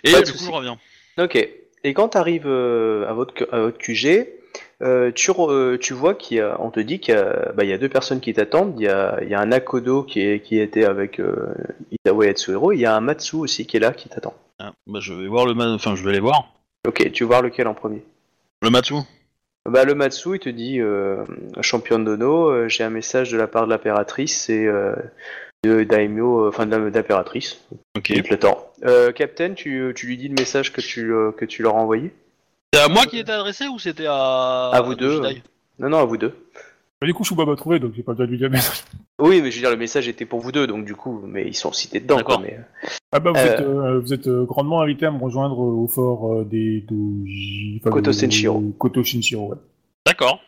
[0.03, 0.77] Et Pas du coup, je reviens.
[1.17, 1.35] Ok.
[1.35, 4.27] Et quand tu arrives à, votre, à votre QG,
[4.81, 7.51] euh, tu, re- euh, tu vois qu'il y a, on te dit qu'il y a,
[7.53, 8.73] bah, y a deux personnes qui t'attendent.
[8.77, 11.53] Il y a, il y a un Akodo qui, est, qui était avec euh,
[11.91, 12.71] Itawa et Tsuhiro.
[12.71, 14.33] Il y a un Matsu aussi qui est là qui t'attend.
[14.59, 16.53] Ah, bah, je vais voir le, enfin, je vais aller voir
[16.87, 18.03] Ok, tu veux voir lequel en premier?
[18.61, 18.95] Le Matsu.
[19.67, 21.23] Bah, le Matsu, il te dit euh,
[21.61, 24.69] Champion Dono, j'ai un message de la part de l'impératrice et
[25.65, 27.65] de Daimyo, enfin de l'impératrice.
[27.97, 28.11] Ok.
[28.11, 28.35] Il te.
[28.83, 32.11] Euh, Captain, tu, tu lui dis le message que tu, que tu leur as envoyé?
[32.75, 35.23] C'est à moi qui était adressé ou c'était à À vous deux.
[35.23, 35.41] Jedi
[35.79, 36.33] Non, non, à vous deux.
[36.99, 38.53] Bah, du coup, Chouba m'a trouvé, donc j'ai pas le droit de lui dire le
[38.53, 38.83] message.
[39.17, 41.47] Oui, mais je veux dire, le message était pour vous deux, donc du coup, mais
[41.47, 42.35] ils sont cités dedans, quoi.
[42.37, 42.41] D'accord.
[42.41, 42.59] Mais...
[43.13, 43.45] Ah bah, vous Euh.
[43.53, 47.79] êtes, euh, vous êtes euh, grandement invité à me rejoindre au fort euh, des Doji...
[47.81, 48.61] enfin, Koto de- Senshiro.
[48.77, 49.57] Koto Shinshiro, ouais.
[50.05, 50.41] D'accord.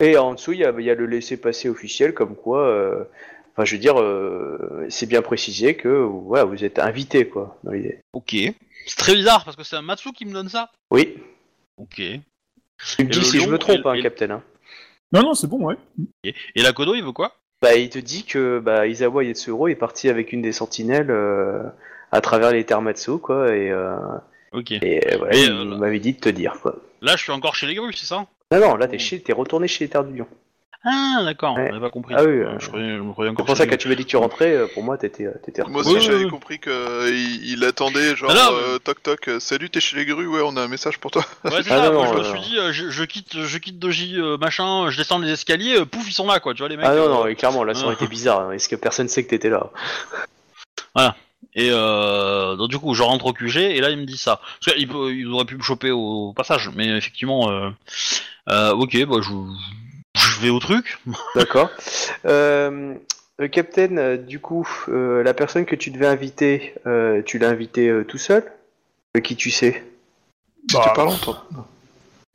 [0.00, 3.04] Et en dessous, il y a, il y a le laisser-passer officiel, comme quoi, euh,
[3.56, 7.70] Enfin, je veux dire, euh, c'est bien précisé que voilà, vous êtes invité, quoi, dans
[7.70, 8.00] l'idée.
[8.12, 8.34] Ok.
[8.86, 10.70] C'est très bizarre parce que c'est un Matsu qui me donne ça.
[10.90, 11.14] Oui.
[11.76, 11.98] Ok.
[12.00, 12.20] Et
[12.98, 14.30] Tu me dis si je me trompe, et- hein, et- Captain.
[14.30, 14.42] hein.
[15.12, 15.76] Non, non, c'est bon, ouais.
[16.56, 17.36] la Kodo, il veut quoi?
[17.62, 21.62] Bah, il te dit que bah, Isawa Yetsuro est parti avec une des sentinelles euh,
[22.12, 23.96] à travers les Termatsu, quoi, et, euh,
[24.52, 24.72] Ok.
[24.72, 26.76] et euh, voilà, Et, il euh, m'avait dit de te dire, quoi.
[27.00, 28.26] Là, je suis encore chez les grues, c'est ça?
[28.52, 30.26] Non, non, là, t'es chez- t'es retourné chez les Terres du Lion.
[30.86, 31.56] Ah, d'accord.
[31.56, 31.68] Ouais.
[31.68, 32.14] J'avais pas compris.
[32.16, 33.76] Ah oui, Euh, euh, je croyais, je me croyais C'est encore pour ça que quand
[33.78, 36.00] tu m'as dit que tu rentrais, euh, pour moi, t'étais, euh, t'étais Moi aussi, Ouais,
[36.00, 36.30] j'avais ouais.
[36.30, 36.72] compris qu'il
[37.46, 40.42] il attendait, genre, Ah non, euh, toc toc, euh, salut, t'es chez les grues, ouais,
[40.44, 41.24] on a un message pour toi.
[41.44, 41.90] Ouais, c'est Ah ça.
[41.90, 42.30] non, moi, je non, me non.
[42.40, 45.78] suis dit, euh, je, je quitte, je quitte Doji, euh, machin, je descends les escaliers,
[45.78, 46.52] euh, pouf, ils sont là, quoi.
[46.52, 46.84] Tu vois les mecs.
[46.86, 48.40] Ah non, euh, non, et clairement, là, ça aurait été bizarre.
[48.40, 48.52] hein.
[48.52, 49.70] Est-ce que personne sait que t'étais là
[51.56, 54.40] Et euh, donc du coup, je rentre au QG et là, il me dit ça.
[54.64, 57.70] Parce qu'il peut, il aurait pu me choper au passage, mais effectivement, euh,
[58.50, 59.30] euh, ok, bah je,
[60.34, 60.98] je vais au truc.
[61.34, 61.70] D'accord.
[62.26, 62.94] Euh,
[63.40, 67.48] euh, Captain, euh, du coup, euh, la personne que tu devais inviter, euh, tu l'as
[67.50, 68.44] invité euh, tout seul?
[69.16, 69.82] Euh, Qui tu sais?
[70.68, 71.36] C'était pas longtemps.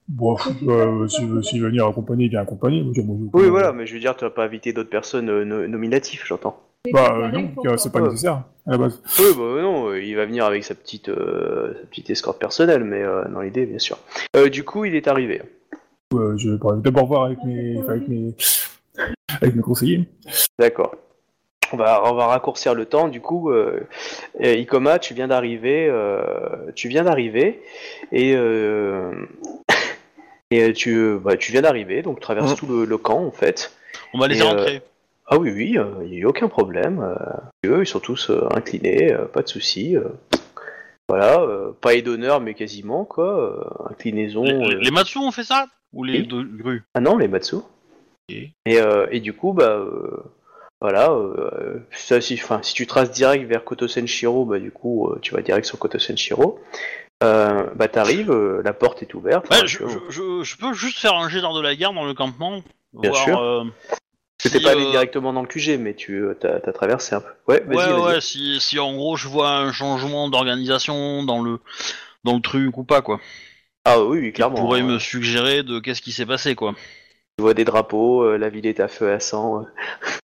[0.07, 0.35] Bon,
[0.67, 2.81] euh, s'il veut, s'il veut venir accompagner, il vient accompagner.
[2.81, 4.89] Moi, je- moi, je- Oui, voilà, mais je veux dire, tu vas pas invité d'autres
[4.89, 6.59] personnes euh, no- nominatives, j'entends.
[6.91, 8.07] Bah, euh, non, c'est pas Ouais.
[8.07, 8.99] nécessaire, à la base.
[9.19, 12.83] Oui, bah non, euh, il va venir avec sa petite, euh, sa petite escorte personnelle,
[12.83, 13.99] mais euh, dans l'idée, bien sûr.
[14.35, 15.41] Euh, du coup, il est arrivé.
[16.13, 18.33] Euh, je vais d'abord voir avec mes, avec mes,
[19.41, 20.07] avec mes conseillers.
[20.57, 20.95] D'accord.
[21.71, 23.07] On va, on va raccourcir le temps.
[23.09, 23.81] Du coup, euh,
[24.39, 25.87] Ikoma, tu viens d'arriver.
[25.87, 27.61] euh, tu viens d'arriver
[28.11, 29.11] et euh,
[30.51, 32.01] et tu, bah, tu viens d'arriver.
[32.01, 32.57] Donc, tu traverses Mhm.
[32.57, 33.71] tout le, le camp en fait.
[34.15, 34.81] On va euh, rentrer.
[35.27, 37.01] Ah oui, oui, il n'y a eu aucun problème.
[37.63, 39.95] euh, eux, ils sont tous euh, inclinés, euh, pas de soucis.
[41.09, 43.27] Voilà, euh, pas et d'honneur, mais quasiment quoi.
[43.27, 44.43] euh, inclinaison.
[44.43, 46.27] Les, euh, les Matsu ont fait ça Ou les oui.
[46.27, 47.57] deux grues Ah non, les Matsu.
[48.29, 50.23] Et- Et, euh, et du coup, bah euh,
[50.81, 55.09] voilà, euh, ça, si, enfin, si tu traces direct vers Koto Senshiro, bah du coup,
[55.09, 56.59] euh, tu vas direct sur Koto Senshiro.
[57.21, 59.47] Euh, bah t'arrives, euh, la porte est ouverte.
[59.65, 59.91] Je, tu vois.
[60.09, 62.61] je, je, je peux juste faire un jet d'art de la guerre dans le campement
[62.93, 63.39] Bien voir, sûr.
[63.39, 63.63] euh,
[64.41, 67.15] T'étais si, pas allé euh, directement dans le QG, mais tu euh, t'as, t'as traversé
[67.15, 67.29] un peu.
[67.47, 68.01] Ouais, vas-y, Ouais, vas-y.
[68.15, 71.59] ouais, si, si en gros je vois un changement d'organisation dans le,
[72.23, 73.19] dans le truc ou pas, quoi.
[73.85, 74.57] Ah oui, clairement.
[74.57, 74.85] pourrait hein.
[74.87, 76.73] me suggérer de qu'est-ce qui s'est passé, quoi.
[77.37, 79.61] Tu vois des drapeaux, euh, la ville est à feu à sang.
[79.61, 79.65] euh.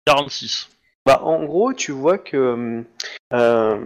[0.07, 0.69] 46.
[1.07, 2.85] Bah, en gros, tu vois que,
[3.33, 3.79] euh,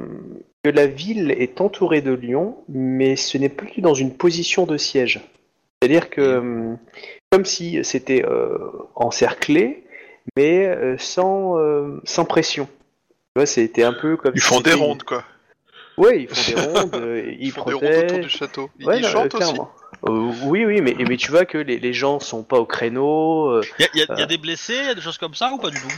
[0.62, 4.77] que la ville est entourée de lions, mais ce n'est plus dans une position de
[4.77, 5.20] siège.
[5.81, 6.74] C'est-à-dire que,
[7.31, 8.59] comme si c'était euh,
[8.94, 9.86] encerclé,
[10.36, 12.66] mais euh, sans, euh, sans pression.
[12.66, 15.24] Tu vois, c'était un peu comme Ils si font des rondes, quoi.
[15.98, 18.70] Ouais, ils font des rondes, euh, ils, Ils font des rondes autour du château.
[18.78, 19.57] Ils, Ouais, ils non, chantent euh, aussi.
[20.07, 23.47] Euh, oui, oui, mais, mais tu vois que les, les gens sont pas au créneau.
[23.48, 24.27] euh, Y a, y a- y a Euh.
[24.27, 25.89] des blessés, y a des choses comme ça ou pas du tout?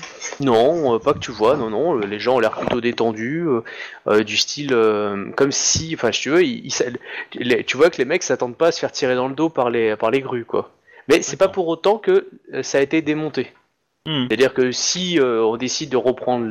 [0.41, 3.45] Non, euh, pas que tu vois, non, non, euh, les gens ont l'air plutôt détendus,
[3.49, 3.61] euh,
[4.07, 6.99] euh, du style euh, comme si, enfin, si tu veux, ils- ils-
[7.41, 9.49] les- tu vois que les mecs s'attendent pas à se faire tirer dans le dos
[9.49, 10.71] par les, par les grues, quoi.
[11.09, 13.53] Mais c'est pas pour autant que euh, ça a été démonté.
[14.07, 14.27] Hmm.
[14.29, 16.47] C'est-à-dire que si euh, on décide de reprendre,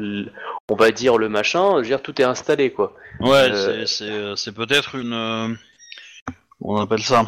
[0.69, 2.93] on va dire le machin, je veux dire tout est installé, quoi.
[3.19, 3.85] Ouais, Euh.
[3.85, 5.13] c'est- c'est euh, c'est peut-être une.
[5.13, 5.47] euh,
[6.61, 7.25] On appelle ça?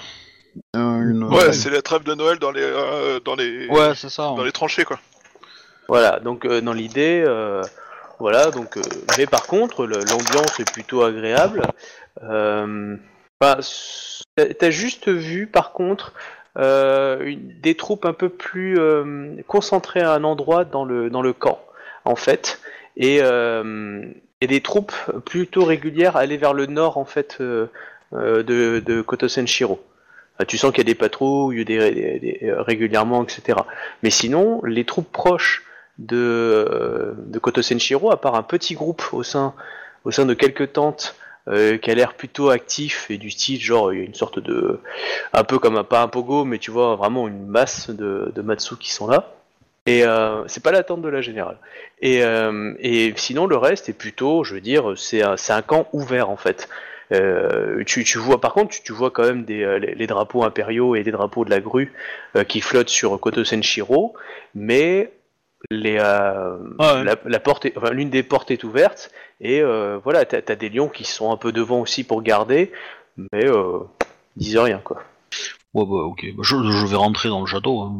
[0.75, 1.23] Euh, une...
[1.23, 4.23] Ouais, c'est la trêve de Noël dans les, euh, dans les, Ouais, c'est ça.
[4.23, 4.99] dans les tranchées, quoi.
[5.87, 7.61] Voilà, donc euh, dans l'idée, euh,
[8.19, 8.81] voilà, donc, euh,
[9.17, 11.61] mais par contre, le- l'ambiance est plutôt agréable.
[12.23, 12.95] Euh,
[13.39, 16.13] bah, s- t'as- T'as juste vu, par contre,
[16.61, 21.34] une- des troupes un peu plus euh, concentrées à un endroit dans le, dans le
[21.34, 21.60] camp,
[22.06, 22.60] en fait,
[22.98, 24.06] et, euh,
[24.41, 24.94] et des troupes
[25.26, 27.68] plutôt régulières aller vers le nord, en fait, euh,
[28.14, 29.80] euh, de, de Koto Senshiro.
[30.41, 33.60] Euh, Tu sens qu'il y a des patrouilles euh, régulièrement, etc.
[34.03, 35.64] Mais sinon, les troupes proches
[35.98, 39.53] de, euh, de Koto Senshiro, à part un petit groupe au sein,
[40.06, 41.15] au sein de quelques tentes
[41.47, 44.39] euh, qui a l'air plutôt actif et du style genre il y a une sorte
[44.39, 44.79] de
[45.33, 48.75] un peu comme un pas pogo mais tu vois vraiment une masse de, de Matsu
[48.77, 49.33] qui sont là.
[49.85, 51.57] Et euh, c'est pas l'attente de la générale.
[52.01, 55.87] Et, euh, et sinon le reste est plutôt je veux dire c'est un, un camp
[55.93, 56.69] ouvert en fait.
[57.87, 61.01] Tu, tu vois par contre tu, vois quand même des, les, les drapeaux impériaux et
[61.01, 61.91] les drapeaux de la grue
[62.47, 64.13] qui flottent sur Koto Senshiro
[64.53, 65.11] mais
[65.72, 67.03] les, euh, Ouais.
[67.03, 69.11] la, la porte est- enfin, l'une des portes est ouverte
[69.41, 72.72] et euh, voilà t'as, t'as des lions qui sont un peu devant aussi pour garder
[73.18, 73.80] mais euh,
[74.38, 75.03] ils disent rien quoi
[75.76, 76.26] Ouais, bah, ok.
[76.36, 77.81] Bah, je, je vais rentrer dans le château.
[77.81, 77.94] hein.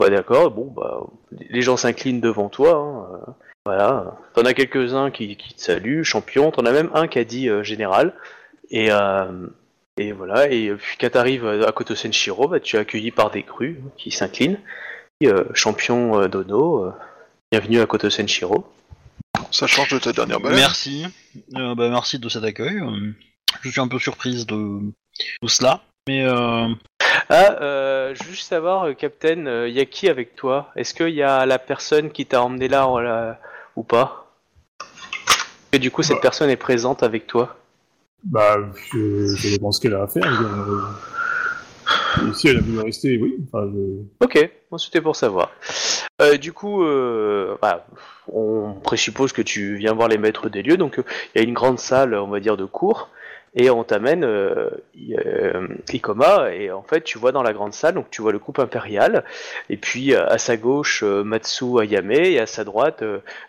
[0.00, 1.00] Ouais, d'accord, bon, bah,
[1.30, 3.32] les gens s'inclinent devant toi, hein, euh,
[3.66, 4.16] voilà.
[4.34, 7.48] T'en as quelques-uns qui, qui te saluent, champion, t'en as même un qui a dit
[7.48, 8.14] euh, général,
[8.70, 9.46] et, euh,
[9.96, 13.44] et voilà, et puis quand t'arrives à Koto Senshiro, bah, tu es accueilli par des
[13.44, 14.58] crues qui s'inclinent,
[15.54, 16.92] champion euh, Dono, euh,
[17.52, 18.66] Bienvenue à Koto Senshiro.
[19.50, 20.58] Ça change de ta dernière balade.
[20.58, 21.06] Merci.
[21.56, 22.78] Euh, bah, merci de cet accueil.
[22.80, 23.12] Euh,
[23.62, 24.80] Je suis un peu surprise de
[25.40, 25.80] tout cela.
[26.08, 26.66] Mais euh,
[27.30, 30.70] Ah, euh, je veux juste savoir, euh, Captain, euh, y a qui avec toi?
[30.76, 33.38] Est-ce qu'il y a la personne qui t'a emmené là ou, la-
[33.76, 34.32] ou pas?
[35.72, 36.22] Et du coup, cette Bah.
[36.22, 37.56] personne est présente avec toi
[38.24, 38.56] Bah,
[38.92, 40.24] je, je pense qu'elle a à faire.
[40.26, 41.23] euh, et
[42.34, 43.36] si elle a voulu rester, oui.
[44.20, 45.50] Ok, bon, c'était pour savoir.
[46.22, 47.86] Euh, du coup, euh, bah,
[48.28, 51.00] on présuppose que tu viens voir les maîtres des lieux, donc
[51.34, 53.08] il y a une grande salle, on va dire, de cours,
[53.56, 54.70] et on t'amène euh,
[55.10, 58.38] euh, Ikoma, et en fait, tu vois dans la grande salle, donc tu vois le
[58.38, 59.24] couple impérial,
[59.70, 63.04] et puis euh, à sa gauche, Matsu Ayame, et à sa droite,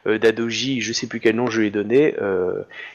[0.05, 2.15] Dadoji, je sais plus quel nom je lui ai donné,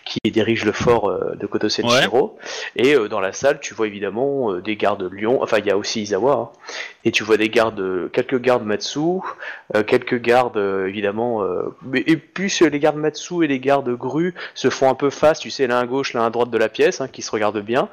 [0.05, 2.39] qui dirige le fort de Koto Senshiro,
[2.77, 6.03] et dans la salle, tu vois évidemment des gardes lions, enfin, il y a aussi
[6.03, 6.59] Izawa, hein,
[7.05, 9.21] et tu vois des gardes, quelques gardes Matsu,
[9.75, 13.61] euh, quelques gardes euh, évidemment, euh, mais- et plus euh, les gardes Matsu et les
[13.61, 16.51] gardes Gru se font un peu face, tu sais, l'un à gauche, l'un à droite
[16.51, 17.89] de la pièce, hein, qui se regardent bien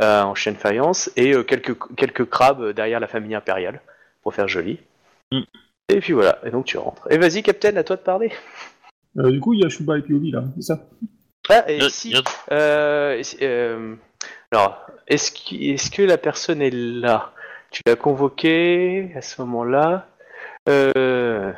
[0.00, 3.80] euh, en chaîne faïence, et euh, quelques quelques crabes derrière la famille impériale
[4.22, 4.78] pour faire joli.
[5.32, 5.40] Mm.
[5.88, 7.06] Et puis voilà, et donc tu rentres.
[7.10, 8.32] Et vas-y, Captain, à toi de parler.
[9.18, 10.86] Euh, du coup, il y a Shuba et Piovi là, c'est ça?
[11.48, 12.14] Ah, et si,
[12.52, 13.94] euh, euh,
[14.52, 17.32] alors, est-ce que la personne est là?
[17.70, 20.06] Tu l'as convoquée à ce moment-là
[20.68, 21.52] Euh,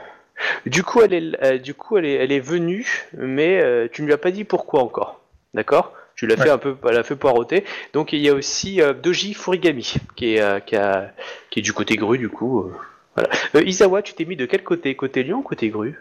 [0.66, 4.02] Du coup, elle est, euh, du coup, elle est, elle est venue, mais euh, tu
[4.02, 5.20] ne lui as pas dit pourquoi encore.
[5.54, 5.92] D'accord?
[6.16, 6.42] Tu l'as Ouais.
[6.44, 7.64] fait un peu, elle a fait poireauter.
[7.92, 11.12] Donc il y a aussi euh, Doji Furigami qui est, euh, qui, a-
[11.50, 12.60] qui est du côté grue du coup.
[12.60, 12.72] euh,
[13.16, 13.30] voilà.
[13.54, 14.94] Euh, Isawa, tu t'es mis de quel côté?
[14.94, 15.98] Côté lion ou côté grue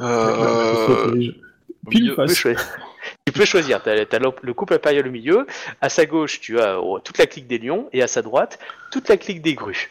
[0.00, 1.30] Euh,
[1.90, 2.16] Pile milieu-
[3.32, 3.82] Tu peux choisir.
[3.82, 5.46] Tu t'as le le couple impérial au milieu.
[5.80, 8.58] À sa gauche, tu as oh, toute la clique des lions, et à sa droite,
[8.90, 9.90] toute la clique des grues.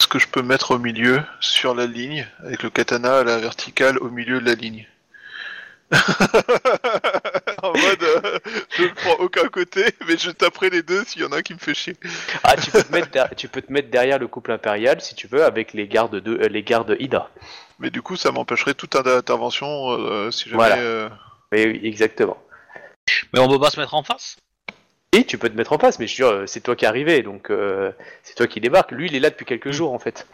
[0.00, 3.38] Est-ce que je peux mettre au milieu, sur la ligne, avec le katana à la
[3.38, 4.86] verticale au milieu de la ligne
[7.62, 8.38] En mode, euh,
[8.76, 11.42] je ne prends aucun côté, mais je taperai les deux s'il y en a un
[11.42, 11.96] qui me fait chier.
[12.42, 15.14] Ah, tu peux te mettre, der- tu peux te mettre derrière le couple impérial si
[15.14, 17.30] tu veux, avec les gardes de, euh, les gardes Ida.
[17.78, 20.56] Mais du coup, ça m'empêcherait toute intervention euh, si jamais.
[20.56, 21.10] Voilà.
[21.52, 22.36] Oui, oui, exactement.
[23.34, 24.36] Mais on peut pas se mettre en face.
[25.12, 26.84] Et tu peux te mettre en face, mais je veux dire, euh, c'est toi qui
[26.84, 27.92] es arrivé, donc euh,
[28.22, 28.90] c'est toi qui débarque.
[28.92, 30.26] Lui, il est là depuis quelques jours en fait.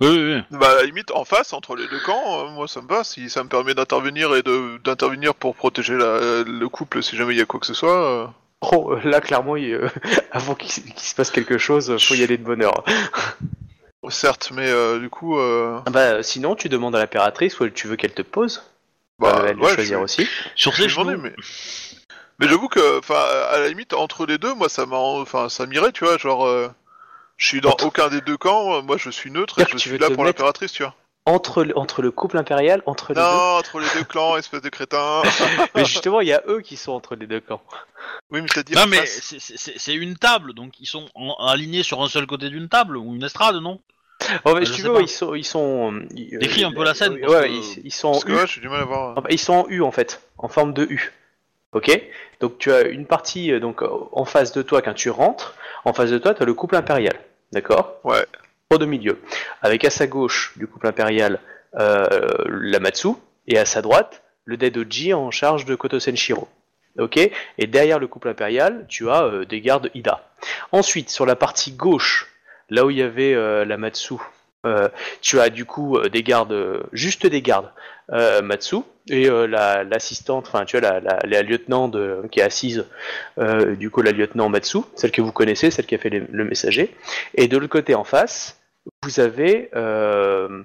[0.00, 0.58] Oui, oui, oui.
[0.58, 3.04] Bah, à la limite, en face, entre les deux camps, euh, moi ça me va.
[3.04, 7.34] Si ça me permet d'intervenir et de d'intervenir pour protéger la- le couple si jamais
[7.34, 8.04] il y a quoi que ce soit.
[8.04, 8.26] euh,
[8.62, 9.88] Oh, là, clairement, il, euh,
[10.32, 12.84] avant qu'il, s- qu'il se passe quelque chose, faut y aller de bonne heure.
[14.08, 15.38] Certes, mais euh, du coup.
[15.38, 18.62] euh, Ah Bah, sinon, tu demandes à l'impératrice ou tu veux qu'elle te pose?
[19.18, 20.28] bah, Euh, elle ouais, peut choisir je- aussi.
[20.56, 21.34] Sur je ces vais demander, mais.
[22.40, 23.22] Mais j'avoue que, enfin,
[23.52, 26.46] à la limite, entre les deux, moi ça m'a, enfin, ça m'irait, tu vois, genre.
[26.46, 26.68] euh,
[27.36, 29.70] Je suis dans Entre- aucun des deux camps, euh, moi je suis neutre et C'est-à-dire
[29.70, 30.94] je que tu suis veux là te pour mettre- l'impératrice, tu vois.
[31.24, 33.26] Entre, le- entre le couple impérial, entre les Non,
[33.58, 35.22] entre les deux clans, espèce de crétin.
[35.22, 35.28] deux.
[35.74, 37.62] Mais justement, il y a eux qui sont entre les deux camps.
[38.30, 39.20] oui, mais t'as dit Non en mais face.
[39.22, 42.50] c'est- c'est c'est- c'est une table, donc ils sont en- alignés sur un seul côté
[42.50, 43.80] d'une table ou une estrade, non?
[44.44, 45.00] Oh, mais Je si tu sais veux, pas.
[45.00, 45.98] ils sont, ils sont.
[46.14, 48.24] ils- Décris un peu la scène, Ouais, parce ouais, que- ils, ils sont en Parce
[48.24, 48.36] que U.
[48.36, 49.14] ouais, j'ai du mal à voir.
[49.16, 51.12] Ah bah, Ils sont en U en fait, en forme de U.
[51.72, 51.90] Ok
[52.40, 55.54] Donc tu as une partie euh, donc euh, en face de toi quand tu rentres.
[55.84, 57.14] En face de toi, tu as le couple impérial.
[57.52, 57.96] D'accord?
[58.04, 58.24] Ouais.
[58.70, 59.18] Au de milieu.
[59.62, 61.40] Avec à sa gauche du couple impérial
[61.78, 62.06] euh,
[62.46, 63.08] l'Amatsu
[63.46, 66.48] et à sa droite le Daidoji en charge de Koto Senshiro.
[66.98, 67.16] Ok?
[67.16, 70.28] Et derrière le couple impérial, tu as euh, des gardes Ida.
[70.72, 72.28] Ensuite, sur la partie gauche,
[72.68, 74.14] là où il y avait euh, l'Amatsu,
[75.20, 77.70] tu as du coup euh, des gardes, euh, juste des gardes
[78.12, 78.76] euh, Matsu
[79.08, 82.84] et euh, la- l'assistante, enfin tu vois la, la, la lieutenant de, qui est assise,
[83.38, 86.26] euh, du coup la lieutenant Matsu, celle que vous connaissez, celle qui a fait les-
[86.30, 86.94] le messager.
[87.34, 88.60] Et de l'autre côté en face,
[89.02, 90.62] vous avez euh,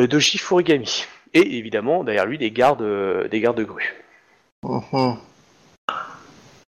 [0.00, 1.04] euh, Doji Furigami
[1.34, 3.94] et évidemment derrière lui des gardes, euh, des gardes grues.
[4.62, 5.16] Mhm.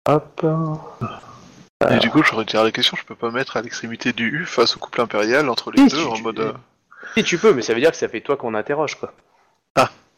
[0.08, 0.46] Hop.
[1.90, 4.46] Et du coup, j'aurais tiré la question, je peux pas mettre à l'extrémité du U
[4.46, 6.40] face au couple impérial entre les Oui, deux tu- en tu- mode.
[6.40, 6.52] euh,
[7.16, 9.12] Si tu peux, mais ça veut dire que ça fait toi qu'on interroge quoi.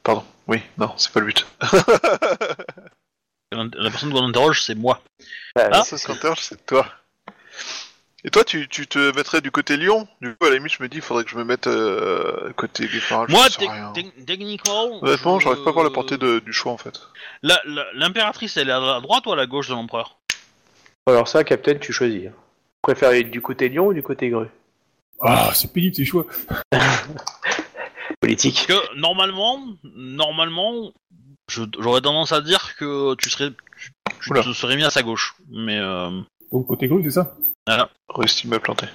[0.04, 1.46] Pardon, oui, non, c'est pas le but.
[3.52, 5.00] La personne qu'on interroge, c'est moi.
[5.54, 5.82] Bah, Ah.
[5.84, 6.86] Ça, ce qu'interroge, c'est toi.
[8.24, 10.08] Et toi, tu, tu te mettrais du côté Lyon?
[10.20, 12.52] Du coup, à la limite, je me dis, il faudrait que je me mette euh,
[12.56, 13.26] côté Guépard.
[13.28, 13.58] Moi, je
[14.24, 15.02] techniquement.
[15.02, 17.00] Honnêtement, je- j'arrive pas à voir la portée de- du choix en fait.
[17.42, 20.17] L'impératrice, elle est à la droite ou à la gauche de l'empereur?
[21.08, 22.26] Alors ça, Captain, tu choisis.
[22.26, 22.32] hein.
[22.82, 24.46] Préférez du côté lion ou du côté grue
[25.20, 26.26] Ah, c'est pénible ces choix.
[28.20, 28.66] Politique.
[28.66, 30.92] Que normalement, normalement,
[31.50, 34.42] je- j'aurais tendance à dire que tu serais, tu, tu Oula.
[34.42, 35.34] te serais mis à sa gauche.
[35.50, 36.10] Mais euh,
[36.52, 37.34] Donc côté gauche, c'est ça?
[37.66, 37.88] voilà.
[38.08, 38.86] Rusty m'a planté.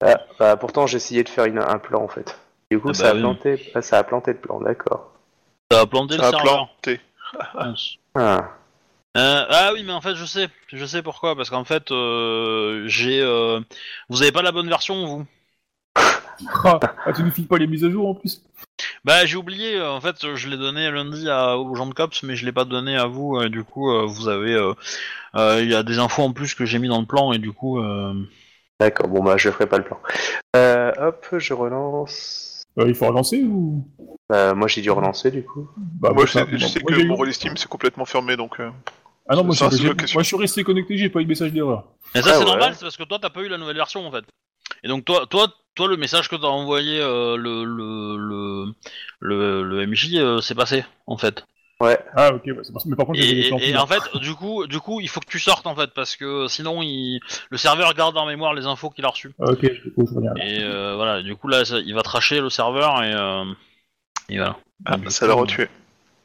[0.00, 2.38] Ah, bah, pourtant, j'ai essayé de faire une- un plan en fait.
[2.70, 3.20] Du coup, Ah ça, bah a oui.
[3.20, 5.12] planté, ah, ça a planté le plan, d'accord.
[5.70, 6.68] Ça a planté Ça le serveur.
[8.14, 8.50] Ah.
[9.16, 12.84] Euh, ah oui, mais en fait, je sais, je sais pourquoi, parce qu'en fait, euh,
[12.86, 13.60] j'ai, euh,
[14.10, 15.26] vous avez pas la bonne version, vous.
[16.64, 18.42] Ah, ah, tu nous files pas les mises à jour en plus?
[19.04, 19.76] Bah, j'ai oublié.
[19.76, 22.52] euh, En fait, je l'ai donné lundi à, aux gens de cops, mais je l'ai
[22.52, 23.40] pas donné à vous.
[23.40, 24.74] Et du coup, euh, vous avez, euh,
[25.34, 27.38] euh, il y a des infos en plus que j'ai mis dans le plan, et
[27.38, 28.12] du coup, euh,
[28.78, 29.98] D'accord, bon bah je ferai pas le plan.
[30.54, 32.62] Euh, hop, je relance.
[32.78, 33.88] Euh, Il faut relancer ou?
[34.32, 35.70] Euh, moi j'ai dû relancer du coup.
[35.76, 38.60] bah, moi, je sais, je sais moi, que mon rôle Steam c'est complètement fermé donc.
[38.60, 38.68] euh,
[39.28, 41.84] Ah non, moi, Ça, je suis resté connecté, j'ai pas eu de message d'erreur.
[42.14, 42.44] Et ça, Ah c'est ouais.
[42.44, 44.24] normal, c'est parce que toi, t'as pas eu la nouvelle version, en fait.
[44.84, 48.72] Et donc, toi, toi, toi, le message que t'as envoyé, euh, le, le, le,
[49.20, 51.44] le, le MJ, euh, c'est passé, en fait.
[51.80, 51.98] Ouais.
[52.14, 54.00] Ah ok, ouais, c'est parce- mais par contre, Et, j'ai des et- et en fait,
[54.20, 57.20] du coup, du coup, il faut que tu sortes, en fait, parce que sinon, il,
[57.50, 59.34] le serveur garde en mémoire les infos qu'il a reçues.
[59.38, 60.44] Ah, Ok, du coup, je reviens là.
[60.46, 63.44] Et euh, voilà, du coup, là, ça- il va tracher le serveur et, euh,
[64.30, 64.56] et voilà.
[64.86, 65.68] Ah, Du ça l'a retué.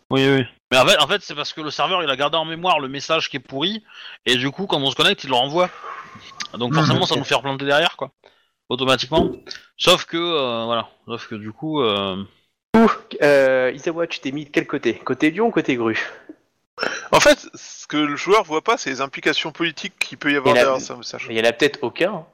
[0.10, 0.46] Oui, oui.
[0.72, 2.80] Mais en fait, en fait c'est parce que le serveur, il a gardé en mémoire
[2.80, 3.84] le message qui est pourri,
[4.26, 5.70] et du coup, quand on se connecte, il le renvoie.
[6.54, 8.12] Donc forcément, ça nous fait replanter derrière, quoi.
[8.70, 9.32] Automatiquement.
[9.78, 10.88] Sauf que, euh, voilà.
[11.06, 11.82] Sauf que du coup...
[11.82, 12.24] Euh...
[13.22, 14.96] Euh, Isawa, tu t'es mis de quel côté?
[14.96, 16.00] Côté lion ou côté grue
[17.12, 20.38] En fait, ce que le joueur voit pas, c'est les implications politiques qu'il peut y
[20.38, 21.28] avoir derrière ça message.
[21.30, 22.14] Il y en a peut-être aucun.
[22.14, 22.26] hein.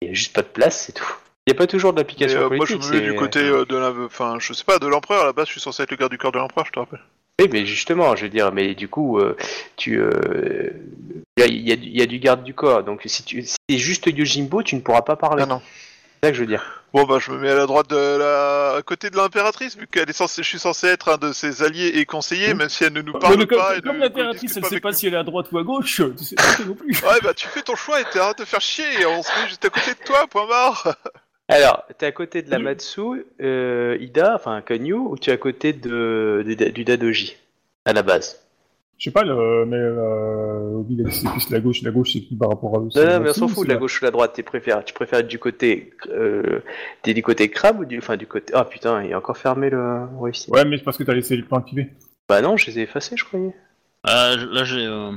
[0.00, 1.12] Il y a juste pas de place, c'est tout.
[1.46, 2.92] Il n'y a pas toujours d'application euh, moi, je politique.
[2.92, 5.22] me mets du côté euh, de la, enfin, je sais pas, de l'empereur.
[5.22, 6.78] À la base, je suis censé être le garde du corps de l'empereur, je te
[6.78, 7.02] rappelle.
[7.40, 9.36] Oui, mais justement, je veux dire, mais du coup, euh,
[9.76, 10.10] tu, euh,
[11.36, 13.02] il y, a, il y a du- il y a du garde du corps, donc
[13.06, 15.42] si tu si t'es juste Yojimbo, tu ne pourras pas parler.
[15.44, 15.62] Ah non.
[16.22, 16.84] C'est ça que je veux dire.
[16.92, 19.86] Bon, bah, je me mets à la droite de la, à côté de l'impératrice, vu
[19.88, 22.58] qu'elle est censée, je suis censé être un de ses alliés et conseillers, Mhm.
[22.58, 23.76] même si elle ne nous parle mais comme, pas.
[23.76, 24.94] et comme ne- l'impératrice, ne elle pas sait pas nous.
[24.96, 26.92] si elle est à droite ou à gauche, tu sais pas non plus.
[27.02, 28.84] Ouais, bah, tu fais ton choix et t'arrêtes de faire chier.
[29.00, 30.94] et On se met juste à côté de toi, point barre.
[31.48, 32.58] Alors, t'es à côté de la.
[32.58, 33.00] Matsu,
[33.40, 37.36] euh, Ida, enfin Kanyu, ou tu es à côté de, de- du Dadoji?
[37.84, 38.40] À la base
[38.96, 42.36] Je sais pas, le, mais euh, Obi, c'est plus la gauche, la gauche c'est qui
[42.36, 42.88] par rapport à eux?
[42.94, 44.32] Non, non, mais on s'en ou fout de la gauche ou la droite.
[44.34, 46.60] Tu préfères, tu préfères être du côté, euh,
[47.02, 48.52] t'es du côté crabe ou du, enfin du côté.
[48.56, 50.06] Ah putain, il a encore fermé le.
[50.20, 51.90] Ouais, mais c'est parce que t'as laissé le plan activé.
[52.28, 53.54] Bah non, je les ai effacés, je croyais.
[54.08, 54.86] euh, là, j'ai...
[54.86, 55.10] Euh...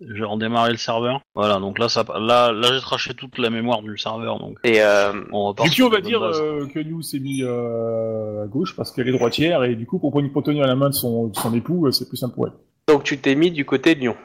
[0.00, 1.22] J'ai redémarré le serveur.
[1.34, 4.82] Voilà, donc là, ça, là, là, j'ai traché toute la mémoire du serveur, donc Et
[4.82, 8.46] euh, on repart Du coup, on va dire euh, que nous s'est mis euh, à
[8.46, 11.28] gauche parce qu'elle est droitière et du coup, pour, pour tenir la main de son,
[11.28, 12.52] de son époux, c'est plus simple pour elle.
[12.88, 14.16] donc tu t'es mis du côté de Lyon.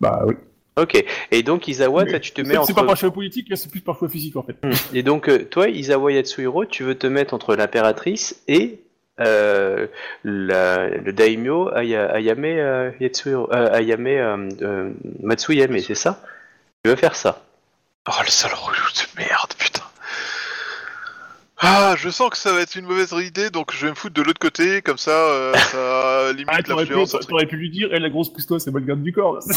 [0.00, 0.34] Bah oui.
[0.80, 1.04] Ok.
[1.32, 2.86] Et donc Isawa, Mais tu te mets C'est pas entre.
[2.86, 4.56] par choix politique, là c'est plus par choix physique en fait.
[4.62, 4.70] Hmm.
[4.94, 8.84] Et donc toi, Isawa Yatsuhiro, tu veux te mettre entre l'impératrice et
[9.20, 9.86] euh,
[10.24, 12.90] le daimyo Aya- Ayame euh,
[13.26, 14.90] euh, Ayame euh,
[15.22, 16.20] Matsuyame, c'est ça?
[16.84, 17.42] Tu veux faire ça?
[18.08, 19.47] Oh, le sale relou de merde.
[21.60, 24.14] Ah, je sens que ça va être une mauvaise idée, donc je vais me foutre
[24.14, 26.94] de l'autre côté, comme ça, euh, ça limite Ah, t'aurais pu,
[27.28, 29.38] t'aurais pu lui dire, elle la grosse pousse-toi, c'est le garde du corps.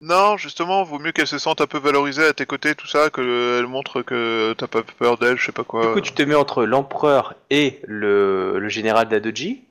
[0.00, 3.08] Non, justement, vaut mieux qu'elle se sente un peu valorisée à tes côtés, tout ça,
[3.08, 5.94] qu'elle montre que t'as pas peur d'elle, je sais pas Du quoi.
[5.94, 9.62] coup, tu te mets entre l'empereur et le, le général Dadoji?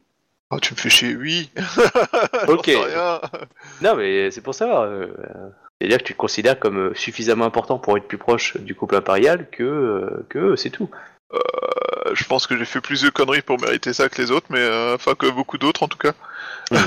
[0.50, 1.52] Oh, tu me fais chier, oui.
[2.48, 2.72] Ok.
[2.72, 3.22] J'en sais rien.
[3.82, 4.82] Non, mais c'est pour ça.
[4.84, 5.08] euh,
[5.80, 9.48] C'est-à-dire que tu te considères comme suffisamment important pour être plus proche du couple impérial
[9.52, 10.90] que, c'est tout.
[11.34, 11.40] Euh,
[12.14, 14.60] je pense que j'ai fait plus de conneries pour mériter ça que les autres, mais
[14.60, 16.14] euh, enfin que beaucoup d'autres en tout cas.
[16.72, 16.76] Tu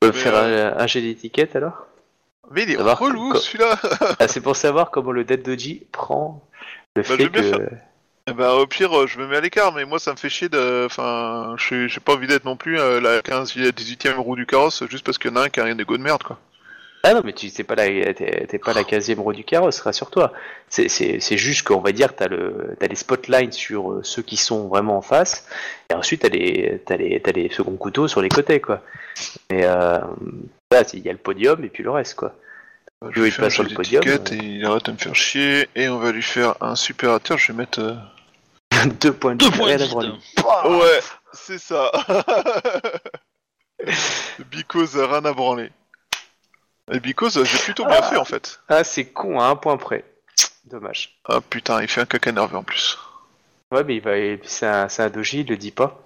[0.00, 1.86] peux Mais, faire euh, un, un jet d'étiquette alors?
[2.50, 3.78] Mais il est relou celui-là.
[4.18, 6.42] Ah, C'est pour savoir comment le Dadoji prend
[6.96, 7.68] le Bah, fait que.
[8.26, 10.48] Eh ben, au pire, je me mets à l'écart, mais moi ça me fait chier
[10.48, 10.84] de.
[10.86, 14.46] Enfin, je suis- j'ai pas envie d'être non plus euh, la 15 18ème roue du
[14.46, 16.38] carrosse juste parce qu'il y en a un qui a rien d'égo de merde quoi.
[17.02, 19.80] Ah non, mais tu sais pas la, t'es t'es pas la 15e roue du carrosse,
[19.80, 20.32] rassure-toi.
[20.68, 24.20] C'est- C'est c'est juste qu'on va dire, t'as le, t'as les spotlines sur euh, ceux
[24.22, 25.46] qui sont vraiment en face,
[25.90, 28.82] et ensuite t'as les, t'as les, t'as les seconds couteaux sur les côtés, quoi.
[29.50, 29.98] Mais euh,
[30.70, 32.34] là, il y a le podium et puis le reste, quoi.
[33.10, 34.18] Je vais vais pas faire sur un le podium, euh.
[34.32, 37.38] et il arrête de me faire chier et on va lui faire un super atterre.
[37.38, 37.80] Je vais mettre.
[37.80, 37.94] euh,
[39.00, 39.68] Deux points de Deux vie, points.
[40.78, 41.00] Ouais,
[41.32, 41.90] c'est ça.
[44.50, 45.70] Because rien à branler.
[46.92, 48.60] Et Because, j'ai plutôt bien fait en fait.
[48.68, 50.04] Ah, c'est con, à un point près.
[50.64, 51.20] Dommage.
[51.24, 52.98] Ah putain, il fait un caca nerveux en plus.
[53.72, 56.02] Ouais, mais il va, et puis c'est un, c'est un doji, il le dit pas.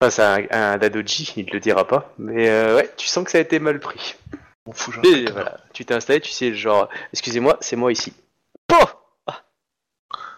[0.00, 2.14] Enfin, c'est un, un dadoji, il le dira pas.
[2.18, 4.14] Mais euh, ouais, tu sens que ça a été mal pris.
[4.66, 7.76] On fout, j'ai un Et caca voilà, tu t'es installé, tu sais, genre, excusez-moi, c'est
[7.76, 8.12] moi ici.
[8.66, 8.96] Pof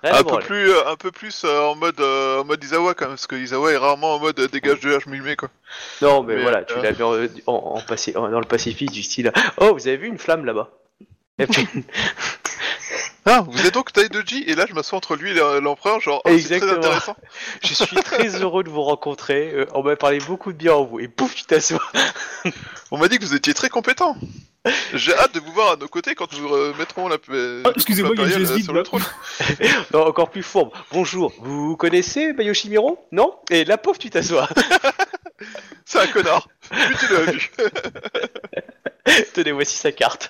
[0.02, 2.92] À Un peu plus, euh, un peu plus euh, en mode, euh, en mode Isawa
[2.94, 5.48] quand même, parce que Isawa est rarement en mode euh, dégage de m'y mets quoi.
[6.00, 7.02] Non, mais, mais, voilà, tu euh, l'as mis
[7.46, 7.78] en,
[8.28, 10.70] dans le Pacifique du style Oh, vous avez vu une flamme là-bas?
[13.24, 16.28] Ah, vous êtes donc Taidoji et là je m'assois entre lui et l'empereur, genre, oh,
[16.30, 16.72] c'est très Exactement.
[16.78, 17.16] intéressant.
[17.62, 19.52] Je suis très heureux de vous rencontrer.
[19.54, 20.98] euh, on m'a parlé beaucoup de bien en vous.
[20.98, 21.80] Et pouf, tu t'assois.
[22.90, 24.16] On m'a dit que vous étiez très compétent.
[24.92, 27.16] J'ai hâte de vous voir à nos côtés quand nous remettrons la.
[27.30, 29.02] euh, Ah, excusez-moi, il y a une euh, sur le trône.
[29.94, 30.70] Non, encore plus fourbe.
[30.92, 33.34] Bonjour, vous connaissez Bayoshimiro Non?
[33.50, 34.48] Et la pauvre, tu t'assois.
[35.84, 36.48] C'est un connard.
[36.70, 37.50] Plus tu l'as vu.
[39.34, 40.28] Tenez, voici sa carte.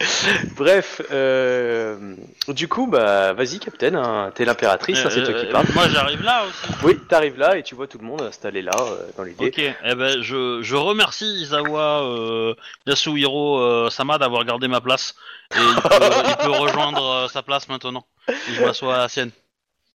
[0.56, 2.14] Bref, euh,
[2.48, 5.66] du coup, bah, vas-y, Captain, hein, t'es l'impératrice, hein, c'est toi qui Euh, parles.
[5.74, 6.72] Moi, j'arrive là aussi.
[6.84, 9.46] Oui, t'arrives là et tu vois tout le monde installé là, euh, dans l'idée.
[9.46, 12.54] Ok, eh ben je, je remercie Isawa euh,
[12.86, 15.14] Yasuhiro euh, Sama d'avoir gardé ma place
[15.54, 15.88] et il peut,
[16.28, 18.04] il peut rejoindre euh, sa place maintenant.
[18.28, 19.30] Et je m'assois à la sienne.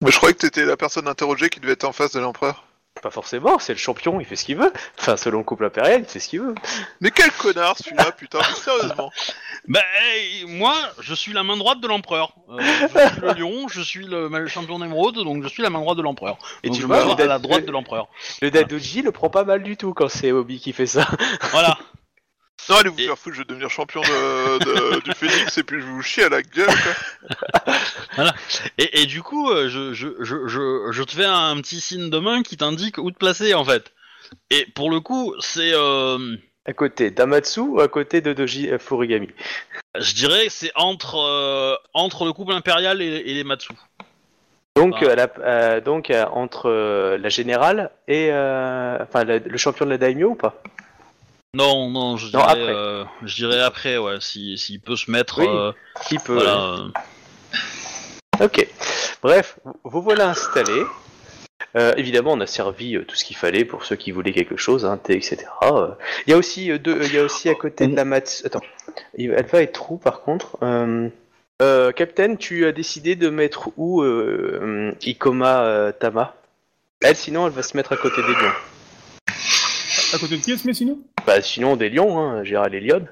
[0.01, 2.63] Mais je croyais que t'étais la personne interrogée qui devait être en face de l'empereur.
[3.01, 4.73] Pas forcément, c'est le champion, il fait ce qu'il veut.
[4.99, 6.55] Enfin, selon le couple impérial, il fait ce qu'il veut.
[6.99, 9.11] Mais quel connard celui-là, putain, mais sérieusement.
[9.67, 12.33] Ben hey, moi, je suis la main droite de l'empereur.
[12.49, 15.79] Euh, je suis le lion, je suis le champion d'émeraude, donc je suis la main
[15.79, 16.37] droite de l'empereur.
[16.63, 18.07] Et Donc tu je vois, le à la droite de l'empereur.
[18.41, 21.07] Le Dadoji le prend pas mal du tout quand c'est Obi qui fait ça.
[21.51, 21.77] Voilà.
[22.69, 25.63] Non, allez vous Et- faire foutre, je vais devenir champion de, de- du Phoenix et
[25.63, 28.25] puis je vais vous chier à la gueule, quoi.
[28.77, 32.09] Et, et du coup, euh, je, je, je, je, je te fais un petit signe
[32.09, 33.91] de main qui t'indique où te placer en fait.
[34.51, 36.35] Et pour le coup, c'est, euh,
[36.65, 39.29] À côté d'Amatsu ou à côté de Doji euh, Furigami?
[39.97, 43.69] je dirais, que c'est entre euh, entre le couple impérial et, et les Matsu.
[44.75, 45.05] Donc, Ah.
[45.05, 49.85] euh, la- euh, donc euh, entre euh, la générale et euh, enfin la- le champion
[49.85, 50.61] de la daimyo ou pas?
[51.55, 52.73] Non, non, je Non, dirais, après.
[52.75, 55.39] euh, je dirais après, ouais, si s'il peut se mettre.
[55.39, 55.71] Oui, euh,
[56.23, 56.75] peut voilà,
[58.39, 58.67] euh, Ok.
[59.23, 60.83] Bref, vous voilà installés.
[61.75, 64.57] Euh, évidemment, on a servi euh, tout ce qu'il fallait pour ceux qui voulaient quelque
[64.57, 65.37] chose, hein, thé, etc.
[65.63, 65.89] Euh,
[66.27, 68.43] Il y a aussi euh, deux, il y a aussi à côté de la mat.
[68.45, 68.61] Attends,
[69.17, 71.09] elle va être où par contre euh,
[71.61, 74.03] euh, Captain, tu as décidé de mettre où
[75.01, 76.35] Ikoma euh, Tama?
[77.01, 78.53] Elle, sinon, elle va se mettre à côté des lions.
[80.13, 80.99] À côté de qui est-ce, mais sinon?
[81.29, 83.05] Bah, sinon, des lions, hein, Gérald et Lyon.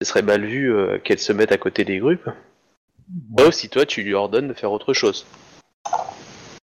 [0.00, 2.28] Ce serait mal vu euh, qu'elle se mette à côté des groupes.
[3.38, 5.24] Sauf si toi, tu lui ordonnes de faire autre chose.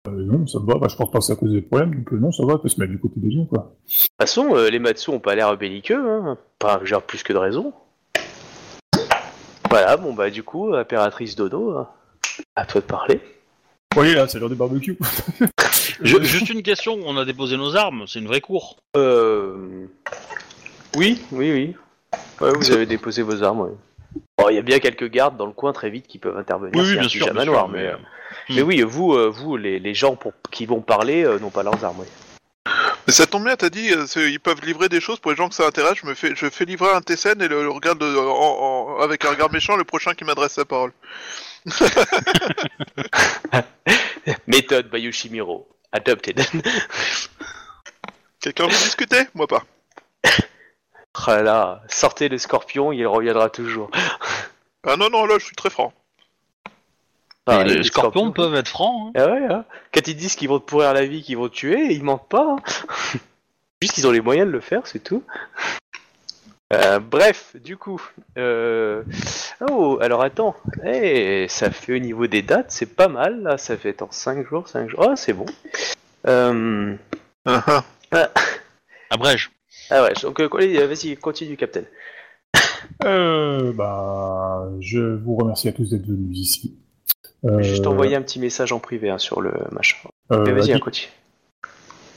[0.09, 0.77] Euh, Non, ça va.
[0.79, 2.55] Bah, je pense pas que c'est à cause des problèmes, donc euh, non, ça va.
[2.55, 3.75] Elle peut se mettre du côté des lions, quoi.
[3.87, 6.39] De toute façon, euh, les Matsu ont pas l'air belliqueux, hein.
[6.59, 7.75] pas genre plus que de raison.
[9.69, 11.89] Voilà, bon bah du coup, impératrice Dodo, hein,
[12.55, 13.21] à toi de parler.
[13.99, 14.97] Oui, là, c'est l'heure des barbecues.
[16.01, 18.77] je- juste une question, on a déposé nos armes, c'est une vraie cour.
[18.97, 19.87] Euh...
[20.97, 21.77] Oui, oui, oui.
[22.41, 23.77] Ouais, vous avez déposé vos armes.
[24.39, 26.73] Bon, il y a bien quelques gardes dans le coin très vite qui peuvent intervenir.
[26.83, 27.97] Oui, un bien sûr, bien sûr, mais, mais, euh,
[28.49, 28.55] hmm.
[28.57, 31.63] mais oui, vous, euh, vous les, les gens pour, qui vont parler euh, n'ont pas
[31.63, 32.01] leurs armes.
[32.01, 32.07] oui.
[33.07, 35.49] Mais ça tombe bien, t'as dit, euh, ils peuvent livrer des choses pour les gens
[35.49, 35.99] que ça intéresse.
[36.03, 39.01] Je me fais, je fais livrer un Tessen et le, le regarde de- en- en-
[39.01, 40.93] avec un regard méchant le prochain qui m'adresse la parole.
[44.47, 46.41] Méthode Bayushimiro, adopted.
[48.41, 49.23] Quelqu'un veut discuter?
[49.35, 49.63] Moi pas.
[51.27, 53.91] Ah là, sortez le scorpion, il reviendra toujours.
[54.87, 55.93] Ah non, non, là, je suis très franc.
[57.47, 58.33] Ah, les, les scorpions scorpions.
[58.33, 59.13] peuvent être francs.
[59.17, 59.21] hein.
[59.23, 59.65] Ah ouais, hein.
[59.95, 62.29] quand ils disent qu'ils vont te pourrir la vie, qu'ils vont te tuer, ils mentent
[62.29, 62.57] pas.
[62.57, 62.57] hein.
[63.83, 65.23] Juste qu'ils ont les moyens de le faire, c'est tout.
[66.73, 68.03] Euh, bref, du coup.
[68.39, 69.03] euh,
[69.71, 70.57] Oh, alors attends.
[70.85, 73.59] Eh, ça fait au niveau des dates, c'est pas mal, là.
[73.59, 75.07] Ça fait en 5 jours, 5 jours.
[75.09, 75.47] Ah, c'est bon.
[76.27, 76.95] Euh,
[77.45, 78.29] Ah, ah.
[79.11, 79.51] Abrège.
[79.91, 81.83] Ah ouais, donc euh, allez, vas-y, continue, Captain.
[83.05, 86.77] Euh, bah, je vous remercie à tous d'être venus ici.
[87.43, 89.97] Je vais Euh, juste envoyer un petit message en privé hein, sur le machin.
[90.33, 91.13] euh, Mais vas-y, Adi- hein, continue.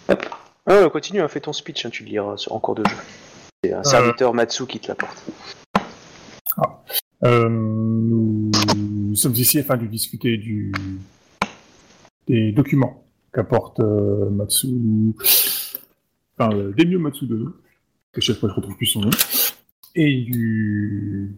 [0.09, 0.25] Hop.
[0.67, 2.95] Ah, continue, hein, fais ton speech, hein, tu le liras en cours de jeu.
[3.63, 5.23] C'est un serviteur Matsu qui te l'apporte.
[7.25, 10.71] Euh, nous, nous sommes ici afin de discuter du,
[12.27, 14.67] des documents qu'apporte euh, Matsu,
[16.39, 17.45] enfin, euh, Demio Matsu de
[18.11, 19.09] que chaque fois je retrouve plus son nom,
[19.95, 21.35] et du,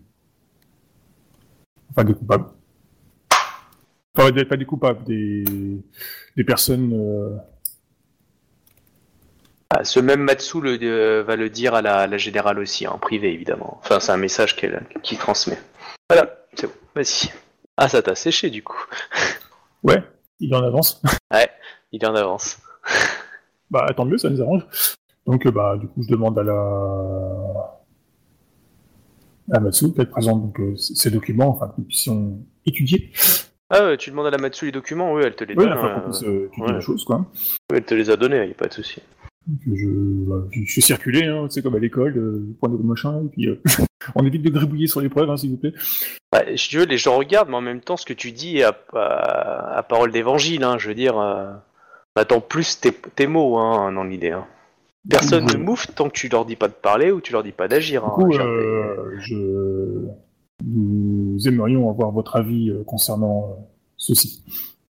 [1.89, 2.45] enfin des coupables.
[4.17, 5.43] Enfin, des- pas des coupables, des,
[6.35, 6.93] des personnes.
[6.93, 7.37] euh,
[9.73, 12.91] Ah, ce même Matsu le, euh, va le dire à la, la générale aussi, hein,
[12.93, 13.77] en privé évidemment.
[13.81, 15.57] Enfin, c'est un message qu'elle qui transmet.
[16.09, 17.31] Voilà, c'est bon, vas-y.
[17.77, 18.77] Ah, ça t'a séché du coup.
[19.83, 20.03] Ouais,
[20.41, 21.01] il en avance.
[21.93, 22.57] Il est en avance.
[23.71, 24.65] Bah tant mieux, ça nous arrange.
[25.25, 27.77] Donc euh, bah du coup je demande à la
[29.53, 33.11] à Matsu d'être présente donc euh, ces documents, enfin que nous puissions étudier.
[33.69, 35.71] Ah, ouais, tu demandes à la Matsu les documents, oui, elle te les donne.
[35.73, 36.73] enfin qu'on puisse euh, étudier ouais.
[36.73, 37.25] la chose quoi.
[37.73, 39.01] elle te les a donnés, y a pas de souci.
[39.47, 39.87] Donc, je,
[40.29, 43.29] bah, je, je suis circulé, hein, c'est comme à l'école, euh, point de machin, et
[43.29, 43.59] puis euh,
[44.15, 45.73] On évite de gribouiller sur les preuves, hein, s'il vous plaît.
[46.55, 49.77] Je veux, les gens regardent, mais en même temps, ce que tu dis à, à-
[49.77, 51.51] à parole d'évangile, hein, je veux dire, euh,
[52.15, 54.31] on attend plus tes, tes mots hein, dans l'idée.
[54.31, 54.45] hein.
[55.09, 57.51] Personne ne mouffe tant que tu leur dis pas de parler ou tu leur dis
[57.51, 58.01] pas d'agir.
[58.03, 60.05] Du hein, coup, euh, je...
[60.63, 63.63] nous aimerions avoir votre avis euh, concernant euh,
[63.97, 64.43] ceci.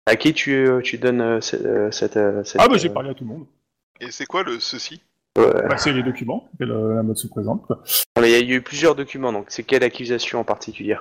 [0.08, 3.30] À qui tu, tu donnes ce- cette, cette, Ah bah j'ai parlé à tout le
[3.30, 3.46] monde.
[4.02, 5.02] Et c'est quoi le ceci?
[5.38, 5.46] Ouais.
[5.68, 7.68] Bah, c'est les documents que la, la mode se présente.
[7.68, 7.84] quoi.
[8.18, 10.98] Il y a eu plusieurs documents, donc c'est quelle accusation en particulier?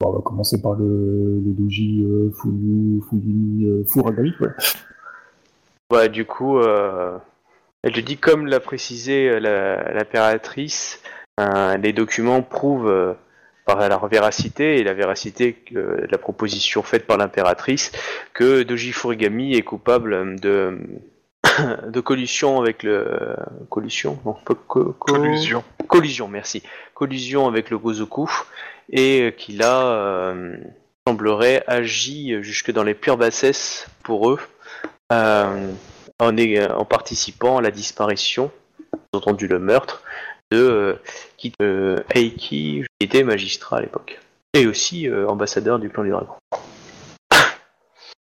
[0.00, 4.48] Bon, on va commencer par le, le doji euh, euh, Furagami, quoi.
[5.92, 7.18] Ouais, du coup, euh,
[7.82, 11.02] elle te dit, comme l'a précisé euh, la- l'impératrice,
[11.38, 13.12] euh, les documents prouvent euh,
[13.66, 17.92] par leur véracité et la véracité de la proposition faite par l'impératrice
[18.32, 20.78] que Doji Furigami est coupable de,
[21.88, 23.36] de collusion avec le
[23.68, 25.62] collusion non, co- co- co- Collusion.
[25.88, 26.62] collusion, merci,
[26.94, 28.30] collusion avec le Gozoku
[28.90, 30.56] et qu'il a euh,
[31.06, 34.38] semblerait agi jusque dans les pires bassesses pour eux
[35.12, 35.72] euh,
[36.18, 38.50] en, est- en participant à la disparition,
[39.12, 40.02] entendu le meurtre,
[40.50, 40.94] de euh,
[41.62, 44.20] euh, Eiki, qui était magistrat à l'époque,
[44.54, 46.34] et aussi euh, ambassadeur du clan du dragon.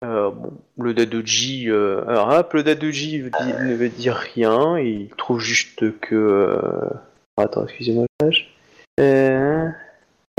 [0.05, 5.39] Euh, bon, le Dadoji, euh, alors hop, le Dadoji ne veut dire rien, il trouve
[5.39, 6.13] juste que...
[6.13, 6.87] euh,
[7.35, 8.05] Attends, excusez-moi.
[8.99, 9.67] Euh...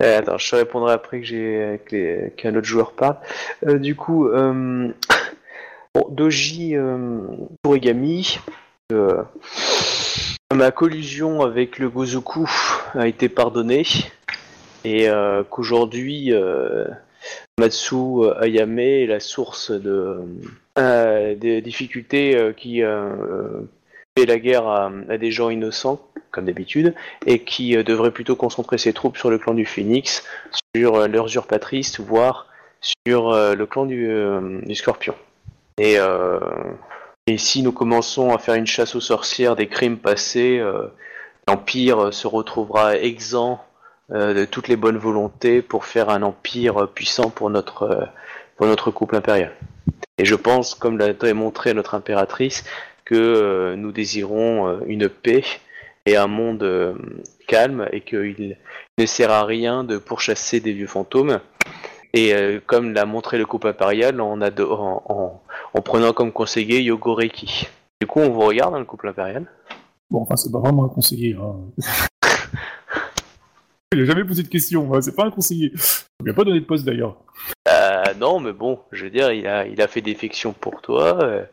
[0.00, 1.80] euh, attends, je répondrai après que j'ai
[2.36, 3.16] qu'un autre joueur parle.
[3.66, 4.92] Euh, du coup, euh...
[6.10, 7.20] Doji euh,
[7.64, 8.38] Origami,
[8.92, 9.22] euh,
[10.54, 12.48] ma collusion avec le Gozoku
[12.94, 13.84] a été pardonnée
[14.84, 16.32] et euh, qu'aujourd'hui
[17.58, 17.96] Matsu
[18.40, 20.20] Ayame est la source de
[20.76, 22.82] des difficultés qui
[24.16, 26.00] fait la guerre à, des gens innocents
[26.30, 26.94] comme d'habitude
[27.26, 30.24] et qui devrait plutôt concentrer ses troupes sur le clan du Phoenix,
[30.76, 32.46] sur l'usurpatrice, voire
[32.80, 35.14] sur le clan du Scorpion.
[35.78, 36.40] Et, euh,
[37.26, 40.88] et si nous commençons à faire une chasse aux sorcières des crimes passés, euh,
[41.46, 43.64] l'Empire se retrouvera exempt
[44.10, 48.08] euh, de toutes les bonnes volontés pour faire un empire puissant pour notre,
[48.56, 49.52] pour notre couple impérial.
[50.18, 52.64] Et je pense, comme l'a démontré notre impératrice,
[53.04, 55.44] que nous désirons une paix
[56.04, 56.98] et un monde
[57.46, 58.58] calme et qu'il
[58.98, 61.40] ne sert à rien de pourchasser des vieux fantômes.
[62.14, 65.42] Et euh, comme l'a montré le couple impérial en, ado- en, en-
[65.74, 67.68] en prenant comme conseiller Yogoreki.
[68.00, 69.46] Du coup, on vous regarde, hein, le couple impérial.
[70.10, 71.36] Bon, enfin, c'est pas vraiment un conseiller.
[71.40, 71.56] Hein.
[73.92, 75.72] Il a jamais posé de question, hein, c'est pas un conseiller.
[76.20, 77.16] Il lui a pas donné de poste d'ailleurs.
[77.68, 81.22] Euh, non, mais bon, je veux dire, il a, il a fait défection pour toi.
[81.22, 81.44] euh,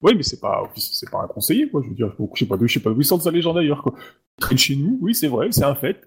[0.00, 1.82] Oui, mais c'est pas, c'est pas un conseiller, quoi.
[1.84, 3.56] Je veux dire, je sais pas d'où, je sais pas d'où il sort sa légende
[3.56, 3.92] d'ailleurs, quoi.
[4.38, 6.00] Il traîne chez nous, oui, c'est vrai, c'est un fait.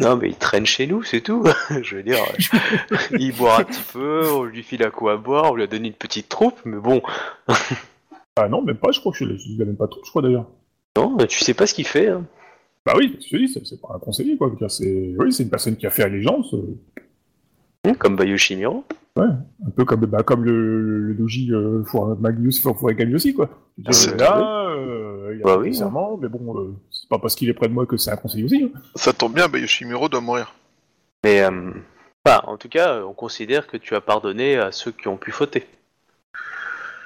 [0.00, 1.44] Non, mais il traîne chez nous, c'est tout.
[1.82, 2.18] je veux dire,
[3.18, 5.66] il boit un petit peu, on lui file à quoi à boire, on lui a
[5.66, 7.02] donné une petite troupe, mais bon,
[8.36, 10.22] Ah non, même pas, je crois que je, il a même pas trop, je crois
[10.22, 10.46] d'ailleurs.
[10.96, 12.08] non, tu sais pas ce qu'il fait.
[12.08, 12.24] hein.
[12.86, 14.50] Bah oui, je te dis, c'est, pas un conseiller, quoi.
[14.68, 16.78] C'est, oui, c'est une personne qui a fait allégeance, euh,
[17.86, 18.84] Hum, Comme Bayoshi Miro.
[19.16, 21.82] un peu comme, bah, comme le, le doji euh,
[22.20, 23.48] Magnus Furigami aussi, quoi.
[23.90, 26.74] C'est là, euh, il a Bah oui, serment, mais bon, euh,
[27.10, 28.62] pas parce qu'il est près de moi que c'est un conseiller aussi.
[28.64, 28.80] hein.
[28.94, 30.54] Ça tombe bien, bah, Yoshimuro doit mourir.
[31.24, 31.72] Mais, euh,
[32.26, 35.66] en tout cas, on considère que tu as pardonné à ceux qui ont pu fauter.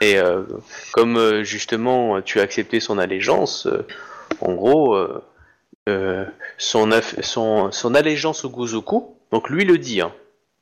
[0.01, 0.43] Et euh,
[0.93, 3.87] comme euh, justement tu as accepté son allégeance, euh,
[4.41, 5.23] en gros, euh,
[5.89, 6.25] euh,
[6.59, 10.13] son, aff- son, son allégeance au Gozoku, donc lui le dit, hein,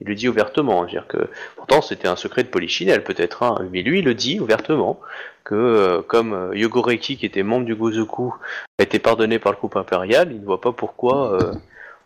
[0.02, 3.82] il le dit ouvertement, dire que pourtant c'était un secret de Polichinelle peut-être, hein, mais
[3.82, 5.00] lui il le dit ouvertement
[5.44, 8.34] que euh, comme euh, Yogoreki qui était membre du Gozoku
[8.78, 11.54] a été pardonné par le groupe impérial, il ne voit pas pourquoi euh,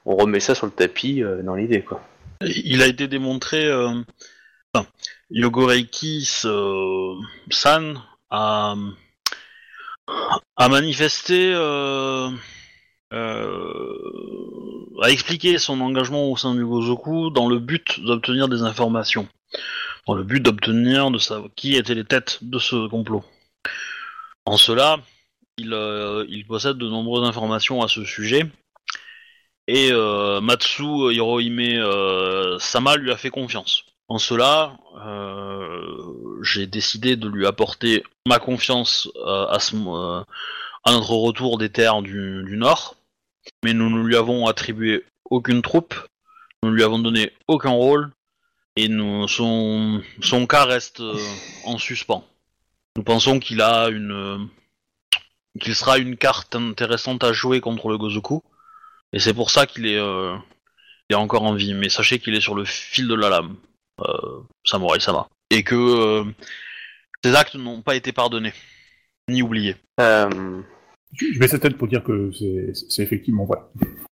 [0.04, 2.02] on remet ça sur le tapis euh, dans l'idée quoi.
[2.42, 3.66] Il a été démontré.
[5.30, 6.22] Yogoreiki
[7.50, 8.76] San a,
[10.58, 11.54] manifesté,
[13.12, 19.28] a expliqué son engagement au sein du Gozoku dans le but d'obtenir des informations,
[20.06, 23.24] dans le but d'obtenir de savoir qui étaient les têtes de ce complot.
[24.44, 24.98] En cela,
[25.58, 28.46] il, euh, il possède de nombreuses informations à ce sujet.
[29.68, 33.84] Et euh, Matsu Hirohime euh, Sama lui a fait confiance.
[34.08, 40.22] En cela, euh, j'ai décidé de lui apporter ma confiance euh, à, euh,
[40.86, 42.95] notre retour des terres du Nord.
[43.64, 45.94] Mais nous ne lui avons attribué aucune troupe,
[46.62, 48.12] nous ne lui avons donné aucun rôle,
[48.76, 48.88] et
[49.28, 51.18] son, son cas reste euh,
[51.64, 52.24] en suspens.
[52.96, 54.48] Nous pensons qu'il a une,
[55.60, 58.42] qu'il sera une carte intéressante à jouer contre le Gozoku.
[59.12, 60.36] Et c'est pour ça qu'il est, euh,
[61.08, 61.74] est encore en vie.
[61.74, 63.56] Mais sachez qu'il est sur le fil de la lame,
[64.00, 65.28] euh, Samurai Sama.
[65.50, 66.24] Et que euh,
[67.24, 68.52] ses actes n'ont pas été pardonnés,
[69.28, 69.76] ni oubliés.
[71.14, 73.58] Je mets sa tête pour dire que c'est effectivement vrai.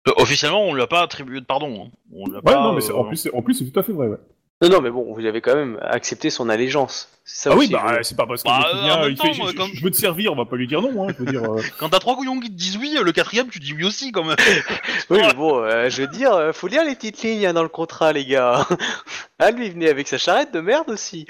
[0.08, 1.86] Euh, officiellement, on lui a pas attribué de pardon.
[1.86, 1.92] hein.
[2.14, 3.66] On lui a Ouais, pas, non, mais c'est- euh, en plus, c'est- en plus, c'est
[3.72, 4.08] tout à fait vrai.
[4.08, 4.18] Ouais.
[4.64, 7.10] Non, non, mais bon, vous avez quand même accepté son allégeance.
[7.26, 8.96] C'est ça ah oui, aussi, bah, je- c'est pas parce que Bah, le euh, client,
[8.96, 10.46] en même il fait, temps, je, moi, je- comme- je veux te servir, on va
[10.46, 11.08] pas lui dire non.
[11.08, 13.48] Hein, je veux dire, euh, Quand t'as trois couillons qui te disent oui, le quatrième,
[13.50, 14.36] tu dis oui aussi quand même.
[15.10, 17.64] Oui, mais bon, euh, je veux dire, euh, faut lire les petites lignes hein, dans
[17.64, 18.68] le contrat, les gars.
[19.40, 21.26] ah, lui, il venait avec sa charrette de merde aussi.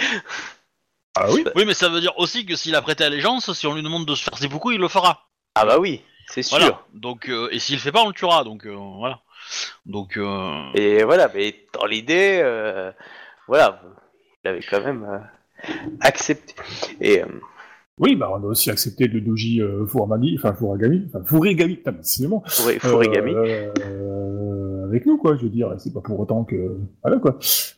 [1.16, 1.46] Ah oui.
[1.56, 4.06] oui, mais ça veut dire aussi que s'il a prêté allégeance, si on lui demande
[4.06, 5.28] de se faire ses beaucoup, il le fera.
[5.56, 6.58] Ah bah oui, c'est sûr.
[6.58, 6.82] Voilà.
[6.94, 8.44] Donc, euh, et s'il le fait pas, on le tuera.
[8.44, 9.20] Donc euh, voilà.
[9.86, 12.92] Donc euh, Et voilà, mais dans l'idée, euh,
[13.48, 13.82] voilà,
[14.44, 15.68] il avait quand même euh,
[16.00, 16.54] accepté.
[17.02, 17.26] Et euh,
[17.98, 21.92] Oui, bah, on a aussi accepté le doji euh, Furagami, enfin Furagami, enfin Furigami, putain,
[21.92, 22.44] décidément.
[22.48, 23.34] Furi- Furigami.
[23.34, 25.36] Euh, euh, avec nous, quoi.
[25.38, 27.38] Je veux dire, c'est pas pour autant que, voilà, quoi.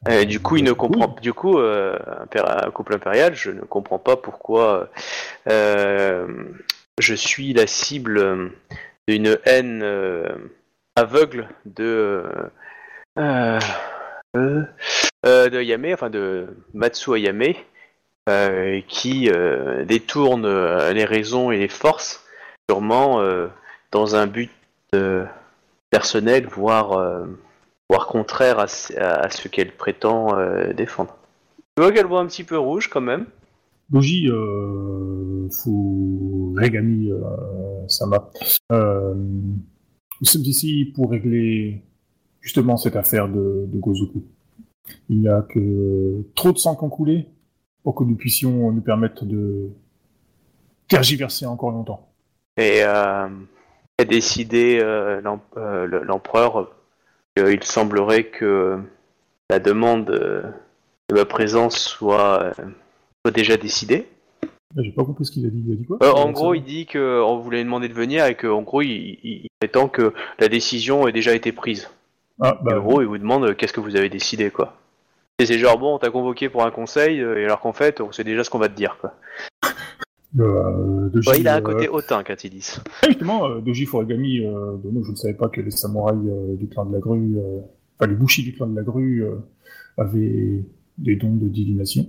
[0.10, 0.78] Euh, du coup, il ne Oui.
[0.78, 1.16] comprend.
[1.22, 1.98] Du coup, euh,
[2.36, 4.90] un couple impérial, je ne comprends pas pourquoi
[5.50, 6.28] euh,
[6.99, 8.49] je suis la cible euh,
[9.07, 10.30] d'une haine euh,
[10.95, 12.24] aveugle de
[13.20, 13.60] euh,
[15.26, 17.53] de Yame, enfin de Matsu Ayame,
[18.88, 19.30] qui
[19.86, 20.48] détourne
[20.91, 22.26] les raisons et les forces,
[22.70, 23.22] sûrement
[23.91, 24.52] dans un but
[25.91, 27.26] personnel, voire
[27.90, 30.36] voire contraire à, ce- qu'elle prétend
[30.74, 31.15] défendre.
[31.78, 33.26] Je vois qu'elle voit un petit peu rouge quand même.
[33.94, 38.30] Doji euh, Furigami euh, Sama.
[38.72, 41.84] Euh, nous sommes ici pour régler
[42.41, 44.24] justement cette affaire de, de Gozoku.
[45.10, 47.28] Il n'y a que trop de sang qui ont coulé
[47.84, 49.70] pour que nous puissions nous permettre de
[50.88, 52.10] tergiverser encore longtemps.
[52.57, 53.28] Et euh,
[53.99, 55.22] a décidé euh,
[55.57, 56.72] euh, le- l'empereur
[57.38, 58.80] qu'il semblerait que
[59.52, 60.41] la demande euh,
[61.10, 62.53] de ma présence euh, soit
[63.32, 64.06] déjà décidée.
[64.76, 65.64] Là, J'ai pas compris ce qu'il a dit.
[65.66, 68.36] Il a dit quoi Euh, en gros, il dit qu'on voulait demander de venir et
[68.36, 68.90] qu'en gros, il,
[69.24, 71.90] il- il prétend que la décision a déjà été prise.
[72.41, 74.76] Ah, bah, en gros, il vous demande euh, qu'est-ce que vous avez décidé, quoi.
[75.40, 78.02] Et c'est genre, bon, on t'a convoqué pour un conseil, euh, et alors qu'en fait,
[78.02, 79.14] on sait déjà ce qu'on va te dire, quoi.
[80.40, 82.82] euh, Doji, Ouais, il a un euh, côté hautain quand il dit ça.
[83.04, 86.94] Ah, justement, Doji euh, je ne savais pas que les samouraïs euh, du clan de
[86.94, 87.60] la grue, euh,
[88.00, 89.36] enfin les bushi du clan de la grue, euh,
[89.98, 90.64] avaient
[90.98, 92.08] des dons de divination.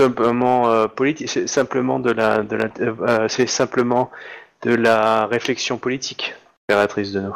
[0.00, 4.12] Simplement euh, politique, c'est simplement de la, de la, euh, c'est simplement
[4.62, 6.36] de la réflexion politique,
[6.68, 7.34] impératrice de nous.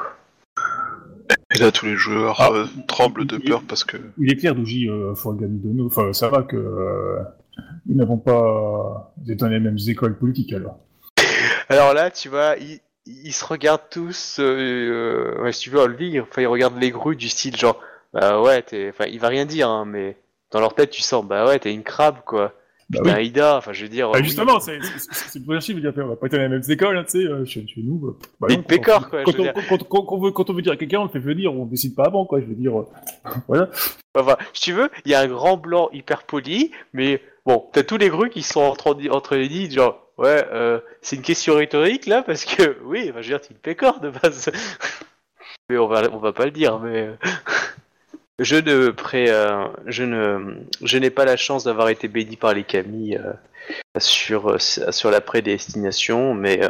[1.54, 2.50] Et là, tous les joueurs Ah.
[2.52, 3.96] euh, tremblent de peur parce que.
[4.16, 7.18] Il est clair, Doji euh, Furigami Dono, enfin ça va que euh,
[7.86, 10.78] nous n'avons pas été dans les mêmes écoles politiques alors.
[11.68, 16.42] Alors là, tu vois, ils, ils se regardent tous, ouais, si tu veux, lui, enfin,
[16.42, 17.80] ils regardent les grues du style genre,
[18.12, 20.16] bah ouais, t'es, enfin, il va rien dire, hein, mais
[20.52, 22.52] dans leur tête, tu sens, bah ouais, t'es une crabe, quoi.
[22.90, 23.28] Bah oui.
[23.28, 24.10] Ida, enfin, je veux dire.
[24.10, 24.24] Bah, oui.
[24.24, 27.22] justement, c'est le premier chiffre, on va pas être dans les mêmes écoles, hein, tu
[27.22, 28.06] sais, euh, chez, chez nous.
[28.08, 29.54] euh, bah, Une non, on- quoi, je Quand veux on, dire.
[29.54, 31.54] quand, quand- quand on veut, quand on veut dire à quelqu'un, on le fait venir,
[31.54, 32.78] on décide pas avant, quoi, je veux dire.
[32.78, 32.86] euh,
[33.48, 33.70] voilà.
[34.14, 37.82] Enfin, si tu veux, il y a un grand blanc hyper poli, mais bon, t'as
[37.82, 41.54] tous les grues qui sont entre, entre les dits, genre, ouais, euh, c'est une question
[41.54, 44.50] rhétorique là, parce que, oui, enfin, je veux dire, c'est une pécore de base.
[45.70, 47.08] mais on va, on va pas le dire, mais.
[48.42, 52.52] Je ne, pré, euh, je ne, je n'ai pas la chance d'avoir été béni par
[52.54, 53.32] les Camille euh,
[53.98, 56.60] sur, euh, sur la prédestination, mais,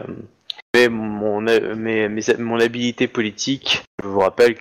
[0.75, 2.09] mais mon, mes-
[2.39, 4.57] mon habilité politique, je vous rappelle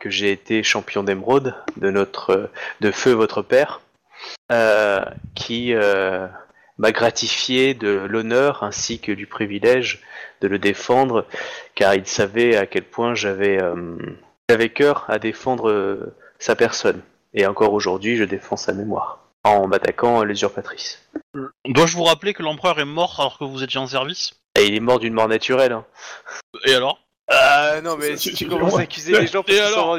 [0.00, 3.80] que j'ai été champion d'émeraude de notre de feu votre père,
[5.34, 10.02] qui m'a gratifié de l'honneur ainsi que du privilège
[10.42, 11.26] de le défendre,
[11.74, 13.58] car il savait à quel point j'avais
[14.50, 17.02] j'avais cœur à défendre sa personne.
[17.34, 21.02] Et encore aujourd'hui, je défends sa mémoire en m'attaquant à l'usurpatrice.
[21.64, 24.34] Dois-je vous rappeler que l'empereur est mort alors que vous étiez en service?
[24.58, 25.72] Et il est mort d'une mort naturelle.
[25.72, 25.84] Hein.
[26.64, 26.98] Et alors?
[27.28, 29.98] Ah non, mais si tu commences à accuser les gens Et alors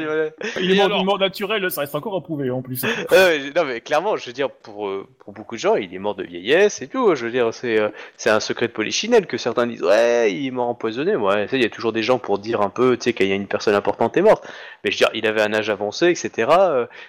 [0.60, 2.82] Il est mort mort naturelle, ça reste encore à prouver en plus.
[3.54, 6.14] non mais clairement, je veux dire pour euh, pour beaucoup de gens, il est mort
[6.14, 7.14] de vieillesse et tout.
[7.14, 10.46] Je veux dire, c'est euh, c'est un secret de polichinelle que certains disent ouais, il
[10.46, 11.16] est mort empoisonné.
[11.16, 13.32] Ouais, il y a toujours des gens pour dire un peu, tu sais, qu'il y
[13.32, 14.46] a une personne importante est morte.
[14.84, 16.50] Mais je veux dire, il avait un âge avancé, etc.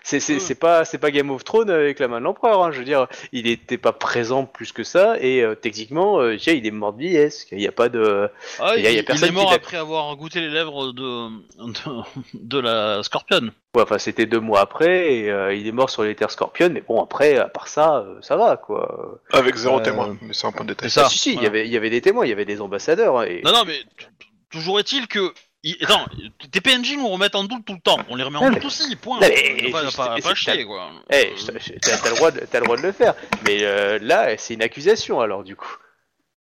[0.04, 0.56] C'est c'est Ouais.
[0.56, 2.62] pas c'est pas Game of Thrones avec la main de l'empereur.
[2.64, 2.72] Hein.
[2.74, 6.40] Je veux dire, il était pas présent plus que ça et euh, techniquement, euh, tu
[6.40, 7.48] sais, il est mort de vieillesse.
[7.54, 8.30] Il y a pas de
[8.60, 10.09] ah, Il y a- il, il y a il personne est mort qui après avoir
[10.16, 12.04] goûté les lèvres de, de,
[12.34, 13.52] de la scorpionne.
[13.76, 16.74] Ouais, enfin, c'était deux mois après, et euh, il est mort sur les terres scorpionnes,
[16.74, 19.20] mais bon, après, à part ça, euh, ça va, quoi.
[19.34, 20.90] Avec zéro Euh, témoin, mais c'est un point de détail.
[20.90, 21.04] ça.
[21.06, 22.62] Ah, si, si, il y avait, il y avait des témoins, il y avait des
[22.62, 23.42] ambassadeurs, hein, et...
[23.44, 24.06] Non, non, mais t-
[24.50, 26.06] toujours est-il que il- attends,
[26.52, 27.98] tes PNJ nous remettent en doute tout le temps.
[28.10, 29.20] On les remet en doute aussi, point.
[29.20, 30.90] Pas, chier, quoi.
[31.12, 33.14] Eh, Euh, je- je- t'as t'as le, droit de- t'as le droit de le faire.
[33.46, 35.76] Mais euh, là, c'est une accusation alors, du coup.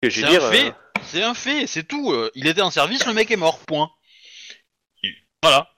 [0.03, 0.45] Que je veux dire.
[0.45, 0.73] un fait, euh,
[1.07, 2.13] c'est un fait, c'est tout.
[2.13, 3.91] Euh, Il était en service, le mec est mort, point.
[5.43, 5.69] Voilà.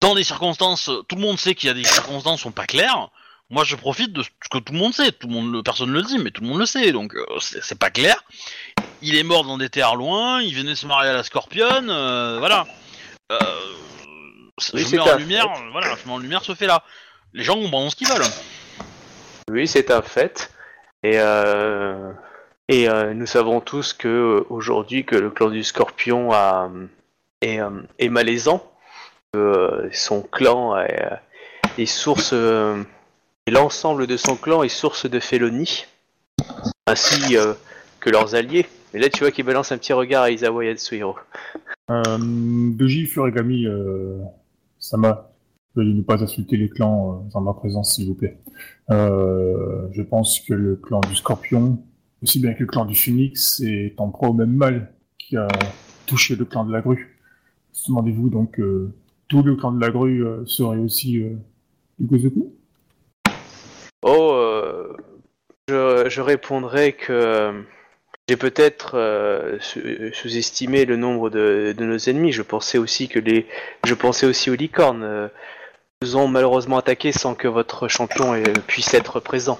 [0.00, 2.66] Dans des circonstances, tout le monde sait qu'il y a des circonstances qui sont pas
[2.66, 3.08] claires.
[3.48, 5.12] Moi, je profite de ce que tout le monde sait.
[5.12, 6.90] Tout le monde, personne ne le dit, mais tout le monde le sait.
[6.92, 8.22] Donc, euh, c'est pas clair.
[9.02, 10.42] Il est mort dans des terres loin.
[10.42, 11.88] Il venait se marier à la Scorpionne.
[11.90, 12.66] euh, voilà.
[13.32, 13.38] Euh,
[14.74, 15.54] Oui, je c'est mets en lumière.
[15.56, 15.62] fait.
[15.70, 16.82] Voilà, je mets en lumière ce fait-là.
[17.32, 18.24] Les gens comprendront ce qu'ils veulent.
[19.50, 20.50] Oui, c'est un fait.
[21.04, 22.12] Et, euh,
[22.68, 26.88] et euh, nous savons tous que euh, aujourd'hui que le clan du Scorpion euh,
[27.42, 28.62] est malaisant.
[29.32, 31.10] Que son clan est,
[31.78, 32.32] est source
[33.48, 35.86] l'ensemble de son clan est source de félonie,
[36.86, 37.36] ainsi
[38.00, 38.66] que leurs alliés.
[38.94, 41.16] Mais là, tu vois qu'il balance un petit regard à Isawa Yatsuhiro.
[41.90, 44.18] Euh, Furigami, euh,
[44.78, 45.30] Sama,
[45.74, 48.38] veuillez ne pas insulter les clans euh, en ma présence, s'il vous plaît.
[48.88, 51.78] Je pense que le clan du Scorpion,
[52.22, 55.48] aussi bien que le clan du Phoenix, est en proie au même mal qui a
[56.06, 57.18] touché le clan de la grue.
[57.86, 58.92] Demandez-vous donc, euh,
[59.28, 61.36] tout le clan de la grue euh, serait aussi euh,
[61.98, 62.52] du Gozoku?
[64.02, 67.62] Oh, euh, je, répondrai que euh,
[68.28, 69.80] j'ai peut-être sous-
[70.12, 72.32] sous-estimé le nombre de, nos ennemis.
[72.32, 73.46] Je pensais aussi que les,
[73.84, 75.02] je pensais aussi aux licornes.
[75.02, 75.28] euh,
[76.02, 78.34] nous ont malheureusement attaqué sans que votre champion
[78.66, 79.58] puisse être présent.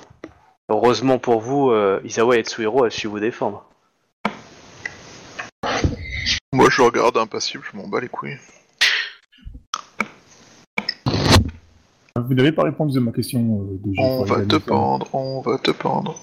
[0.69, 3.65] Heureusement pour vous, euh, Isawa Etsuhiro a su vous défendre.
[6.53, 8.39] Moi, je le regarde impassible, je m'en bats les couilles.
[12.17, 15.71] Vous n'avez pas répondu à ma question, euh, On va te pendre, on va te
[15.71, 16.19] pendre.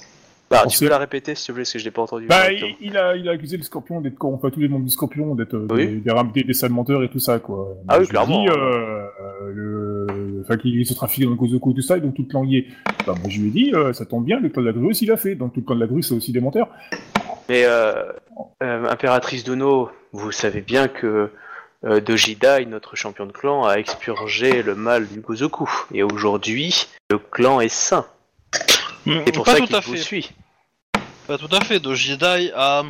[0.49, 2.27] Bah, tu peux la répéter s'il te plaît, parce que je l'ai pas entendu.
[2.27, 4.91] Bah, il, il a, il a accusé le Scorpion d'être corrompu, tous les membres du
[4.91, 5.87] Scorpion d'être euh, Oui.
[5.87, 7.75] des, des, ram- des, des sales menteurs et tout ça, quoi.
[7.87, 8.45] Ah oui, Je clairement.
[8.45, 9.92] Euh, euh, le,
[10.41, 12.43] enfin, qu'il se trafiquait dans le Gozoku et tout ça, et donc tout le clan
[12.43, 12.67] y est.
[13.05, 14.87] Bah, moi, je lui ai dit, euh, ça tombe bien, le clan de la grue
[14.87, 16.69] aussi l'a fait, donc tout le clan de la grue, c'est aussi des menteurs.
[17.49, 18.11] Mais euh,
[18.61, 21.29] euh, Impératrice Duno, vous savez bien que
[21.85, 25.69] euh, Dojidai, notre champion de clan, a expurgé le mal du Gozoku.
[25.93, 28.05] Et aujourd'hui, le clan est sain.
[29.05, 29.99] C'est pour pas ça tout qu'il à vous fait.
[29.99, 30.31] suit.
[31.27, 31.81] Pas tout à fait.
[31.81, 32.83] Dojidai a,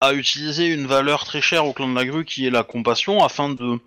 [0.00, 3.22] a utilisé une valeur très chère au clan de la grue qui est la compassion
[3.22, 3.78] afin de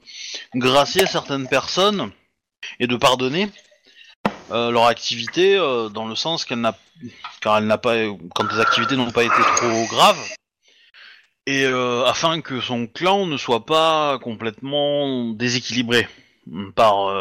[0.55, 2.11] gracier certaines personnes
[2.79, 3.49] et de pardonner
[4.51, 6.77] euh, leur activité euh, dans le sens qu'elle n'a
[7.45, 7.95] elle n'a pas
[8.35, 10.21] quand les activités n'ont pas été trop graves
[11.47, 16.07] et euh, afin que son clan ne soit pas complètement déséquilibré
[16.75, 17.13] par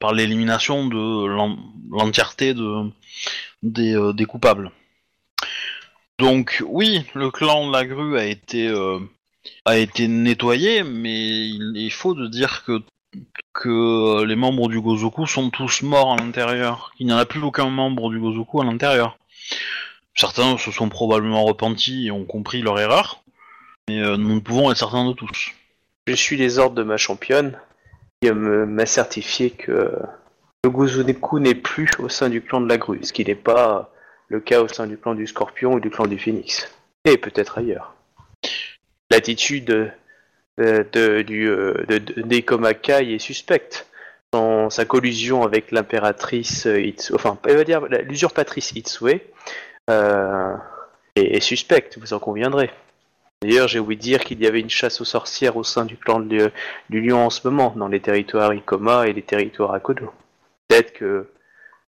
[0.00, 1.58] par l'élimination de l'en-
[1.90, 2.90] l'entièreté de
[3.62, 4.70] des, des coupables.
[6.18, 8.72] Donc oui, le clan de la grue a été
[9.64, 12.82] a été nettoyé, mais il est faux de dire que
[13.52, 16.92] que les membres du Gozoku sont tous morts à l'intérieur.
[16.98, 19.18] Il n'y en a plus aucun membre du Gozoku à l'intérieur.
[20.14, 23.22] Certains se sont probablement repentis et ont compris leur erreur,
[23.88, 25.52] mais euh, nous ne pouvons être certains de tous.
[26.06, 27.58] Je suis les ordres de ma championne,
[28.22, 29.92] qui me- m'a certifié que
[30.64, 33.92] le Gozoku n'est plus au sein du clan de la grue, ce qui n'est pas
[34.28, 36.68] le cas au sein du clan du Scorpion ou du clan du Phénix.
[37.04, 37.94] Et peut-être ailleurs.
[39.10, 39.88] L'attitude euh,
[40.58, 43.86] de, du, euh, d'Ekomakai est suspecte.
[44.34, 49.20] Son- sa collusion avec l'impératrice euh, enfin, elle va dire l'usurpatrice Itsue,
[49.88, 50.54] euh,
[51.14, 52.70] est, suspecte, vous en conviendrez.
[53.42, 56.20] D'ailleurs, j'ai ouï dire qu'il y avait une chasse aux sorcières au sein du clan
[56.20, 56.50] de-
[56.90, 60.10] du lion en ce moment, dans les territoires Ikoma et les territoires Akodo.
[60.68, 61.28] Peut-être que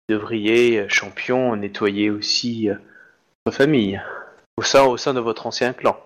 [0.09, 2.75] vous devriez, euh, champion, nettoyer aussi euh,
[3.45, 4.01] votre famille,
[4.57, 5.99] au sein de votre ancien clan.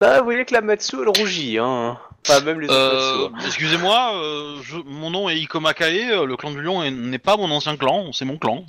[0.00, 1.98] Ah, vous voyez que la Matsu, elle rougit, hein
[2.28, 3.46] Enfin, même les autres Euh, Matsu, hein.
[3.46, 7.18] Excusez-moi, euh, je- mon nom est Ikoma Kae, euh, le clan du lion est- n'est
[7.18, 8.64] pas mon ancien clan, c'est mon clan.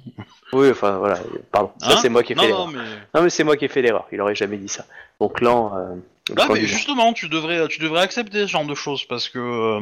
[0.54, 1.20] Oui, enfin, voilà,
[1.52, 1.72] pardon.
[1.80, 2.68] Ça, Hein c'est moi qui ai fait non, l'erreur.
[2.70, 2.80] mais...
[3.16, 4.06] Non, mais c'est moi qui ai fait l'erreur.
[4.12, 4.86] Il aurait jamais dit ça.
[5.20, 5.74] Mon clan...
[5.78, 5.96] euh,
[6.30, 9.04] le Ah clan mais du justement, tu devrais, tu devrais accepter ce genre de choses
[9.06, 9.80] parce que euh,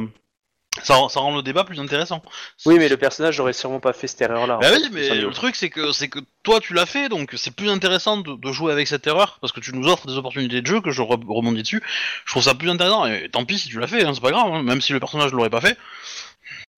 [0.82, 2.22] ça, rend- ça rend le débat plus intéressant.
[2.64, 4.58] Oui, mais le personnage n'aurait sûrement pas fait cette erreur-là.
[4.60, 7.50] Bah oui, mais le truc c'est que c'est que toi tu l'as fait, donc c'est
[7.54, 10.60] plus intéressant de, de jouer avec cette erreur parce que tu nous offres des opportunités
[10.62, 11.82] de jeu que je re- rebondis dessus.
[12.24, 14.30] Je trouve ça plus intéressant et tant pis si tu l'as fait, hein, c'est pas
[14.30, 15.76] grave, hein, même si le personnage l'aurait pas fait.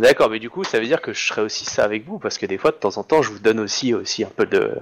[0.01, 2.36] D'accord, mais du coup, ça veut dire que je ferai aussi ça avec vous, parce
[2.36, 4.73] que des fois, de temps en temps, je vous donne aussi, aussi un peu de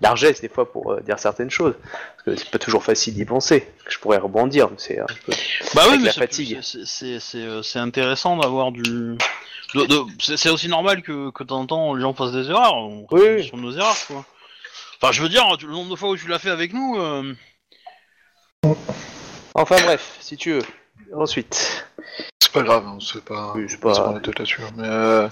[0.00, 1.74] largesse, des fois, pour euh, dire certaines choses.
[1.82, 3.66] Parce que c'est pas toujours facile d'y penser.
[3.88, 5.32] Je pourrais rebondir, mais c'est un peu...
[5.74, 6.60] Bah oui, mais la fatigue.
[6.62, 8.82] c'est- euh, c'est intéressant d'avoir du.
[8.82, 9.16] de-
[9.86, 12.76] de- c'est aussi normal que, que de temps en temps les gens fassent des erreurs.
[12.76, 14.24] On Oui, sur nos erreurs, quoi.
[15.02, 17.00] Enfin, je veux dire, le nombre de fois où tu l'as fait avec nous.
[17.00, 17.34] euh,
[19.54, 20.62] Enfin bref, si tu veux.
[21.16, 21.84] ensuite.
[22.48, 23.52] C'est pas grave, hein, c'est pas.
[23.54, 23.92] Oui, c'est pas...
[23.92, 24.62] prendre la tête là-dessus.
[24.78, 25.28] Mais euh,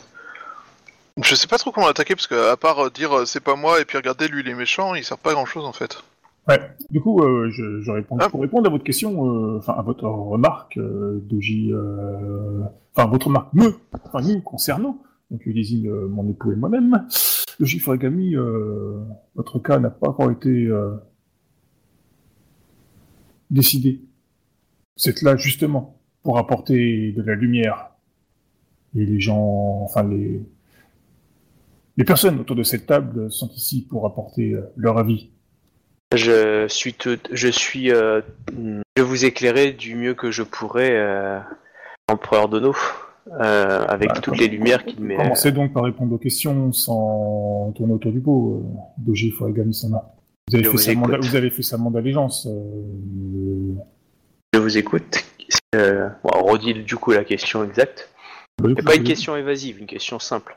[1.22, 3.56] je sais pas trop comment l'attaquer parce que à part euh, dire euh, c'est pas
[3.56, 5.72] moi et puis regardez lui il est méchant, il sert pas à grand chose en
[5.72, 5.96] fait.
[6.46, 6.60] Ouais.
[6.90, 8.18] Du coup, euh, je, je réponds.
[8.20, 8.28] Ah.
[8.28, 12.60] Pour répondre à votre question, euh, enfin à votre remarque, euh, Doji, euh,
[12.94, 13.74] enfin votre remarque me,
[14.04, 14.98] enfin nous concernant,
[15.30, 17.06] donc il désigne euh, mon époux et moi-même.
[17.58, 19.00] Doji Furigami, euh,
[19.36, 20.96] votre cas n'a pas encore été euh,
[23.48, 24.02] décidé.
[25.06, 27.90] Êtes là justement pour apporter de la lumière.
[28.96, 30.42] Et les gens, enfin les
[31.96, 35.30] les personnes autour de cette table sont ici pour apporter euh, leur avis.
[36.14, 37.18] Je suis tout...
[37.32, 38.20] je suis euh,
[38.96, 41.38] je vous éclairer du mieux que je pourrai, euh,
[42.10, 42.74] empereur Dono,
[43.40, 45.16] euh, avec Bah, toutes les lumières qu'il met.
[45.16, 50.12] Commencez donc par répondre aux questions sans tourner autour du pot, euh, Doji Furigami-sama.
[50.48, 51.28] Vous avez, fait vous serment d'a- écoute.
[51.28, 52.48] vous avez fait serment d'allégeance.
[54.52, 55.24] Je vous écoute.
[55.76, 58.08] Euh, bon, on redit du coup la question exacte.
[58.58, 60.56] bah, C'est coup, pas une question évasive, une question simple.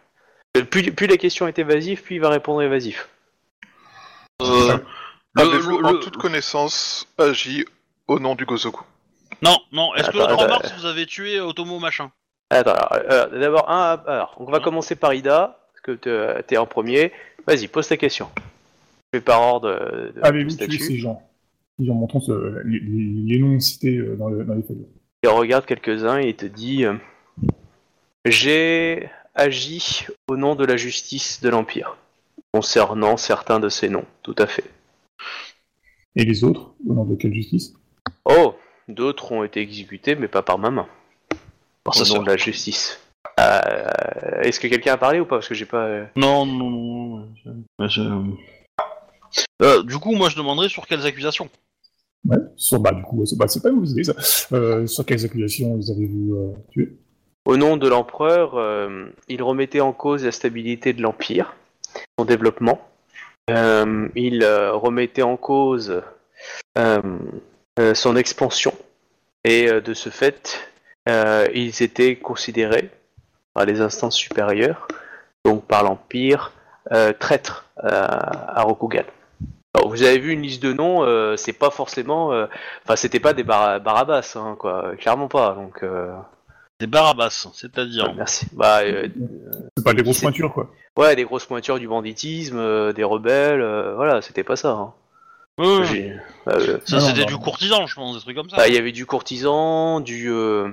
[0.57, 3.09] Euh, Plus, plus la question est évasive, plus il va répondre évasif.
[4.41, 4.77] Euh,
[5.35, 7.65] le- Avez-vous le- en le- toute connaissance agi
[8.07, 8.83] au nom du Gozoku
[9.41, 9.93] Non, non.
[9.95, 10.47] Est-ce que 3 attends.
[10.47, 12.11] mars vous avez tué Otomo machin
[12.49, 16.57] Attends, alors, euh, d'abord, un, alors, on va commencer par Ida, parce que te- t'es
[16.57, 17.11] en premier.
[17.45, 18.29] Vas-y, pose ta question.
[19.13, 20.77] Je fais par ordre de, de Avez-vous statut.
[20.77, 21.21] tué ces gens
[21.77, 22.21] Ils en montrant
[22.65, 24.87] les, les- les noms cités euh, dans, le- dans les feuilles.
[25.23, 26.95] Il regarde quelques-uns et il te dit euh,
[28.25, 31.97] J'ai agi au nom de la justice de l'Empire,
[32.53, 34.63] concernant certains de ces noms, tout à fait.
[36.15, 37.73] Et les autres Au nom de quelle justice?
[38.25, 38.55] Oh,
[38.87, 40.87] d'autres ont été exécutés, mais pas par ma main.
[41.83, 42.99] Par au nom de la justice.
[43.39, 45.37] Euh, Est-ce que quelqu'un a parlé ou pas?
[45.37, 45.85] Parce que j'ai pas.
[45.85, 47.27] euh, Non, non, non.
[47.79, 48.37] non,
[49.61, 51.49] Euh, du coup, moi je demanderais sur quelles accusations.
[52.55, 54.55] Sur, bah, du coup, c'est pas une mauvaise ça.
[54.55, 56.85] Euh, sur quelles accusations les avez-vous euh,
[57.45, 61.55] Au nom de l'empereur, euh, il remettait en cause la stabilité de l'Empire,
[62.17, 62.81] son développement.
[63.49, 66.01] Euh, il remettait en cause
[66.77, 68.73] son expansion.
[69.45, 70.69] Et de ce fait,
[71.07, 72.89] ils étaient considérés
[73.53, 74.87] par les instances supérieures,
[75.45, 76.53] donc par l'Empire,
[77.19, 79.05] traîtres à Rokugan.
[79.75, 82.33] Alors, vous avez vu une liste de noms, euh, c'est pas forcément.
[82.33, 82.47] euh,
[82.85, 84.95] Enfin, c'était pas des bar Barabas, hein, quoi.
[84.97, 85.53] Clairement pas.
[85.53, 86.11] Donc, euh,
[86.79, 88.13] Des Barabas, c'est-à-dire.
[88.15, 88.47] merci.
[88.53, 89.07] Bah, euh,
[89.77, 90.71] C'est pas des grosses pointures, quoi.
[90.97, 94.71] Ouais, des grosses pointures du banditisme, euh, des rebelles, euh, voilà, c'était pas ça.
[94.71, 94.93] hein.
[95.59, 96.15] Ouais,
[96.47, 98.55] euh, Ça, c'était du courtisan, je pense, des trucs comme ça.
[98.57, 100.69] bah, Il y avait du courtisan, du, euh,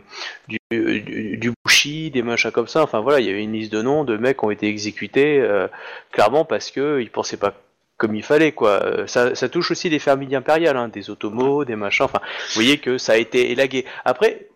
[0.48, 2.82] du, du, du bushi, des machins comme ça.
[2.84, 5.40] Enfin voilà, il y avait une liste de noms de mecs qui ont été exécutés
[5.40, 5.66] euh,
[6.12, 7.52] clairement parce que ils pensaient pas
[7.96, 8.82] comme il fallait quoi.
[8.84, 12.04] Euh, Ça, ça touche aussi les familles impériales, hein, des otomos, des machins.
[12.04, 13.84] Enfin, vous voyez que ça a été élagué.
[14.04, 14.48] Après,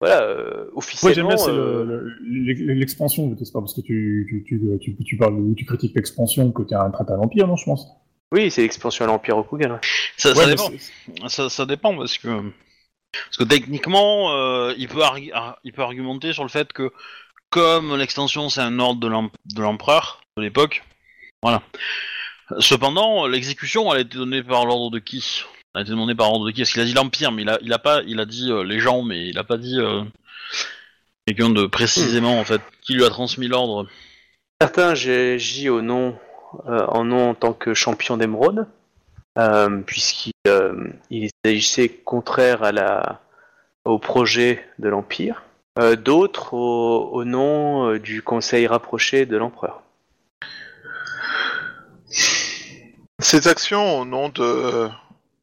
[0.00, 1.28] voilà, euh, Ouais, j'aime officiellement.
[1.28, 5.16] bien, c'est euh, le- le- l'expansion, c'est pas parce que tu, tu, tu, tu, tu
[5.16, 7.86] parles ou tu critiques l'expansion que t'es un traite à l'Empire, non, je pense
[8.32, 9.70] Oui, c'est l'expansion à l'Empire Rokugan.
[9.72, 9.78] ouais.
[10.18, 10.70] Ça, ça Ouais, mais dépend.
[10.78, 15.00] c'est- Ça, ça dépend parce que parce que techniquement, euh, il peut
[15.64, 16.92] il peut argumenter sur le fait que
[17.48, 20.82] comme l'extension c'est un ordre de l'empereur de l'époque,
[21.42, 21.62] voilà.
[22.60, 25.42] Cependant, l'exécution a été donnée par l'ordre de qui?
[25.74, 26.60] A été par ordre de qui?
[26.60, 29.02] Parce qu'il a dit l'empire, mais il a pas il a dit euh, les gens,
[29.02, 30.02] mais il a pas dit euh,
[31.26, 33.86] quelqu'un de précisément en fait qui lui a transmis l'ordre.
[34.60, 38.66] Certains, j'ai au euh, en nom en tant que champion d'émeraude,
[39.38, 40.32] euh, puisqu'il
[41.10, 43.20] il agissait contraire à la,
[43.84, 45.42] au projet de l'Empire.
[45.98, 49.82] D'autres au, nom du conseil rapproché de l'empereur.
[53.28, 54.88] Ces actions au nom de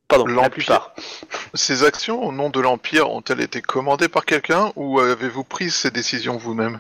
[0.08, 0.52] Pardon, la L'Empire.
[0.52, 0.96] plupart.
[1.54, 5.92] ces actions au nom de l'Empire ont-elles été commandées par quelqu'un ou avez-vous pris ces
[5.92, 6.80] décisions vous-même?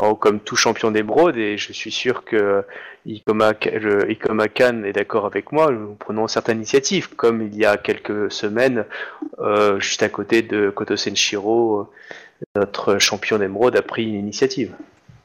[0.00, 2.64] Oh, comme tout champion d'émeraude, et je suis sûr que
[3.06, 7.64] Ikoma, le- Ikoma Khan est d'accord avec moi, nous prenons certaines initiatives, comme il y
[7.66, 8.84] a quelques semaines,
[9.40, 14.74] euh, juste à côté de Koto Senshiro, euh, notre champion d'émeraude a pris une initiative.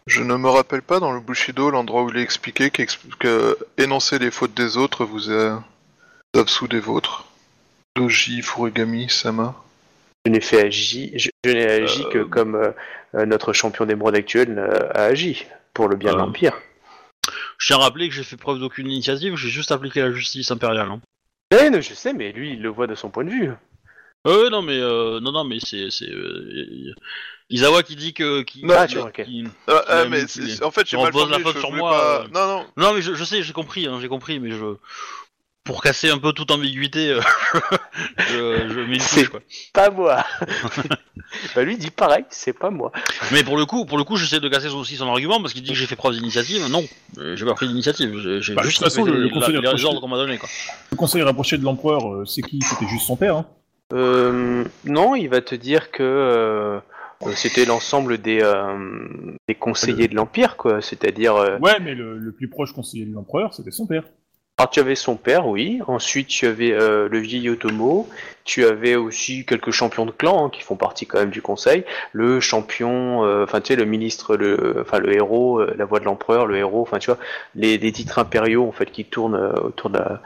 [0.07, 3.57] Je ne me rappelle pas dans le Bushido l'endroit où il est expliqué qu'exp- que
[3.77, 5.63] énoncer les fautes des autres vous a
[6.35, 7.25] absous des vôtres.
[7.95, 9.55] Doji Furigami Sama.
[10.25, 12.71] Je n'ai fait agi, je, je n'ai agi que comme euh,
[13.15, 16.19] euh, notre champion d'émeraude actuel euh, a agi, pour le bien de Euh.
[16.19, 16.53] l'Empire.
[17.57, 20.51] Je tiens à rappeler que j'ai fait preuve d'aucune initiative, j'ai juste appliqué la justice
[20.51, 20.89] impériale.
[20.91, 21.01] Hein.
[21.51, 23.51] Eh, non, je sais, mais lui, il le voit de son point de vue.
[24.27, 26.95] Euh, non mais euh, non non mais c'est c'est euh,
[27.49, 29.23] Isawa qui dit que qui, Ah, qui- tu vois, ok.
[29.23, 29.73] qui- ah,
[30.03, 31.81] Ouais, mais c'est- en fait j'ai tu mal reposes la formulé, faute je sur voulais
[31.81, 32.27] moi, pas- euh.
[32.33, 32.65] Non non.
[32.77, 34.75] non mais je, je sais j'ai compris hein, j'ai compris mais je
[35.63, 37.21] pour casser un peu toute ambiguïté, euh,
[38.29, 39.39] je, je mets une C'est- couche, quoi.
[39.73, 40.23] Pas moi.
[41.55, 42.91] bah lui dit pareil, c'est pas moi.
[43.31, 45.63] Mais pour le coup, pour le coup, j'essaie de casser aussi son argument parce qu'il
[45.63, 46.67] dit que j'ai fait preuve d'initiative.
[46.69, 46.83] Non,
[47.17, 48.15] euh, j'ai pas pris d'initiative.
[48.19, 49.85] J'ai j'ai Bah, de juste toute façon, respecté le- le les- conseil les, les rapproché-
[49.85, 50.49] ordres qu'on m'a donné, quoi.
[50.91, 52.59] Le conseil rapproché de l'empereur, euh, c'est qui?
[52.61, 53.37] C'était juste son père.
[53.37, 53.45] Hein.
[53.93, 56.79] Euh, non, il va te dire que euh, euh,
[57.33, 60.81] c'était l'ensemble des, euh, des conseillers de l'Empire, quoi.
[60.81, 64.03] C'est-à-dire, euh, Ouais, mais le, le plus proche conseiller de l'empereur, c'était son père.
[64.57, 65.81] alors tu avais son père, oui.
[65.87, 68.07] Ensuite, tu avais euh, le vieil Otomo.
[68.43, 71.83] Tu avais aussi quelques champions de clan hein, qui font partie quand même du conseil.
[72.13, 75.99] Le champion, euh, enfin tu sais, le ministre, le, enfin le héros, euh, la voix
[75.99, 76.81] de l'empereur, le héros.
[76.83, 77.17] Enfin tu vois,
[77.55, 80.21] les, les titres impériaux en fait qui tournent euh, autour de la,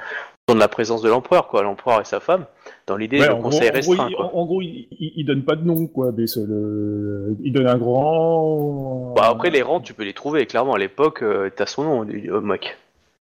[0.47, 1.63] autour de la présence de l'empereur, quoi.
[1.63, 2.45] L'empereur et sa femme.
[2.89, 4.87] Dans l'idée, Ouais, le en, gros, conseil en gros, restreint, il, en- en gros, il,
[4.99, 6.11] il- il donne pas de nom, quoi.
[6.11, 7.35] Mais le...
[7.43, 9.13] Il donne un grand.
[9.15, 10.45] Bah, après, les rangs, tu peux les trouver.
[10.47, 12.77] Clairement, à l'époque, euh, t'as son nom, du- au mec.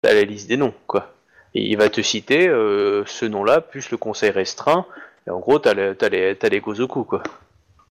[0.02, 1.14] T'as la liste des noms, quoi.
[1.56, 4.86] Et il va te citer euh, ce nom-là, plus le conseil restreint.
[5.28, 7.24] Et en gros, t'as les, t'as les, t'as les Gozoku, quoi.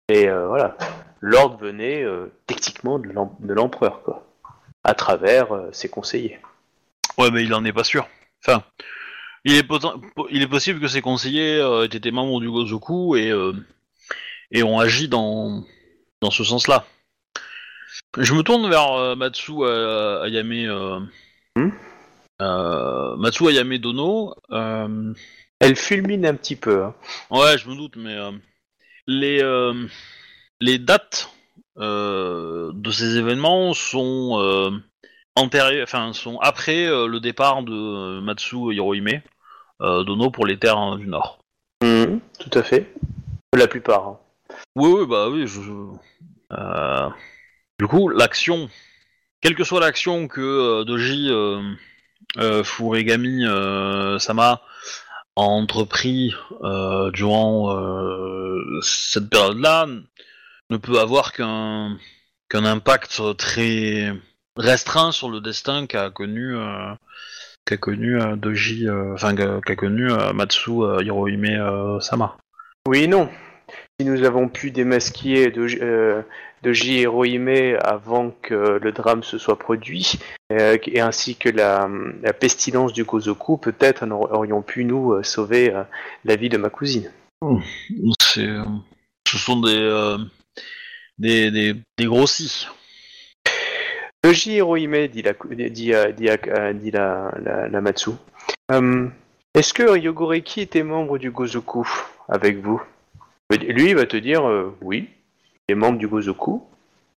[0.09, 0.75] Et euh, voilà.
[1.21, 4.25] L'ordre venait euh, techniquement de l'em- de l'empereur, quoi.
[4.83, 6.39] À travers euh, ses conseillers.
[7.17, 8.07] Ouais, mais il en est pas sûr.
[8.45, 8.61] Enfin,
[9.45, 12.49] il est, poten- po- il est possible que ses conseillers euh, aient été membres du
[12.49, 13.53] Gozoku et, euh,
[14.51, 15.63] et ont agi dans,
[16.21, 16.85] dans ce sens-là.
[18.17, 20.51] Je me tourne vers euh, Matsu euh, Ayame.
[20.67, 20.99] euh,
[21.57, 21.69] Hmm?
[22.41, 24.35] euh, Matsu Ayame Dono.
[24.49, 26.83] Elle fulmine un petit peu.
[26.83, 26.95] hein.
[27.29, 28.17] Ouais, je me doute, mais
[29.05, 29.43] les,
[30.59, 31.29] les dates
[31.77, 34.81] de ces événements sont
[35.35, 39.21] antérieurs, enfin sont après euh, le départ de euh, Matsu Hirohime
[39.81, 41.39] euh, Dono pour les terres hein, du Nord.
[41.83, 42.93] Mhm, tout à fait.
[43.55, 44.07] La plupart.
[44.07, 44.17] hein.
[44.75, 45.47] Oui, oui, bah oui.
[45.47, 47.09] Je, je- euh,
[47.79, 48.69] Du coup, l'action,
[49.41, 51.61] quelle que soit l'action que euh, Doji euh,
[52.37, 54.61] euh, Furigami euh, Sama
[55.37, 59.87] a entrepris euh, durant euh, cette période-là
[60.69, 61.97] ne peut avoir qu'un
[62.49, 64.13] qu'un impact très
[64.57, 66.93] restreint sur le destin qu'a connu euh,
[67.65, 70.71] qu'a connu euh, Doji, euh, enfin qu'a connu Matsu
[71.01, 72.37] Hirohime Sama.
[72.87, 73.29] Oui non.
[73.99, 80.19] Si nous avons pu démasquer Doji Hirohime avant que le drame se soit produit,
[80.49, 81.87] et ainsi que la,
[82.21, 85.73] la pestilence du Gozoku, peut-être aurions pu nous sauver
[86.25, 87.11] la vie de ma cousine.
[88.19, 88.63] C'est, euh,
[89.27, 90.17] ce sont des, euh,
[91.17, 92.67] des, des, des grossis.
[94.23, 95.33] Doji Hirohime, dit la,
[95.69, 96.11] dit, euh,
[96.47, 98.11] euh, dit la, la, la Matsu.
[98.71, 99.07] Euh,
[99.55, 101.87] Est-ce que Ryogoreki était membre du Gozoku
[102.29, 102.81] avec vous?
[103.49, 104.43] Lui, il va te dire
[104.81, 105.09] oui,
[105.67, 106.63] il est membre du Gozoku.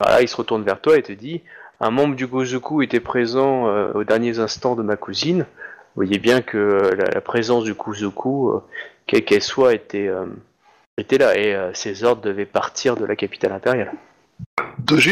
[0.00, 1.42] Voilà, il se retourne vers toi et te dit
[1.80, 5.40] un membre du Gozoku était présent euh, aux derniers instants de ma cousine.
[5.40, 8.60] Vous voyez bien que la, présence du Gozoku,
[9.06, 10.10] quelle qu'elle soit, était,
[11.18, 13.92] là et ses ordres devaient partir de la capitale impériale.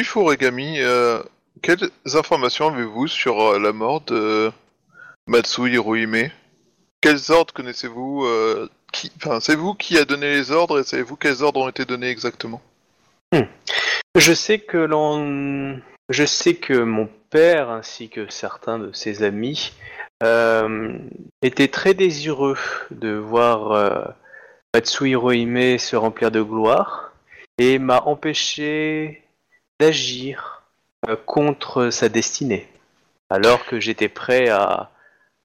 [0.03, 1.23] Furigami, euh,
[1.61, 4.51] quelles informations avez-vous sur euh, la mort de
[5.27, 6.31] Matsu Hirohime?
[7.01, 8.69] Quels ordres connaissez-vous euh.
[9.17, 12.11] Enfin, c'est vous qui a donné les ordres et savez-vous quels ordres ont été donnés
[12.11, 12.61] exactement?
[14.19, 15.81] Je sais que l'on,
[16.11, 19.73] je sais que mon père ainsi que certains de ses amis
[20.23, 20.99] euh,
[21.41, 22.59] étaient très désireux
[22.91, 24.05] de voir euh,
[24.75, 27.13] Matsu Hirohime se remplir de gloire
[27.57, 29.23] et m'a empêché
[29.81, 30.62] d'agir
[31.27, 32.69] contre sa destinée,
[33.31, 34.91] alors que j'étais prêt à,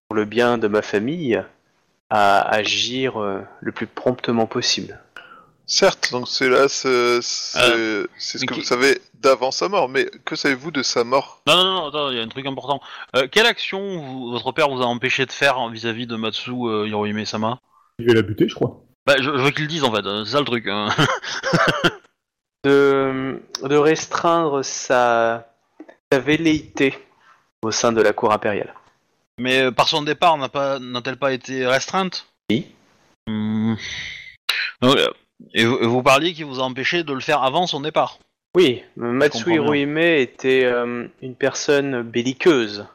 [0.07, 1.41] pour le bien de ma famille,
[2.09, 4.99] à agir euh, le plus promptement possible.
[5.69, 9.89] Certes, donc c'est là, c'est c'est- c'est ce que qui- vous savez d'avant sa mort,
[9.89, 11.41] mais que savez-vous de sa mort?
[11.45, 12.79] Non, non, non, attends, il y a un truc important.
[13.17, 16.87] Euh, quelle action vous- votre père vous a empêché de faire vis-à-vis de Matsu euh,
[16.87, 17.59] Hirohime Sama
[17.99, 18.79] Il va la buter, je crois.
[19.05, 20.65] bah, je, je veux qu'il le dise en fait, euh, c'est ça le truc.
[20.69, 20.87] hein.
[22.67, 25.47] de, de restreindre sa,
[26.11, 26.97] sa velléité
[27.61, 28.73] au sein de la cour impériale.
[29.39, 32.27] Mais euh, par son départ, n'a pas, n'a-t-elle pas été restreinte?
[32.49, 32.67] Oui.
[33.27, 33.75] Hmm.
[34.81, 35.09] Donc, euh,
[35.53, 38.19] et vous, vous parliez qu'il vous a empêché de le faire avant son départ.
[38.55, 39.61] Oui, Matsu comprends bien.
[39.61, 42.87] Hirohime était euh, une personne belliqueuse,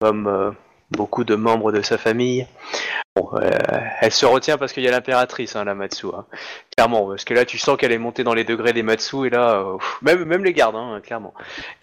[0.00, 0.50] comme euh,
[0.90, 2.46] beaucoup de membres de sa famille.
[3.16, 3.48] Bon, euh,
[4.02, 6.06] elle se retient parce qu'il y a l'impératrice, hein, la Matsu.
[6.14, 6.26] hein.
[6.76, 9.30] Clairement, parce que là, tu sens qu'elle est montée dans les degrés des Matsu, et
[9.30, 11.32] là, euh, même, même les gardes, hein, clairement.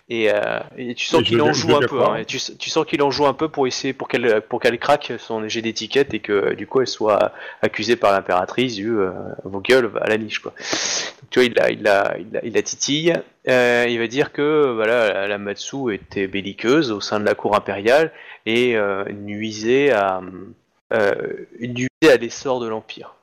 [0.10, 2.02] Et, euh, et tu sens qu'il en joue un peu.
[2.04, 4.60] hein, et tu, tu sens qu'il en joue un peu pour essayer, pour qu'elle, pour
[4.60, 7.32] qu'elle craque son jet d'étiquette et que du coup, elle soit
[7.64, 9.10] accusée par l'impératrice du euh,
[9.44, 10.52] vos gueules à la niche, quoi.
[10.52, 13.14] Donc, tu vois, il la, il la, il la, il la titille.
[13.50, 17.56] Euh, il va dire que voilà, la Matsu était belliqueuse au sein de la cour
[17.56, 18.12] impériale
[18.46, 20.22] et euh, nuisait à,
[20.94, 23.16] euh, dû à l'essor de l'Empire.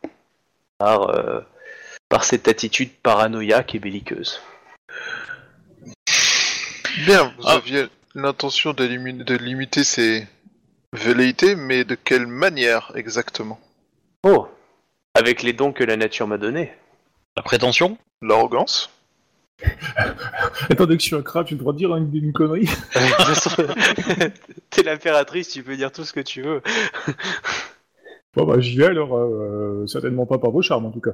[0.78, 1.40] Par, euh,
[2.08, 4.40] par cette attitude paranoïaque et belliqueuse.
[7.06, 7.52] Bien, vous Ah.
[7.56, 10.26] aviez l'intention de, limi- de limiter ces
[10.92, 13.60] velléités, mais de quelle manière exactement?
[14.24, 14.48] Oh
[15.14, 16.72] Avec les dons que la nature m'a donnés.
[17.36, 17.96] La prétention?
[18.22, 18.90] L'arrogance?
[20.70, 22.68] Attendez que je suis un crabe, j'ai le droit de dire une, une connerie.
[24.70, 26.62] T'es l'impératrice, tu peux dire tout ce que tu veux.
[28.36, 31.10] Bon bah j'y vais alors, euh, certainement pas par vos charmes en tout cas.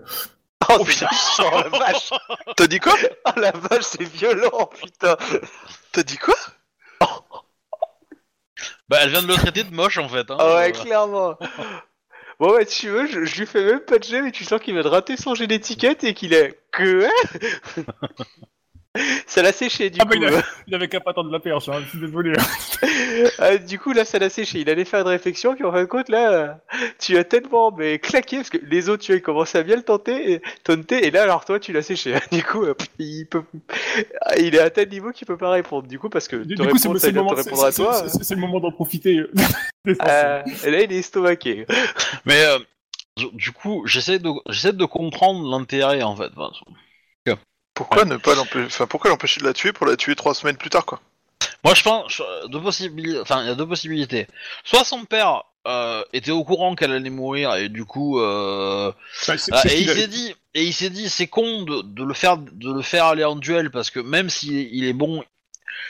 [0.69, 1.09] Oh putain,
[1.39, 2.11] oh la vache
[2.57, 2.93] T'as dit quoi?
[3.25, 5.17] Oh la vache, c'est violent, putain
[5.93, 6.35] T'as dit quoi?
[8.91, 10.31] Bah, elle vient de le traiter de moche en fait.
[10.31, 10.37] Hein.
[10.39, 11.39] Ah ouais, Euh, clairement
[12.39, 14.61] Bon si tu veux, je, je lui fais même pas de jet, mais tu sens
[14.61, 16.61] qu'il va de rater son jet d'étiquette et qu'il est...
[16.71, 17.09] Que
[19.27, 20.23] Ça l'a séché, du Ah bah coup.
[20.23, 22.33] il, a- il avait qu'à pas attendre la perche, hein, je suis désolé.
[23.39, 24.61] Ah, du coup, là, ça l'a séché.
[24.61, 26.61] Il allait faire une réflexion, puis en fin de compte, là,
[26.99, 29.77] tu as tellement mais, claqué, parce que les autres, tu vois, ils commençaient à bien
[29.77, 32.15] le tenter, et, taunter, et là, alors toi, tu l'as séché.
[32.33, 33.43] Du coup, euh, il peut...
[34.23, 35.87] ah, il est à tel niveau qu'il peut pas répondre.
[35.89, 37.83] Du coup, parce que Du, te coup c'est le moment, te c'est- répondre à c'est-
[37.83, 37.95] toi.
[37.95, 39.19] c'est- c'est- c'est le moment d'en profiter.
[39.21, 41.67] euh, et là, il est estomaqué.
[42.25, 42.59] Mais euh,
[43.17, 46.31] du- du coup, j'essaie de, j'essaie de comprendre l'intérêt en fait.
[46.37, 46.51] Enfin,
[47.77, 50.57] Pourquoi ne pas l'empêcher Enfin, pourquoi l'empêcher de la tuer pour la tuer trois semaines
[50.57, 51.01] plus tard, quoi?
[51.65, 53.21] Moi, je pense je- deux possibilités.
[53.21, 54.27] Enfin, il y a deux possibilités.
[54.65, 58.93] Soit son père euh, était au courant qu'elle allait mourir et du coup, euh,
[59.27, 62.05] Bah, ce et il a- s'est dit, et il s'est dit, c'est con de, de
[62.05, 64.93] le faire, de le faire aller en duel parce que même s'il est- il est
[64.93, 65.25] bon,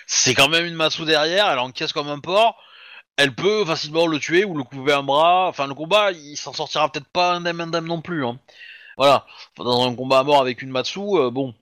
[0.07, 1.49] c'est quand même une Matsu derrière.
[1.51, 2.57] Elle encaisse comme un porc.
[3.19, 5.47] Elle peut facilement le tuer ou le couper un bras.
[5.49, 8.25] Enfin, le combat, il s'en sortira peut-être pas indemne indemne non plus.
[8.27, 8.39] Hein.
[8.97, 9.27] Voilà.
[9.57, 11.55] Dans un combat à mort avec une Matsu, euh, bon.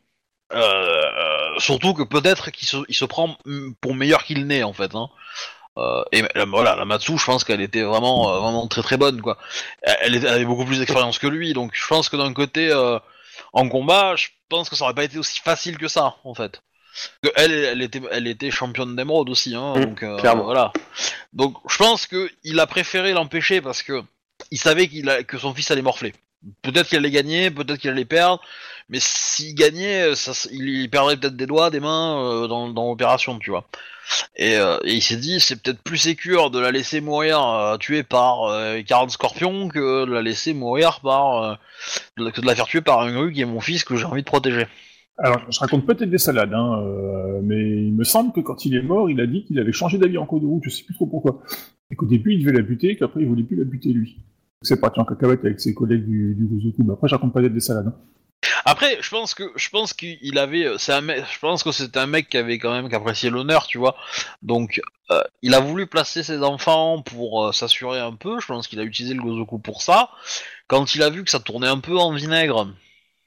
[0.55, 4.72] Euh, surtout que peut-être qu'il se, il se prend mm, pour meilleur qu'il n'est en
[4.72, 4.94] fait.
[4.94, 5.09] Hein.
[5.76, 8.97] Euh, et la- voilà, la Matsu, je pense qu'elle était vraiment, euh, vraiment très très
[8.97, 9.36] bonne quoi.
[9.82, 12.98] Elle, avait beaucoup plus d'expérience que lui, donc je pense que d'un côté, euh,
[13.52, 16.62] en combat, je pense que ça aurait pas été aussi facile que ça en fait.
[17.24, 20.44] Que elle, elle était, elle était championne d'émeraude aussi, hein, Mmh, donc euh, clairement.
[20.44, 20.72] voilà.
[21.32, 24.02] Donc je pense que il a préféré l'empêcher parce que
[24.52, 26.14] il savait qu'il a, que son fils allait morfler.
[26.62, 28.43] Peut-être qu'il allait gagner, peut-être qu'il allait perdre,
[28.89, 33.51] mais s'il gagnait, ça, il, perdrait peut-être des doigts, des mains euh, dans, l'opération, tu
[33.51, 33.66] vois.
[34.37, 37.77] Et, euh, et il s'est dit, c'est peut-être plus sécure de la laisser mourir euh,
[37.79, 42.55] tuée par euh, 40 scorpions que de la laisser mourir par euh, que de la
[42.55, 44.66] faire tuer par un gru qui est mon fils que j'ai envie de protéger.
[45.16, 48.75] Alors, je raconte peut-être des salades, hein, euh, mais il me semble que quand il
[48.75, 50.83] est mort, il a dit qu'il avait changé d'avis en cours de route, je sais
[50.83, 51.41] plus trop pourquoi.
[51.91, 54.19] Et qu'au début, il devait la buter, qu'après, il voulait plus la buter lui.
[54.65, 56.93] C'est parti en cacahuète avec ses collègues du, du Gozoku.
[56.93, 57.86] Après, je raconte peut-être des salades.
[57.86, 57.95] hein.
[58.66, 61.73] Après, je pense que je pense qu'il avait, euh, c'est un mec, je pense que
[61.73, 63.95] c'était un mec qui avait quand même qui appréciait l'honneur, tu vois.
[64.43, 64.81] Donc,
[65.11, 68.41] euh, il a voulu placer ses enfants pour euh, s'assurer un peu.
[68.41, 70.11] Je pense qu'il a utilisé le Gozoku pour ça.
[70.66, 72.69] Quand il a vu que ça tournait un peu en vinaigre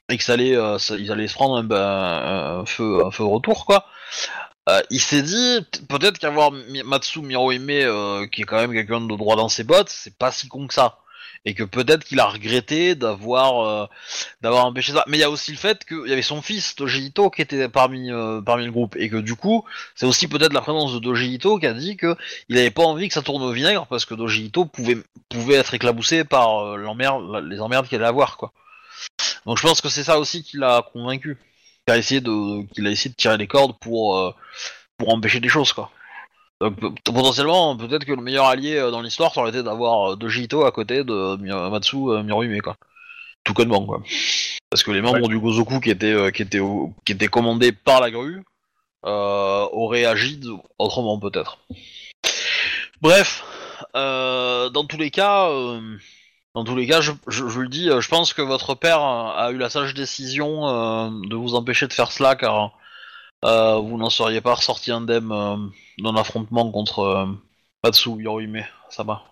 [0.08, 0.56] et que ça allait,
[0.98, 3.86] ils allaient se prendre un, ben, un feu, un feu retour, quoi.
[4.90, 6.50] il s'est dit peut-être qu'avoir
[6.84, 10.48] Matsu Mirohime, qui est quand même quelqu'un de droit dans ses bottes, c'est pas si
[10.48, 10.98] con que ça.
[11.44, 13.86] Et que peut-être qu'il a regretté d'avoir euh,
[14.42, 15.04] d'avoir empêché ça.
[15.06, 17.42] Mais il y a aussi le fait qu'il y avait son fils Doji Ito qui
[17.42, 19.64] était parmi euh, le groupe et que du coup,
[19.94, 22.16] c'est aussi peut-être la présence de Doji Ito qui a dit que
[22.48, 24.98] il avait pas envie que ça tourne au vinaigre parce que Doji Ito pouvait
[25.28, 28.52] pouvait être éclaboussé par euh, les emmerdes qu'il allait avoir quoi.
[29.46, 31.38] Donc je pense que c'est ça aussi qui l'a convaincu.
[31.86, 34.34] Qu'il a essayé de qu'il a essayé de tirer les cordes pour
[34.98, 35.90] pour empêcher des choses quoi.
[36.60, 36.74] Donc
[37.04, 40.44] potentiellement peut-être que le meilleur allié euh, dans l'histoire ça aurait été d'avoir euh, Doji
[40.44, 42.76] Ito à côté de Mi- Matsu euh, Mirohime quoi.
[43.44, 44.02] Tout connement quoi.
[44.70, 45.28] Parce que les membres Ouais.
[45.28, 48.42] du Gozoku qui étaient, euh, qui, étaient au- qui étaient commandés par la grue
[49.06, 50.40] euh, auraient agi
[50.78, 51.58] autrement peut-être.
[53.00, 53.44] Bref,
[53.94, 55.80] euh, dans tous les cas, euh,
[56.54, 59.00] dans tous les cas, je, je, je le dis, euh, je pense que votre père
[59.00, 62.72] a, eu la sage décision euh, de vous empêcher de faire cela car
[63.44, 65.56] euh, vous n'en seriez pas ressorti indemne euh,
[65.98, 67.26] d'un affrontement contre euh,
[67.84, 69.22] Matsu Yorime Sama.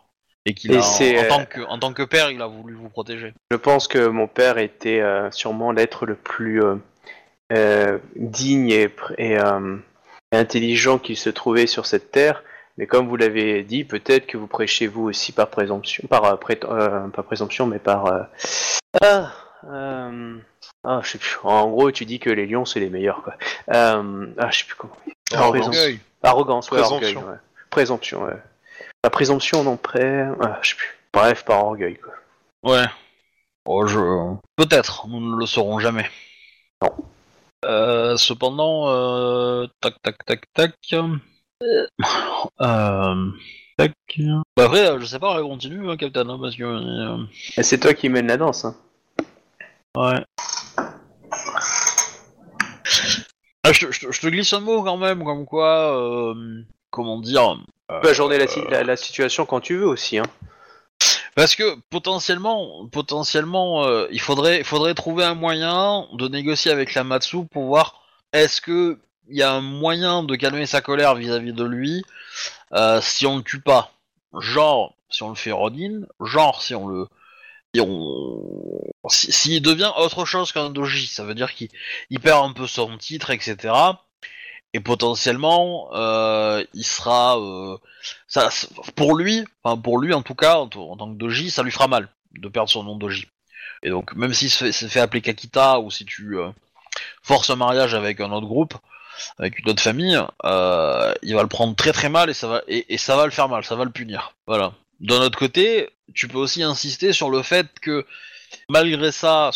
[0.44, 2.46] Et qu'il a, en, c'est, en euh, tant que, en tant que père, il a
[2.46, 3.34] voulu vous protéger.
[3.50, 5.02] Je pense que mon père était
[5.32, 6.62] sûrement l'être le plus
[8.14, 8.88] digne
[9.18, 9.38] et,
[10.30, 12.44] intelligent qui se trouvait sur cette terre.
[12.78, 17.22] Mais comme vous l'avez dit, peut-être que vous prêchez vous aussi par présomption, par pas
[17.24, 18.28] présomption, mais par
[19.02, 19.32] ah,
[20.86, 21.36] ah, je sais plus.
[21.42, 23.34] En gros, tu dis que les lions c'est les meilleurs, quoi.
[23.74, 24.96] Euh, ah, je sais plus comment.
[25.32, 25.66] Arrogance.
[25.66, 26.00] Présomption.
[26.22, 27.20] Arrogance, ouais, Présomption.
[27.20, 27.38] orgueil, ouais.
[27.70, 28.42] Présomption, ouais.
[29.02, 30.28] La présomption, non, prêt.
[30.40, 30.96] Ah, je sais plus.
[31.12, 32.12] Bref, par orgueil, quoi.
[32.62, 32.86] Ouais.
[33.64, 33.98] Oh, je...
[34.56, 36.08] Peut-être, nous ne le saurons jamais.
[36.80, 36.92] Non.
[37.64, 39.66] Euh, cependant, euh...
[39.80, 40.74] tac, tac, tac, tac.
[40.92, 41.16] Euh...
[43.76, 43.92] Tac.
[44.56, 47.26] Bah après, je sais pas, continue, hein, Captain, hein, parce que...
[47.58, 48.64] Et c'est toi qui mène la danse.
[48.64, 48.76] Hein.
[49.96, 50.24] Ouais.
[53.64, 55.96] Ah, je, te- je te- je te glisse un mot quand même, comme quoi...
[55.96, 57.56] euh, comment dire
[57.90, 60.18] Tu peux ajourner la, si- la- la situation quand tu veux aussi.
[60.18, 60.26] Hein.
[61.34, 66.94] Parce que potentiellement, potentiellement, euh, il faudrait, il faudrait trouver un moyen de négocier avec
[66.94, 68.00] la Matsu pour voir
[68.32, 68.98] est-ce que
[69.28, 72.04] il y a un moyen de calmer sa colère vis-à-vis de lui
[72.72, 73.90] euh, si on le tue pas.
[74.38, 77.06] Genre, si on le fait Ronin, genre si on le,
[79.08, 81.68] s'il devient autre chose qu'un doji, ça veut dire qu'il
[82.10, 83.74] il perd un peu son titre, etc.
[84.72, 87.78] Et potentiellement, euh, il sera, euh,
[88.94, 91.88] pour lui, enfin pour lui en tout cas, en, tant que doji, ça lui fera
[91.88, 93.26] mal de perdre son nom doji.
[93.82, 96.50] Et donc, même s'il se fait, appeler Kakita ou si tu euh,
[97.22, 98.74] forces un mariage avec un autre groupe,
[99.38, 102.98] avec une autre famille, il va le prendre très très mal et ça va et
[102.98, 104.34] ça va le faire mal, ça va le punir.
[104.46, 104.74] Voilà.
[105.00, 108.06] D'un autre côté, tu peux aussi insister sur le fait que
[108.68, 109.50] malgré ça,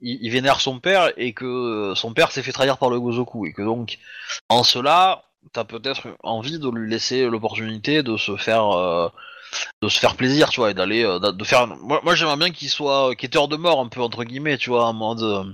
[0.00, 3.52] il, vénère son père et que son père s'est fait trahir par le Gozoku et
[3.52, 3.98] que donc
[4.48, 9.08] en cela, t'as peut-être envie de lui laisser l'opportunité de se faire euh,
[10.16, 11.66] plaisir, tu vois, et d'aller euh, de faire.
[11.66, 14.86] Moi, moi j'aimerais bien qu'il soit quêteur de mort un peu entre guillemets, tu vois,
[14.86, 15.44] en mode euh,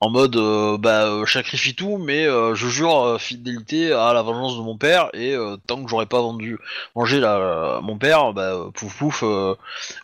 [0.00, 4.22] en mode euh, bah euh, je sacrifie tout, mais euh, je jure fidélité à la
[4.22, 6.58] vengeance de mon père et euh, tant que j'aurais pas vendu
[6.94, 9.24] mangé la, mon père, bah pouf pouf,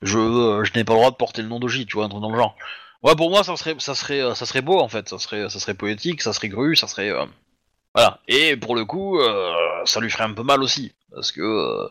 [0.03, 2.23] je je n'ai pas le droit de porter le nom d'Oji, tu vois, un truc
[2.23, 2.57] dans le genre.
[3.03, 5.59] Ouais, pour moi ça serait ça serait ça serait beau en fait, ça serait ça
[5.59, 7.13] serait poétique, ça serait gru, ça serait
[7.95, 8.21] voilà.
[8.29, 9.19] Et pour le coup,
[9.85, 11.89] ça lui ferait un peu mal aussi parce que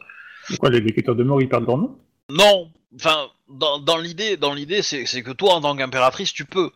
[0.60, 1.96] Quoi, les électeurs de mort, ils perdent leur nom
[2.32, 6.72] non, enfin, dans, dans l'idée, dans l'idée, c'est que toi, en tant qu'impératrice, tu peux,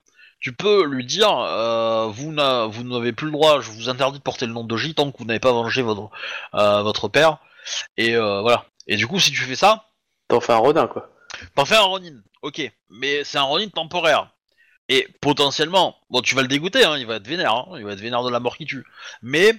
[0.45, 4.19] tu peux lui dire, euh, vous n'a- vous n'avez plus le droit, je vous interdis
[4.19, 6.11] de porter le nom de J tant que vous n'avez pas vengé votre,
[6.53, 7.39] euh, votre père,
[7.97, 8.65] et euh, voilà.
[8.85, 9.85] Et du coup, si tu fais ça,
[10.27, 11.09] T'en fais un rodin, quoi.
[11.55, 12.61] t'en fais un Ronin, ok,
[12.91, 14.29] mais c'est un Ronin temporaire.
[14.87, 17.93] Et potentiellement, bon, tu vas le dégoûter, hein, il va être vénère, hein, il va
[17.93, 18.85] être vénère de la mort qui tue.
[19.23, 19.55] Mais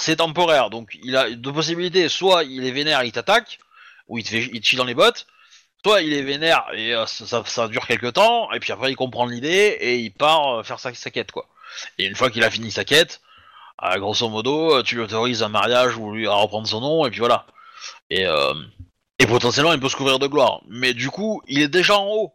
[0.00, 2.08] c'est temporaire, donc il a deux possibilités.
[2.08, 3.60] Soit il est vénère, il t'attaque,
[4.08, 5.28] ou il te, fait, il te chie dans les bottes.
[5.84, 9.26] Soit il est vénère et euh, ça, dure quelques temps, et puis après il comprend
[9.26, 11.46] l'idée et il part euh, faire sa, quête, quoi.
[11.98, 13.20] Et une fois qu'il a fini sa quête,
[13.84, 17.10] euh, grosso modo, tu lui autorises un mariage ou lui à reprendre son nom, et
[17.10, 17.46] puis voilà.
[18.10, 18.26] Et,
[19.28, 20.60] potentiellement il peut se couvrir de gloire.
[20.68, 22.32] Mais du coup, il est déjà en haut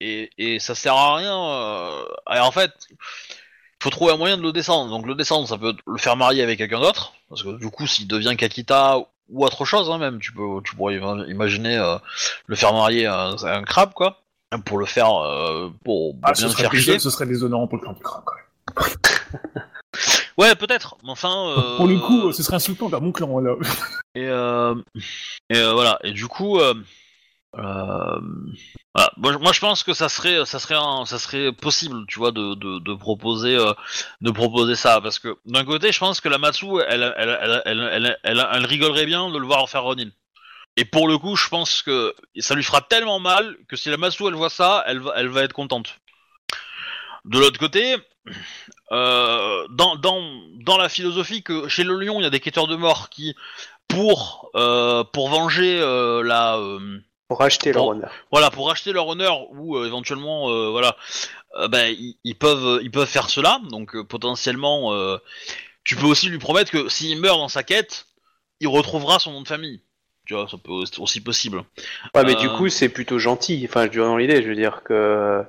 [0.00, 2.04] et, ça sert à rien.
[2.34, 4.90] et en fait, il faut trouver un moyen de le descendre.
[4.90, 7.86] Donc le descendre, ça peut le faire marier avec quelqu'un d'autre, parce que du coup,
[7.86, 8.98] s'il devient Kakita
[9.32, 11.96] ou autre chose, hein, même, tu peux, tu pourrais ima- imaginer euh,
[12.46, 14.18] le faire marier à un, à un crabe, quoi,
[14.66, 16.98] pour le faire, euh, pour, pour Ah, ce bien le serait, faire chier.
[16.98, 18.94] ce serait déshonorant pour le clan du crabe, quand même.
[20.38, 20.96] Ouais, peut-être.
[21.04, 21.48] Mais enfin.
[21.48, 23.54] euh, Pour le coup, ce serait insultant vers mon clan, là.
[24.14, 24.74] Et, euh,
[25.50, 25.98] et euh, voilà.
[26.04, 26.58] Et du coup,
[27.58, 28.20] euh,
[29.16, 30.76] moi, je- pense que ça serait, ça serait,
[31.06, 33.72] ça serait possible, tu vois, de, de, proposer, euh,
[34.20, 38.18] de proposer ça, parce que d'un côté, je pense que la Matsu, elle, elle, elle,
[38.24, 40.08] elle, rigolerait bien de le voir en faire Ronin.
[40.76, 43.98] Et pour le coup, je pense que ça lui fera tellement mal que si la
[43.98, 45.96] Matsu elle voit ça, elle va, elle va être contente.
[47.24, 47.96] De l'autre côté,
[48.92, 50.20] euh, dans, dans,
[50.64, 53.34] dans la philosophie que chez le lion, il y a des quêteurs de mort qui,
[53.88, 54.50] pour,
[55.12, 55.80] pour venger
[56.24, 56.58] la,
[57.32, 58.10] Pour racheter leur honneur.
[58.30, 60.96] voilà, pour racheter leur honneur ou euh, éventuellement, euh, voilà,
[61.58, 63.60] euh, ben ils, ils peuvent, ils peuvent faire cela.
[63.70, 65.16] Donc euh, potentiellement, euh,
[65.84, 68.06] tu peux aussi lui promettre que s'il meurt dans sa quête,
[68.60, 69.80] il retrouvera son nom de famille.
[70.26, 71.64] Tu vois, ça peut aussi possible.
[72.14, 72.40] Ouais, mais Euh.
[72.40, 73.66] du coup, c'est plutôt gentil.
[73.68, 75.42] Enfin, je dirais dans l'idée, je veux dire que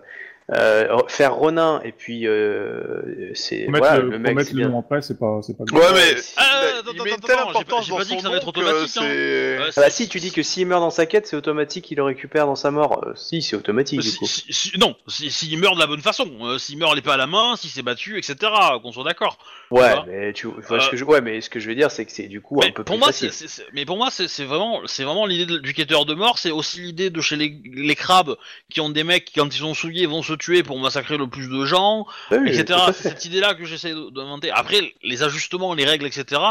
[0.52, 4.36] euh, faire Ronin et puis euh, c'est Pour mettre, voilà, le, mec.
[4.36, 5.94] mettre le nom après, c'est pas, c'est pas Ouais, grave.
[5.96, 7.86] mais si- Ah, il, attends, il attends, met une attends, telle attends, j'ai pas- importance
[7.86, 9.02] j'ai dans pas dit son que ça va être automatique, hein.
[9.04, 11.96] Ouais, Ah bah si, tu dis que s'il meurt dans sa quête, c'est automatique, il
[11.96, 13.04] le récupère dans sa mort.
[13.08, 14.26] Euh, si, c'est automatique du coup.
[14.26, 17.12] si- si- non, s'il si, s'il meurt de la bonne façon, euh, s'il meurt l'épée
[17.12, 18.36] à la main, s'il s'est battu, etc.
[18.82, 19.38] Qu'on soit d'accord.
[19.72, 21.04] Ouais, mais tu vois Euh, ce que je...
[21.06, 22.84] ouais, mais ce que je veux dire, c'est que c'est du coup Mais un peu
[22.84, 23.32] pour plus moi, facile.
[23.74, 26.38] mais pour moi, c'est, vraiment, c'est vraiment l'idée du quêteur de mort.
[26.38, 28.36] C'est aussi l'idée de chez les, les crabes
[28.70, 31.28] qui ont des mecs qui, quand ils sont souillés, vont se tuer pour massacrer le
[31.28, 32.80] plus de gens, Ouais, oui, etc.
[32.94, 34.52] cette idée-là que j'essaie d'inventer.
[34.52, 36.42] Après, les ajustements, les règles, etc.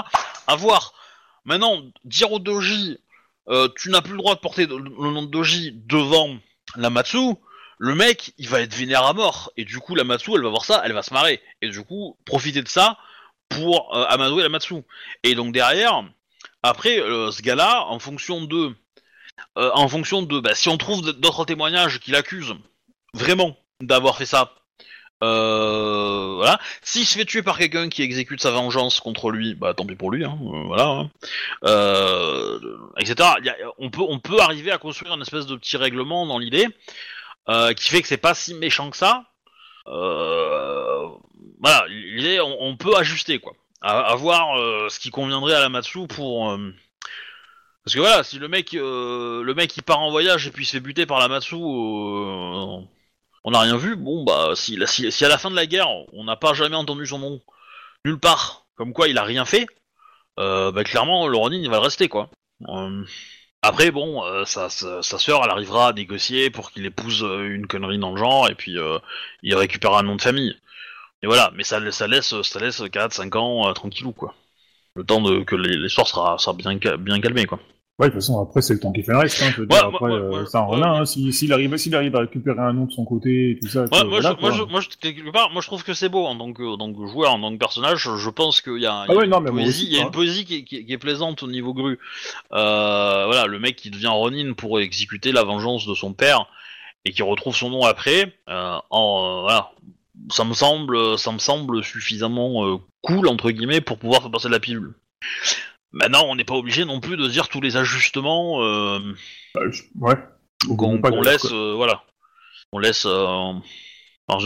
[0.47, 0.95] À voir.
[1.45, 2.99] Maintenant, dire au doji,
[3.49, 6.37] euh, tu n'as plus le droit de porter le, nom de doji devant
[6.77, 7.35] la Matsu.
[7.79, 9.53] Le mec, il va être vénère à mort.
[9.57, 11.41] Et du coup, la Matsu, elle va voir ça, elle va se marrer.
[11.61, 12.99] Et du coup, profiter de ça
[13.49, 14.77] pour euh, amadouer la Matsu.
[15.25, 16.05] Et donc derrière,
[16.63, 18.73] après, euh, ce gars-là, en fonction de,
[19.57, 22.55] en fonction de, bah, si on trouve d'autres témoignages qui l'accusent
[23.15, 24.53] vraiment d'avoir fait ça,
[25.23, 26.59] Euh, voilà.
[26.83, 29.95] S'il se fait tuer par quelqu'un qui exécute sa vengeance contre lui, bah tant pis
[29.95, 30.85] pour lui, hein, euh, voilà.
[30.85, 31.11] hein.
[31.65, 32.59] Euh,
[32.99, 33.29] etc.
[33.79, 36.67] On peut arriver à construire une espèce de petit règlement dans l'idée
[37.49, 39.25] euh, qui fait que c'est pas si méchant que ça.
[39.87, 41.09] Euh,
[41.61, 44.57] voilà, l'idée on, peut ajuster quoi, à, voir
[44.91, 46.57] ce qui conviendrait à la Matsu pour.
[47.85, 50.73] parce que voilà, si le mec, le mec il part en voyage et puis se
[50.73, 51.57] fait buter par la Matsu,
[53.45, 53.97] on n'a rien vu.
[53.97, 56.55] Bon bah si, la- si, si à la fin de la guerre on n'a pas
[56.55, 57.41] jamais entendu son nom
[58.05, 59.67] nulle part, comme quoi il a rien fait,
[60.41, 62.31] euh, bah clairement le Ronin il va rester quoi.
[62.69, 63.05] Euh,
[63.63, 67.99] après bon, euh, sa, sa, sœur elle arrivera à négocier pour qu'il épouse une connerie
[67.99, 68.77] dans le genre et puis
[69.43, 70.57] il récupérera un nom de famille.
[71.23, 71.97] Et voilà, mais ça, laisse
[72.43, 74.35] ça laisse 4-5 ans tranquillou quoi.
[74.97, 77.61] Le temps que l'histoire sera, sera bien, bien calmée quoi.
[78.03, 79.41] Ouais, de toute façon, après, c'est le temps qui fait le reste.
[79.43, 80.93] Hein, je veux Ouais, dire, moi- après, moi- euh, moi- c'est un ouais, renin.
[80.95, 80.99] ouais.
[80.99, 83.85] Hein, si- s'il arrive, arrive à récupérer un nom de son côté et tout ça.
[83.85, 84.59] Que, moi, voilà, je, moi, quoi.
[84.59, 86.63] je, moi, je- quelque part, moi, je trouve que c'est beau en tant que,
[87.07, 88.09] joueur, en tant que personnage.
[88.17, 89.51] Je pense qu'il y a, il y a Ah ouais, une
[90.11, 91.99] poésie, qui est, qui est- qui est plaisante au niveau grue.
[92.53, 96.47] Euh, voilà, le mec qui devient Ronin pour exécuter la vengeance de son père
[97.05, 98.33] et qui retrouve son nom après.
[98.49, 99.71] euh, en, euh, voilà,
[100.31, 104.53] ça me semble, ça me semble suffisamment cool entre guillemets pour pouvoir se passer de
[104.53, 104.95] la pilule.
[105.93, 108.63] Maintenant, on n'est pas obligé non plus de dire tous les ajustements.
[108.63, 108.99] Euh,
[109.55, 110.15] Bah, je- Ouais.
[111.11, 112.03] qu'on laisse, euh, voilà,
[112.73, 113.05] on laisse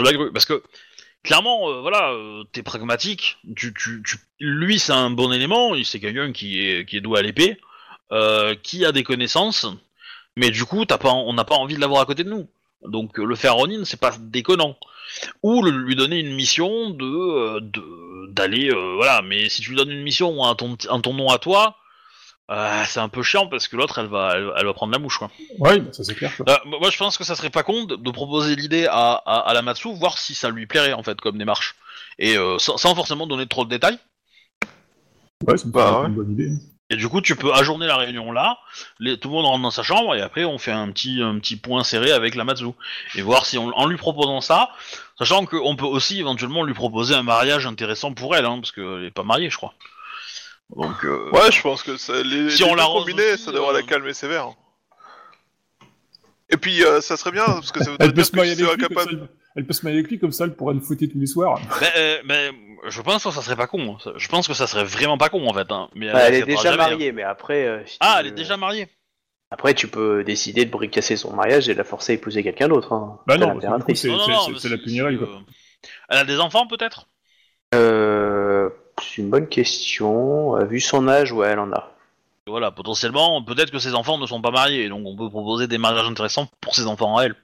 [0.03, 0.33] la grue.
[0.33, 0.63] Parce que
[1.23, 3.37] clairement, euh, voilà, euh, t'es pragmatique.
[3.55, 5.75] Tu, tu, tu- lui, c'est un bon élément.
[5.75, 7.61] il- C'est quelqu'un qui est, qui est doué à l'épée,
[8.13, 9.67] euh, qui a des connaissances.
[10.37, 12.49] Mais du coup, t'as pas, on n'a pas envie de l'avoir à côté de nous.
[12.83, 14.77] Donc le faire Ronin, c'est pas déconnant.
[15.43, 19.23] Ou le- lui donner une mission de euh, de- d'aller, euh, voilà.
[19.23, 21.77] Mais si tu lui donnes une mission à ton, à ton nom à toi.
[22.51, 25.01] euh, c'est un peu chiant parce que l'autre elle va elle, elle va prendre la
[25.01, 25.31] mouche quoi.
[25.59, 26.33] Ouais, bah, ça c'est clair.
[26.37, 26.47] Quoi.
[26.49, 29.49] Euh, moi, je pense que ça serait pas con de, de proposer l'idée à, à,
[29.51, 31.75] à la Matsu, voir si ça lui plairait en fait comme démarche,
[32.21, 33.99] et euh, sans, sans forcément donner trop de détails.
[35.47, 36.07] Ouais, c'est Bah, ouais.
[36.09, 36.51] une bonne idée.
[36.89, 38.59] Et du coup, tu peux ajourner la réunion là,
[39.01, 41.39] les, tout le monde rentre dans sa chambre, et après on fait un petit un
[41.41, 42.67] petit point serré avec la Matsu,
[43.17, 44.71] et voir si on, en lui proposant ça,
[45.19, 49.05] sachant qu'on peut aussi éventuellement lui proposer un mariage intéressant pour elle, hein, parce qu'elle
[49.05, 49.75] est pas mariée, je crois.
[50.75, 53.71] Donc, euh, Ouais, je pense que ça, les, Si les on combinés, aussi, ça devrait
[53.71, 54.51] euh, la calmer sévère.
[56.51, 58.39] Et puis, euh, ça serait bien, parce que ça voudrait Elle peut, dire se que
[58.39, 59.11] avec serais lui, comme capable...
[59.27, 61.27] ça, elle- peut se marier avec lui comme ça, elle pourra nous fouetter tous les
[61.27, 61.61] soirs.
[61.81, 62.51] mais, euh, mais
[62.89, 63.97] je pense que ça serait pas con.
[64.05, 64.13] hein.
[64.17, 65.71] Je pense que ça serait vraiment pas con en fait.
[65.73, 65.89] Hein.
[65.95, 66.89] Mais Bah, elle est déjà jamais, hein.
[66.91, 67.67] mariée, mais après.
[67.67, 68.89] euh, si Ah, elle est déjà mariée.
[69.51, 72.69] Après, tu peux décider de bricasser son mariage et de la forcer à épouser quelqu'un
[72.69, 72.93] d'autre.
[72.93, 73.21] Hein.
[73.27, 73.59] Bah C'est non,
[74.59, 75.27] c'est la euh,
[76.09, 77.09] Elle a des enfants peut-être?
[77.75, 78.71] Euh,
[79.01, 80.57] c'est une bonne question.
[80.57, 81.96] Euh, vu son âge, ouais, elle en a.
[82.49, 85.79] Voilà, potentiellement, peut-être que ses enfants ne sont pas mariés, donc on peut proposer des
[85.79, 87.35] mariages intéressants pour ses enfants à elle.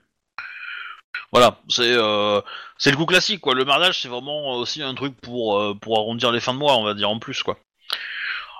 [1.32, 2.40] Voilà, c'est euh,
[2.78, 3.54] c'est le coup classique quoi.
[3.54, 6.76] Le mariage c'est vraiment aussi un truc pour euh, pour arrondir les fins de mois,
[6.76, 7.58] on va dire en plus quoi.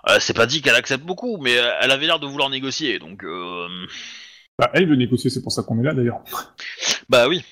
[0.09, 3.25] Euh, c'est pas dit qu'elle accepte beaucoup, mais elle avait l'air de vouloir négocier, donc
[4.59, 6.21] Bah, elle veut négocier, c'est pour ça qu'on est là d'ailleurs.
[7.09, 7.45] bah oui.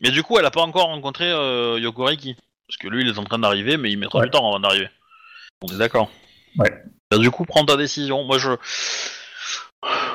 [0.00, 1.28] Mais du coup, elle a pas encore rencontré
[1.80, 4.24] Yokoriki, parce que lui il est en train d'arriver, mais il mettra Ouais.
[4.26, 4.88] du temps avant d'arriver.
[5.60, 6.08] On est d'accord.
[6.56, 6.72] Ouais.
[7.16, 8.24] Du coup, prends ta décision.
[8.24, 8.50] Moi, je,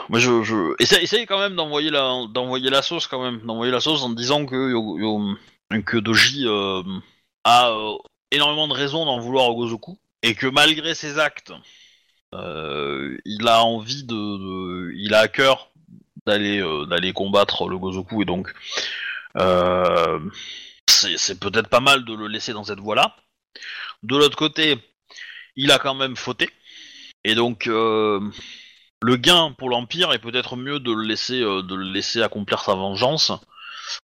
[0.09, 0.75] moi, je.
[0.79, 4.09] Essaye, essaye quand même d'envoyer la, d'envoyer la sauce quand même, d'envoyer la sauce en
[4.09, 4.73] disant que
[5.81, 6.83] que Doji euh,
[7.43, 7.97] a euh,
[8.29, 11.51] énormément de raisons d'en vouloir au Gozoku et que malgré ses actes,
[12.35, 15.71] euh, il a envie de, il a à cœur
[16.27, 18.53] d'aller, d'aller combattre le Gozoku et donc
[20.87, 23.15] c'est, c'est peut-être pas mal de le laisser dans cette voie-là.
[24.03, 24.77] De l'autre côté,
[25.55, 26.49] il a quand même fauté.
[27.25, 28.19] Et donc, euh,
[29.01, 32.61] le gain pour l'Empire est peut-être mieux de le laisser, euh, de le laisser accomplir
[32.61, 33.31] sa vengeance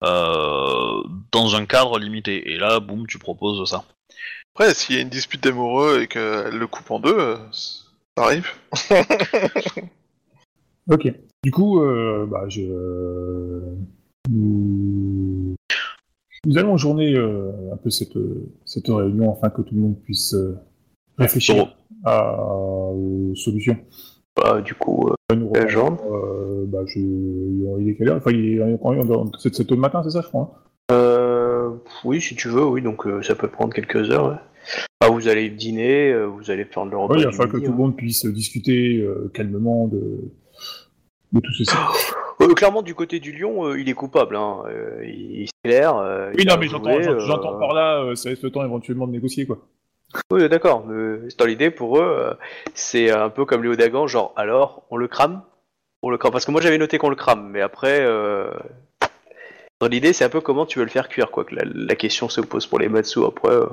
[0.05, 1.03] euh,
[1.33, 2.53] dans un cadre limité.
[2.53, 3.85] Et là, boum, tu proposes ça.
[4.55, 8.25] Après, s'il y a une dispute d'amoureux et qu'elle le coupe en deux, euh, ça
[8.25, 8.49] arrive.
[10.91, 11.13] Ok.
[11.45, 12.63] Du coup, euh, bah, je...
[14.29, 15.55] nous...
[16.45, 18.19] nous allons journer euh, un peu cette,
[18.65, 20.57] cette réunion afin que tout le monde puisse euh,
[21.19, 21.69] réfléchir Bon.
[22.05, 22.35] à,
[22.93, 23.77] aux solutions.
[24.37, 26.99] Bah, du coup, euh, Nous euh, bah, je...
[26.99, 28.17] Il est quelle heure?
[28.17, 30.41] Enfin, il est encore c'est 7 heures le matin, c'est ça, je crois.
[30.41, 30.59] hein?
[30.93, 31.71] Euh,
[32.05, 34.29] oui, si tu veux, oui, donc euh, ça peut prendre quelques heures.
[34.31, 34.37] ouais.
[35.01, 37.15] Bah, vous allez dîner, euh, vous allez prendre le repas.
[37.15, 37.75] Oui, du afin que midi, tout hein.
[37.77, 40.01] le monde puisse discuter euh, calmement de,
[41.33, 41.75] de tout ceci.
[42.41, 44.37] Euh, clairement, du côté du lion, euh, il est coupable.
[44.37, 44.63] Hein.
[44.69, 45.97] Euh, il c'est clair.
[45.97, 48.51] euh, Oui, il non, mais joué, j'entends, j'entends- euh, par là, euh, ça laisse le
[48.51, 49.59] temps éventuellement de négocier, quoi.
[50.31, 50.85] Oui, d'accord.
[50.87, 52.35] mais Dans l'idée, pour eux, euh,
[52.75, 55.43] c'est un peu comme Léo Dagan, genre, alors, on le crame?
[56.03, 56.33] On le crame?
[56.33, 58.51] Parce que moi, j'avais noté qu'on le crame, mais après, euh,
[59.81, 61.45] Dans l'idée, c'est un peu comment tu veux le faire cuire, quoi.
[61.45, 63.53] Que la, la question se pose pour les Matsu après.
[63.53, 63.67] Euh,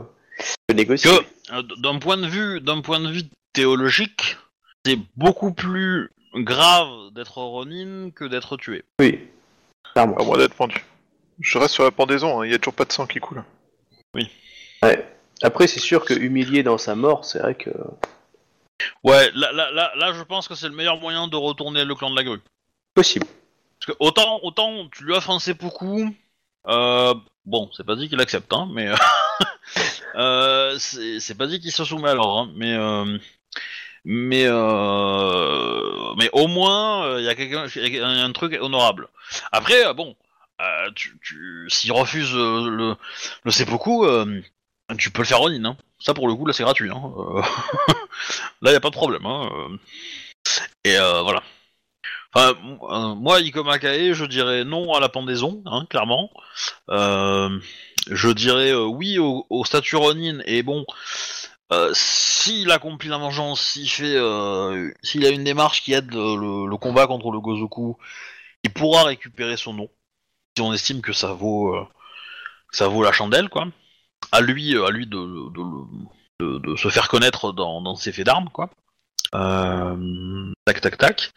[0.70, 1.08] je négocie.
[1.08, 4.38] Que euh, d'un point de vue, d'un point de vue théologique,
[4.86, 8.84] c'est beaucoup plus grave d'être Ronin que d'être tué.
[9.00, 9.20] Oui.
[9.94, 10.18] Clairement.
[10.18, 10.84] À moins d'être pendu.
[11.40, 13.44] Je reste sur la pendaison, hein, il y a toujours pas de sang qui coule.
[14.84, 15.06] Ouais.
[15.42, 17.70] Après, c'est sûr que humilié dans sa mort, c'est vrai que.
[19.04, 21.96] Ouais, là, là, là, là, je pense que c'est le meilleur moyen de retourner le
[21.96, 22.42] clan de la grue.
[22.94, 23.26] Possible.
[23.80, 26.14] Parce que autant, autant tu lui as offensé beaucoup.
[26.68, 27.14] Euh,
[27.46, 28.90] bon, c'est pas dit qu'il accepte, hein, mais
[30.16, 33.18] euh, c'est pas dit qu'il se soumet alors, hein, mais euh,
[34.04, 34.46] mais
[36.18, 39.08] mais au moins il y a quelqu'un, y a un truc honorable.
[39.52, 40.16] Après, bon,
[40.96, 42.96] tu, tu, s'il refuse le
[43.46, 44.06] le seppuku,
[44.98, 45.78] tu peux le faire en ligne, hein.
[46.00, 47.14] Ça pour le coup là c'est gratuit, hein.
[47.18, 47.42] Euh,
[48.62, 49.50] là y a pas de problème, hein.
[49.54, 49.78] euh.
[50.84, 51.44] Et euh, voilà.
[52.34, 52.54] Enfin,
[52.84, 56.30] euh, moi, Ikomakae, je dirais non à la pendaison, hein, clairement.
[56.90, 57.60] Euh,
[58.10, 60.86] je dirais oui au, au statut Ronin, et bon,
[61.94, 64.18] s'il accomplit la vengeance, s'il fait,
[65.04, 67.98] s'il a une démarche qui aide le, le- combat contre le Gozoku,
[68.64, 69.90] il pourra récupérer son nom,
[70.58, 71.76] si on estime que ça vaut,
[72.72, 73.68] ça vaut la chandelle, quoi.
[74.32, 75.18] À lui, euh, à lui de,
[76.40, 78.70] de, se faire connaître dans, ses faits d'armes, quoi.
[79.36, 81.32] Euh, tac, tac, tac.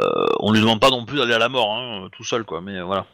[0.00, 2.60] Euh, on lui demande pas non plus d'aller à la mort, hein, tout seul, quoi.
[2.60, 3.06] Mais voilà.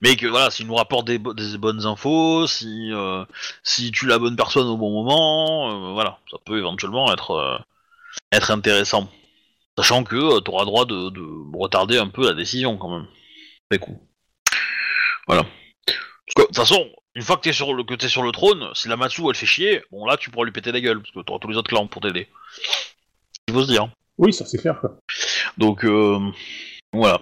[0.00, 3.24] Mais que voilà, s'il nous rapporte des, bo- des bonnes infos, si euh,
[3.62, 7.62] si tu la bonne personne au bon moment, voilà, ça peut éventuellement être
[8.32, 9.08] être intéressant.
[9.78, 13.06] Sachant que tu auras droit de, de retarder un peu la décision quand même.
[13.70, 13.96] C'est cool.
[15.26, 15.42] Voilà.
[15.86, 18.88] De toute façon, une fois que t'es sur le que t'es sur le trône, si
[18.88, 21.20] la Matsu elle fait chier, bon là tu pourras lui péter la gueule parce que
[21.20, 22.28] t'auras tous les autres clans pour t'aider.
[23.48, 23.88] Il faut se dire.
[24.18, 24.78] Oui, ça c'est clair.
[24.80, 24.96] Quoi.
[25.58, 26.18] Donc euh,
[26.92, 27.20] voilà.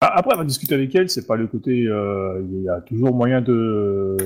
[0.00, 1.86] Ah, Après, on va discuter avec elle, c'est pas le côté.
[1.88, 4.16] euh, Il y a toujours moyen de.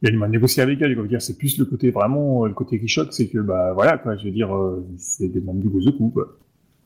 [0.00, 2.46] Il y a une moyen de négocier avec elle, dire, C'est plus le côté vraiment.
[2.46, 4.16] Le côté qui choque, c'est que, bah voilà, quoi.
[4.16, 6.38] Je veux dire, euh, c'est des membres du Gozoku, quoi.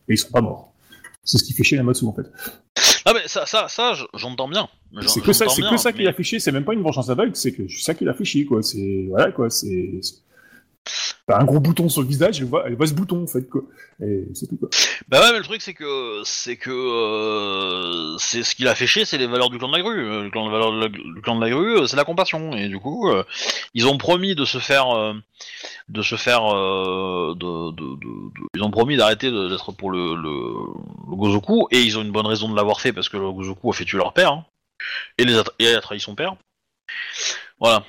[0.08, 0.72] Et ils sont pas morts.
[1.22, 2.32] C'est ce qui fait chier la Matsu, en fait.
[3.04, 4.68] Ah mais ça ça ça je- j'entends bien.
[5.06, 6.38] C'est que ça, c'est que ça qui mais- chier.
[6.38, 8.62] C'est même pas une vengeance aveugle, c'est que c'est ça qui l'a fait chier, quoi.
[8.62, 9.48] C'est voilà, quoi.
[9.50, 10.00] C'est-
[11.28, 13.62] un gros bouton sur le visage, elle voit, ce bouton, en fait, quoi.
[14.04, 14.68] Et c'est tout, quoi.
[15.08, 18.86] Bah ouais, mais le truc c'est que c'est que euh, c'est ce qui l'a fait
[18.86, 20.04] chier, c'est les valeurs du clan de la grue.
[20.04, 22.54] Euh, Le clan de, la- clan de la grue, euh, c'est la compassion.
[22.56, 23.08] Et du coup,
[23.74, 24.86] ils ont promis de se faire,
[25.88, 31.98] de se faire, de, ils ont promis d'arrêter d'être pour le, le, Gozoku, et ils
[31.98, 34.12] ont une bonne raison de l'avoir fait parce que le Gozoku a fait tuer leur
[34.12, 34.44] père hein,
[35.18, 36.34] et les a, a trahi son père.
[37.60, 37.84] Voilà.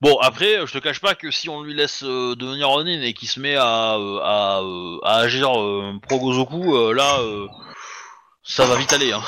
[0.00, 3.12] Bon, après, je te cache pas que si on lui laisse euh, devenir Ronin et
[3.12, 7.46] qu'il se met à, euh, à, euh, à agir euh, pro Gozoku, euh, là, euh,
[8.42, 9.12] ça va vite aller.
[9.12, 9.22] Hein.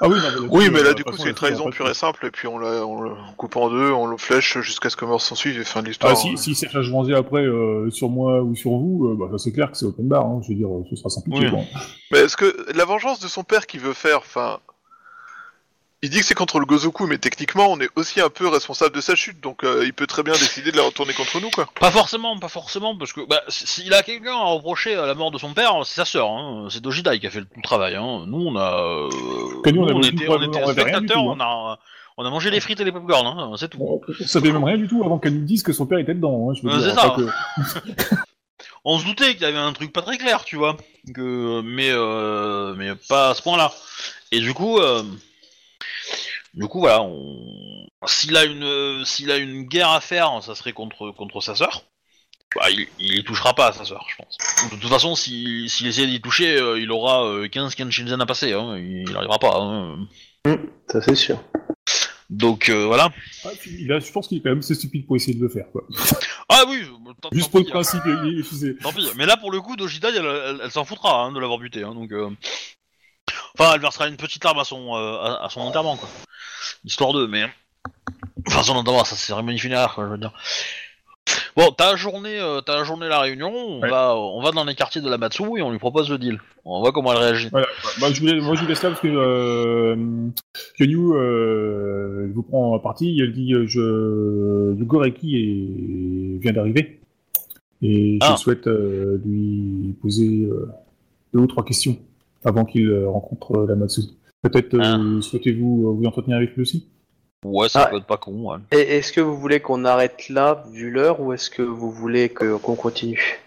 [0.00, 1.94] Ah oui, non, là-dessus, Oui, mais euh, là, du coup, c'est une trahison pure et
[1.94, 4.96] simple, et puis on, la, on le coupe en deux, on le flèche jusqu'à ce
[4.96, 6.16] que mort s'en suive et fin de Ah, l'histoire.
[6.16, 9.26] si, si cherche à se venger après euh, sur moi ou sur vous, euh, bah,
[9.32, 10.40] ça c'est clair que c'est open bar, hein.
[10.44, 11.46] je veux dire, euh, ce sera sans pitié.
[11.46, 11.50] Oui.
[11.50, 11.60] quoi.
[12.12, 14.60] Mais est-ce que la vengeance de son père qu'il veut faire, enfin.
[16.02, 18.94] Il dit que c'est contre le Gozoku, mais techniquement, on est aussi un peu responsable
[18.94, 21.50] de sa chute, donc euh, il peut très bien décider de la retourner contre nous,
[21.50, 21.66] quoi.
[21.80, 25.32] Pas forcément, pas forcément, parce que bah, s'il a quelqu'un à reprocher à la mort
[25.32, 26.28] de son père, c'est sa sœur.
[26.30, 26.68] Hein.
[26.70, 27.96] C'est Dojidai qui a fait le, tout le travail.
[27.96, 28.24] Hein.
[28.28, 29.08] Nous, on a, euh,
[29.64, 31.78] Que nous, on a on vu était, on on était spectateurs, tout, on a,
[32.16, 33.54] on a mangé les frites et les popcorn, hein.
[33.58, 33.78] c'est tout.
[33.80, 36.14] On, on savait même rien du tout avant qu'elle nous dise que son père était
[36.14, 36.48] dedans.
[36.48, 37.16] Hein, je veux Ouais, dire, c'est ça.
[37.16, 38.14] que-
[38.84, 40.76] On se doutait qu'il y avait un truc pas très clair, tu vois,
[41.14, 43.72] que mais euh, mais pas à ce point-là.
[44.32, 45.02] Et du coup, euh,
[46.54, 47.86] du coup voilà, on...
[48.06, 51.54] s'il a une euh, s'il a une guerre à faire, ça serait contre contre sa
[51.54, 51.82] sœur.
[52.56, 54.36] Bah, il, il y touchera pas à sa sœur, je pense.
[54.72, 58.26] De toute façon, s'il s'il essaie d'y toucher, euh, il aura euh, 15 Kenshinzen à
[58.26, 59.54] passer, hein, il, il arrivera pas.
[59.60, 60.06] Hein.
[60.90, 61.38] Ça, c'est sûr.
[62.30, 63.10] Donc euh, voilà.
[63.44, 65.42] Ah, puis, il a- je pense qu'il est quand même assez stupide pour essayer de
[65.42, 65.66] le faire.
[65.72, 65.84] Quoi.
[66.50, 66.82] Ah oui,
[67.20, 67.72] tant- Juste tant pour le pis, hein.
[67.74, 68.74] principe, il est fusé.
[68.76, 69.06] Tant pis.
[69.16, 71.82] Mais là, pour le coup, Dojida, elle, elle- elle s'en foutra hein, de l'avoir buté.
[71.82, 72.30] Hein, donc, euh,
[73.58, 76.08] enfin, elle versera une petite larme à son euh, à, à son enterrement, quoi.
[76.84, 77.44] Histoire de, mais
[78.46, 80.32] enfin, son enterrement, ça c'est cérémonie funéraire, quoi, je veux dire.
[81.56, 83.52] Bon, t'as journée, euh, t'as journée la réunion.
[83.52, 83.90] On Ouais.
[83.90, 86.40] va, on va dans les quartiers de la Matsu et on lui propose le deal.
[86.64, 87.48] On voit comment elle réagit.
[87.50, 87.66] Voilà.
[88.00, 89.96] Bah, je voulais, moi, je vous laisse là parce que euh,
[90.78, 93.18] Kenyu euh, vous prend en partie.
[93.20, 97.00] Elle dit euh, je, Goreki est, vient d'arriver
[97.82, 98.34] et Ah.
[98.36, 100.48] je souhaite euh, lui poser
[101.34, 101.98] deux ou trois questions
[102.44, 104.02] avant qu'il euh, rencontre la Matsu.
[104.42, 106.88] Peut-être euh, souhaitez-vous euh, vous entretenir avec lui aussi?
[107.44, 107.90] Ouais, ça Ah.
[107.90, 108.32] peut être pas con.
[108.52, 108.58] Ouais.
[108.72, 112.28] Et est-ce que vous voulez qu'on arrête là, vu l'heure, ou est-ce que vous voulez
[112.28, 113.40] que- qu'on continue?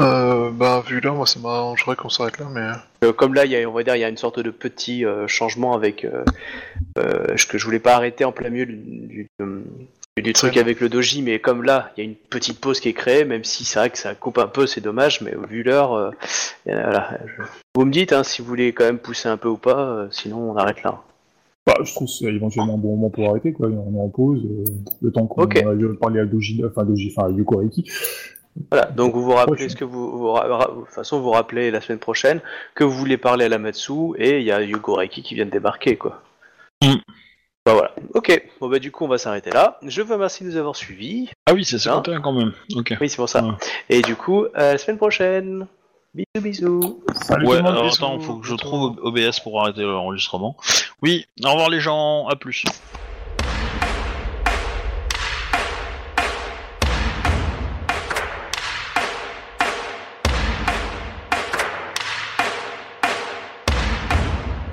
[0.00, 3.06] Euh, bah, vu là, moi, ça m'arrangerait qu'on s'arrête là, mais...
[3.06, 4.50] Euh, comme là, il y a, on va dire, il y a une sorte de
[4.50, 6.24] petit euh, changement avec euh,
[6.98, 9.28] euh, ce que je voulais pas arrêter en plein milieu du, du,
[10.22, 12.80] du- du truc avec le doji, mais comme là, il y a une petite pause
[12.80, 15.34] qui est créée, même si c'est vrai que ça coupe un peu, c'est dommage, mais
[15.48, 16.10] vu l'heure, euh,
[16.66, 17.42] voilà, je-
[17.74, 20.08] vous me dites hein, si vous voulez quand même pousser un peu ou pas, euh,
[20.10, 21.00] sinon on arrête là.
[21.66, 23.68] Bah, je trouve que c'est éventuellement un bon moment pour arrêter, quoi.
[23.68, 24.64] On est en pause, euh,
[25.02, 25.58] le temps qu'on Ok.
[25.58, 25.64] a
[26.00, 27.84] parlé à Doji, enfin, Doji, enfin, à Yuko Reiki.
[28.72, 29.68] Voilà, donc vous vous rappelez Prochaine.
[29.68, 32.40] ce que vous, vous ra- ra- de toute façon vous rappelez la semaine prochaine
[32.74, 35.44] que vous voulez parler à la Matsu et il y a Yugo Reiki qui vient
[35.44, 36.22] de débarquer quoi.
[36.82, 36.94] Mm.
[37.68, 39.78] Bah voilà, ok, bon bah du coup on va s'arrêter là.
[39.82, 41.28] Je vous remercie de nous avoir suivis.
[41.44, 42.54] Ah oui, c'est Hein 51 quand même.
[42.74, 42.94] Ok.
[42.98, 43.44] Oui c'est pour ça.
[43.44, 43.52] Ouais.
[43.90, 45.66] Et du coup, à la semaine prochaine.
[46.14, 47.04] Bisous bisous.
[47.12, 47.96] Salut Ouais, tout le monde, alors bisous.
[48.02, 50.56] attends, faut que je trouve OBS pour arrêter l'enregistrement.
[51.02, 52.64] Oui, au revoir les gens, à plus.